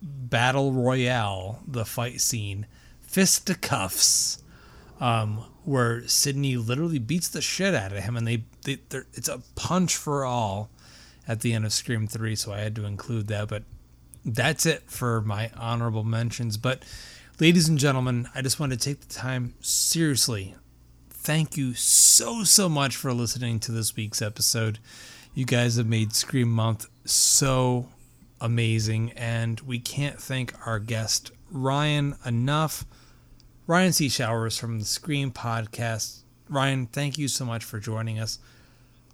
[0.02, 2.66] battle royale, the fight scene,
[3.02, 4.44] fisticuffs,
[5.00, 8.80] um, where Sidney literally beats the shit out of him, and they, they
[9.14, 10.70] it's a punch for all
[11.28, 13.48] at the end of Scream 3, so I had to include that.
[13.48, 13.64] But
[14.26, 16.58] that's it for my honorable mentions.
[16.58, 16.84] But,
[17.40, 20.56] ladies and gentlemen, I just want to take the time seriously
[21.26, 24.78] thank you so so much for listening to this week's episode.
[25.34, 27.90] You guys have made Scream Month so
[28.40, 32.86] amazing, and we can't thank our guest Ryan enough.
[33.66, 34.08] Ryan C.
[34.08, 36.20] Showers from the Scream Podcast.
[36.48, 38.38] Ryan, thank you so much for joining us.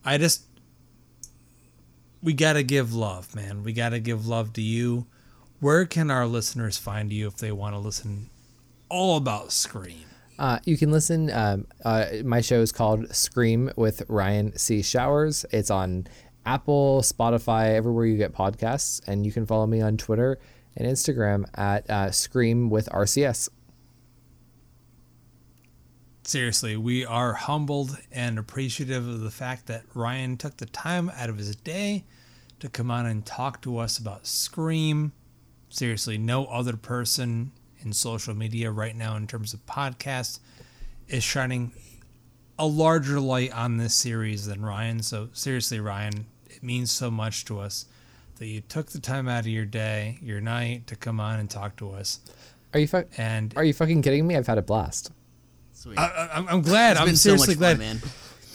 [0.04, 0.44] I just
[2.22, 3.64] we gotta give love, man.
[3.64, 5.08] We gotta give love to you.
[5.62, 8.30] Where can our listeners find you if they want to listen
[8.90, 10.11] all about Scream?
[10.42, 11.30] Uh, you can listen.
[11.30, 14.82] Um, uh, my show is called Scream with Ryan C.
[14.82, 15.46] Showers.
[15.52, 16.08] It's on
[16.48, 20.40] Apple, Spotify, everywhere you get podcasts, and you can follow me on Twitter
[20.76, 23.50] and Instagram at uh, Scream with RCS.
[26.24, 31.30] seriously, we are humbled and appreciative of the fact that Ryan took the time out
[31.30, 32.04] of his day
[32.60, 35.12] to come on and talk to us about Scream.
[35.70, 37.52] Seriously, no other person
[37.84, 40.40] in social media right now, in terms of podcasts,
[41.08, 41.72] is shining
[42.60, 45.02] a larger light on this series than Ryan.
[45.02, 47.86] So, seriously, Ryan, it means so much to us
[48.38, 51.50] that you took the time out of your day, your night, to come on and
[51.50, 52.20] talk to us.
[52.74, 54.36] Are you fu- And Are you fucking kidding me?
[54.38, 55.12] I've had a blast.
[55.74, 55.98] Sweet.
[55.98, 56.92] I, I'm, I'm glad.
[56.92, 57.72] it's I'm been so seriously much glad.
[57.78, 58.02] fun, man.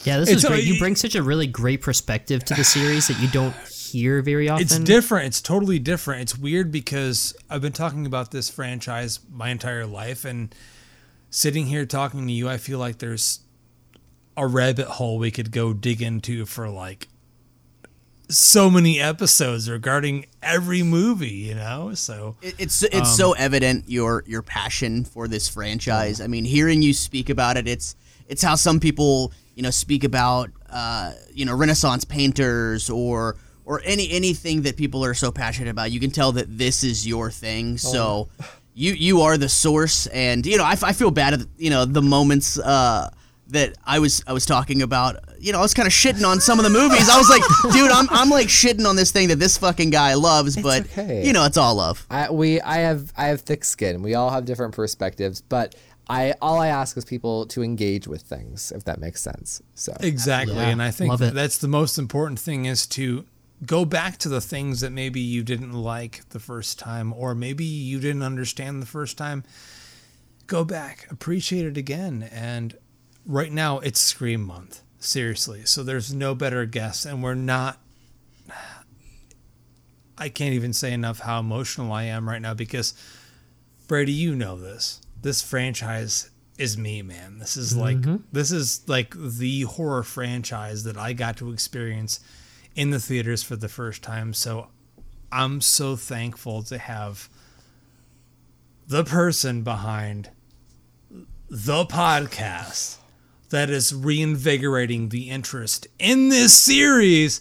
[0.05, 0.65] Yeah, this It's is a- great.
[0.65, 3.55] You bring such a really great perspective to the series that you don't
[4.01, 4.63] hear very often.
[4.63, 5.27] It's different.
[5.27, 6.23] It's totally different.
[6.23, 10.55] It's weird because I've been talking about this franchise my entire life, and
[11.31, 13.41] sitting here talking to you, I feel like there's
[14.37, 17.09] a rabbit hole we could go dig into for like
[18.29, 21.29] so many episodes regarding every movie.
[21.29, 26.21] You know, so It, it's it's so evident your your passion for this franchise.
[26.21, 27.97] I mean, hearing you speak about it, it's
[28.29, 33.37] it's how some people you know speak about uh, you know Renaissance painters or
[33.67, 35.91] or any anything that people are so passionate about.
[35.91, 37.77] You can tell that this is your thing.
[37.77, 38.29] So
[38.73, 41.85] you you are the source, and you know I, I feel bad at you know
[41.85, 42.59] the moments.
[42.59, 43.11] Uh,
[43.49, 46.41] that I was I was talking about, you know, I was kind of shitting on
[46.41, 47.09] some of the movies.
[47.09, 50.15] I was like, dude, I'm I'm like shitting on this thing that this fucking guy
[50.15, 51.25] loves, but okay.
[51.25, 52.05] you know, it's all love.
[52.11, 54.03] I we I have I have thick skin.
[54.03, 55.77] We all have different perspectives, but
[56.09, 59.63] I all I ask is people to engage with things, if that makes sense.
[59.75, 63.27] So exactly, Yeah, and I think love that's the most important thing is to
[63.65, 67.65] go back to the things that maybe you didn't like the first time, or maybe
[67.65, 69.45] you didn't understand the first time.
[70.47, 72.77] Go back, appreciate it again, and
[73.25, 74.83] right now it's Scream Month.
[74.99, 75.65] Seriously.
[75.67, 77.79] So there's no better guest, and we're not.
[80.19, 82.95] I can't even say enough how emotional I am right now because,
[83.87, 85.01] Brady, you know this.
[85.21, 87.39] This franchise is me, man.
[87.39, 88.17] This is like mm-hmm.
[88.33, 92.21] this is like the horror franchise that I got to experience
[92.77, 94.33] in the theaters for the first time.
[94.33, 94.69] So
[95.33, 97.29] I'm so thankful to have
[98.87, 100.31] the person behind
[101.49, 102.99] the podcast
[103.51, 107.41] that is reinvigorating the interest in this series.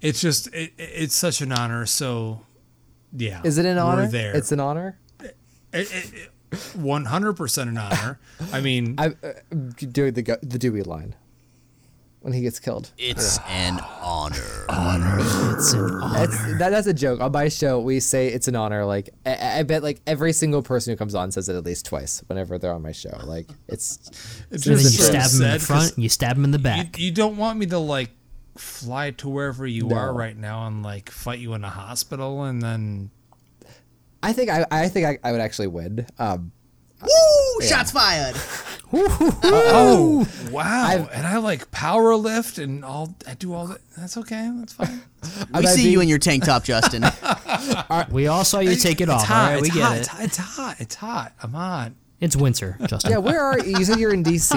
[0.00, 1.86] It's just it, it's such an honor.
[1.86, 2.42] So
[3.12, 4.06] yeah, is it an honor?
[4.06, 4.98] There, It's an honor.
[6.74, 8.20] one hundred percent an honor.
[8.52, 11.14] I mean, I uh, doing the the Dewey line
[12.24, 12.90] when he gets killed.
[12.96, 14.64] It's an honor.
[14.70, 15.18] Honor.
[15.52, 16.24] It's an honor.
[16.24, 17.20] It's, that, that's a joke.
[17.20, 18.86] On my show, we say it's an honor.
[18.86, 21.84] Like I, I bet, like every single person who comes on says it at least
[21.84, 23.14] twice whenever they're on my show.
[23.24, 23.98] Like it's,
[24.50, 26.36] it's And then you just stab him in the the 'cause front, and you stab
[26.38, 26.98] him in the You, back.
[26.98, 28.10] you don't want me to like
[28.56, 29.96] fly to wherever you No.
[29.96, 33.10] are right now and like fight you in a hospital and then
[34.22, 36.06] I think I, I think I, I would actually win.
[36.18, 36.52] Um,
[37.04, 37.66] Woo!
[37.66, 38.36] Shots fired.
[38.96, 44.16] oh wow I've- and I like power lift and all I do all that that's
[44.18, 45.02] okay that's fine
[45.52, 47.02] We I'd see be- you in your tank top, Justin.
[48.12, 49.24] we all saw you take it it's off.
[49.26, 50.00] hot All right, we it's get hot it.
[50.00, 53.10] it's hot it's hot it's hot I'm hot It's winter, Justin.
[53.12, 53.78] yeah, where are you?
[53.78, 54.54] You said you're in DC.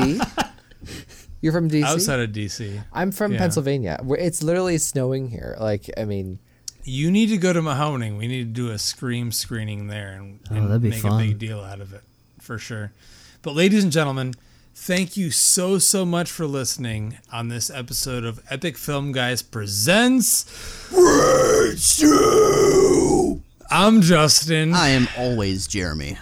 [1.41, 1.83] You're from DC.
[1.83, 3.39] outside of DC I'm from Yeah.
[3.39, 3.99] Pennsylvania.
[4.19, 5.55] It's literally snowing here.
[5.59, 6.39] Like I mean,
[6.83, 8.17] you need to go to Mahoning.
[8.17, 11.21] We need to do a Scream screening there and, Oh, and that'd be make fun.
[11.21, 12.03] a big deal out of it
[12.47, 12.93] for sure.
[13.41, 14.33] But ladies and gentlemen,
[14.73, 20.45] thank you so so much for listening on this episode of Epic Film Guys presents.
[23.69, 24.73] I'm Justin.
[24.73, 26.19] I am always Jeremy.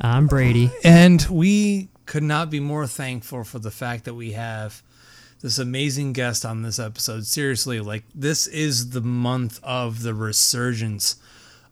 [0.00, 0.70] I'm Brady.
[0.82, 4.82] And we could not be more thankful for the fact that we have
[5.42, 7.26] this amazing guest on this episode.
[7.26, 11.16] Seriously, like this is the month of the resurgence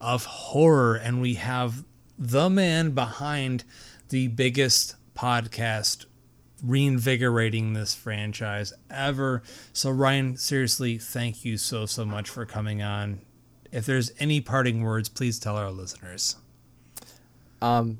[0.03, 1.83] of horror, and we have
[2.19, 3.65] the man behind
[4.09, 6.07] the biggest podcast
[6.63, 9.43] reinvigorating this franchise ever.
[9.73, 13.21] So, Ryan, seriously, thank you so, so much for coming on.
[13.73, 16.37] If there's any parting words, please tell our listeners.
[17.61, 17.99] Um,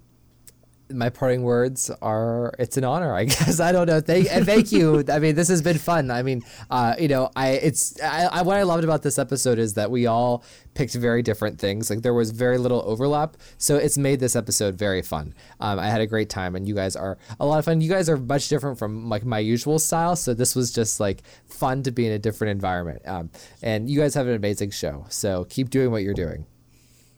[0.91, 3.61] my parting words are it's an honor i guess.
[3.61, 4.01] I don't know.
[4.01, 5.05] Thank and thank you.
[5.13, 6.11] I mean this has been fun.
[6.11, 9.59] I mean uh, you know i it's I, I what i loved about this episode
[9.59, 10.45] is that we all
[10.75, 11.91] picked very different things.
[11.91, 13.37] Like there was very little overlap.
[13.59, 15.35] So it's made this episode very fun.
[15.61, 17.81] Um, i had a great time and you guys are a lot of fun.
[17.81, 20.17] You guys are much different from like my usual style.
[20.17, 23.03] So this was just like fun to be in a different environment.
[23.07, 23.31] Um,
[23.63, 25.07] and you guys have an amazing show.
[25.09, 26.47] So keep doing what you're doing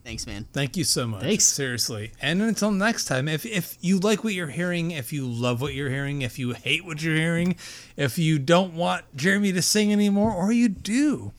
[0.08, 0.46] Thanks, man.
[0.54, 1.20] Thank you so much.
[1.20, 1.44] Thanks.
[1.44, 2.12] Seriously.
[2.22, 5.74] And until next time, if if you like what you're hearing, if you love what
[5.74, 7.56] you're hearing, if you hate what you're hearing,
[7.94, 11.32] if you don't want Jeremy to sing anymore, or you do,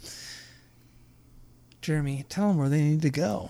[1.82, 3.50] Jeremy, tell them where they need to go.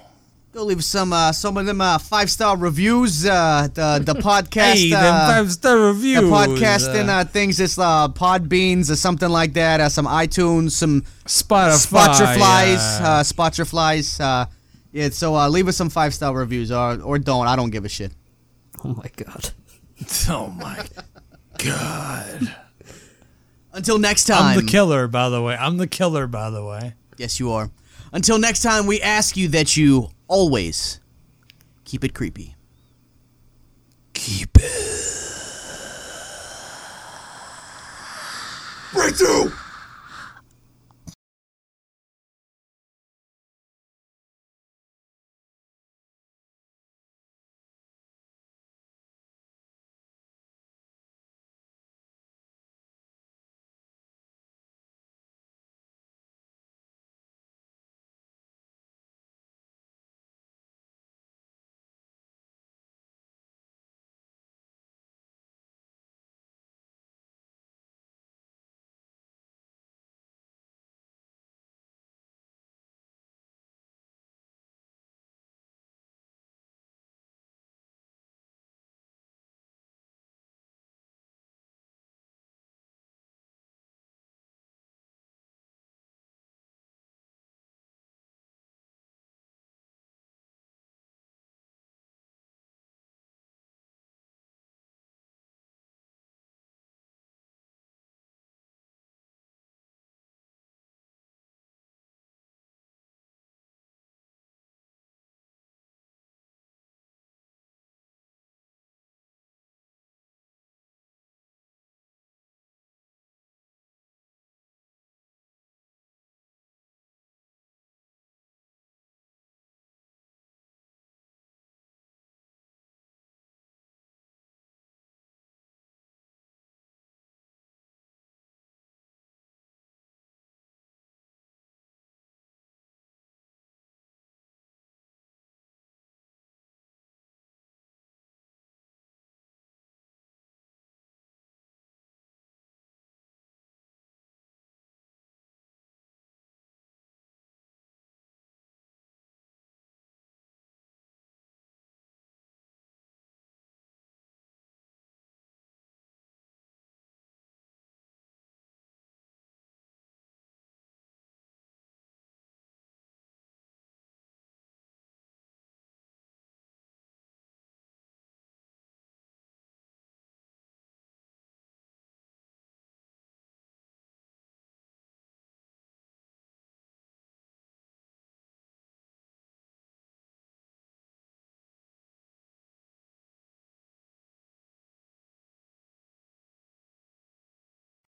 [0.53, 3.25] Go leave some uh, some of them uh, five star reviews.
[3.25, 4.75] Uh, the the podcast.
[4.75, 6.21] hey, uh, five star reviews.
[6.21, 7.59] the podcasting uh, things.
[7.59, 9.81] It's uh, Podbeans or something like that.
[9.81, 12.07] Uh, some iTunes, some Spotify.
[12.07, 14.21] Spotiflies, uh, uh, Spotiflies.
[14.21, 14.45] Uh,
[14.91, 17.47] yeah, so uh, leave us some five star reviews or or don't.
[17.47, 18.11] I don't give a shit.
[18.83, 19.51] Oh my god.
[20.29, 20.85] oh my
[21.57, 22.55] god.
[23.73, 24.57] Until next time.
[24.57, 25.55] I'm the killer, by the way.
[25.55, 26.95] I'm the killer, by the way.
[27.17, 27.69] Yes, you are.
[28.11, 30.99] Until next time, we ask you that you always
[31.85, 32.55] keep it creepy.
[34.13, 34.89] Keep it.
[38.93, 39.51] Breakthrough!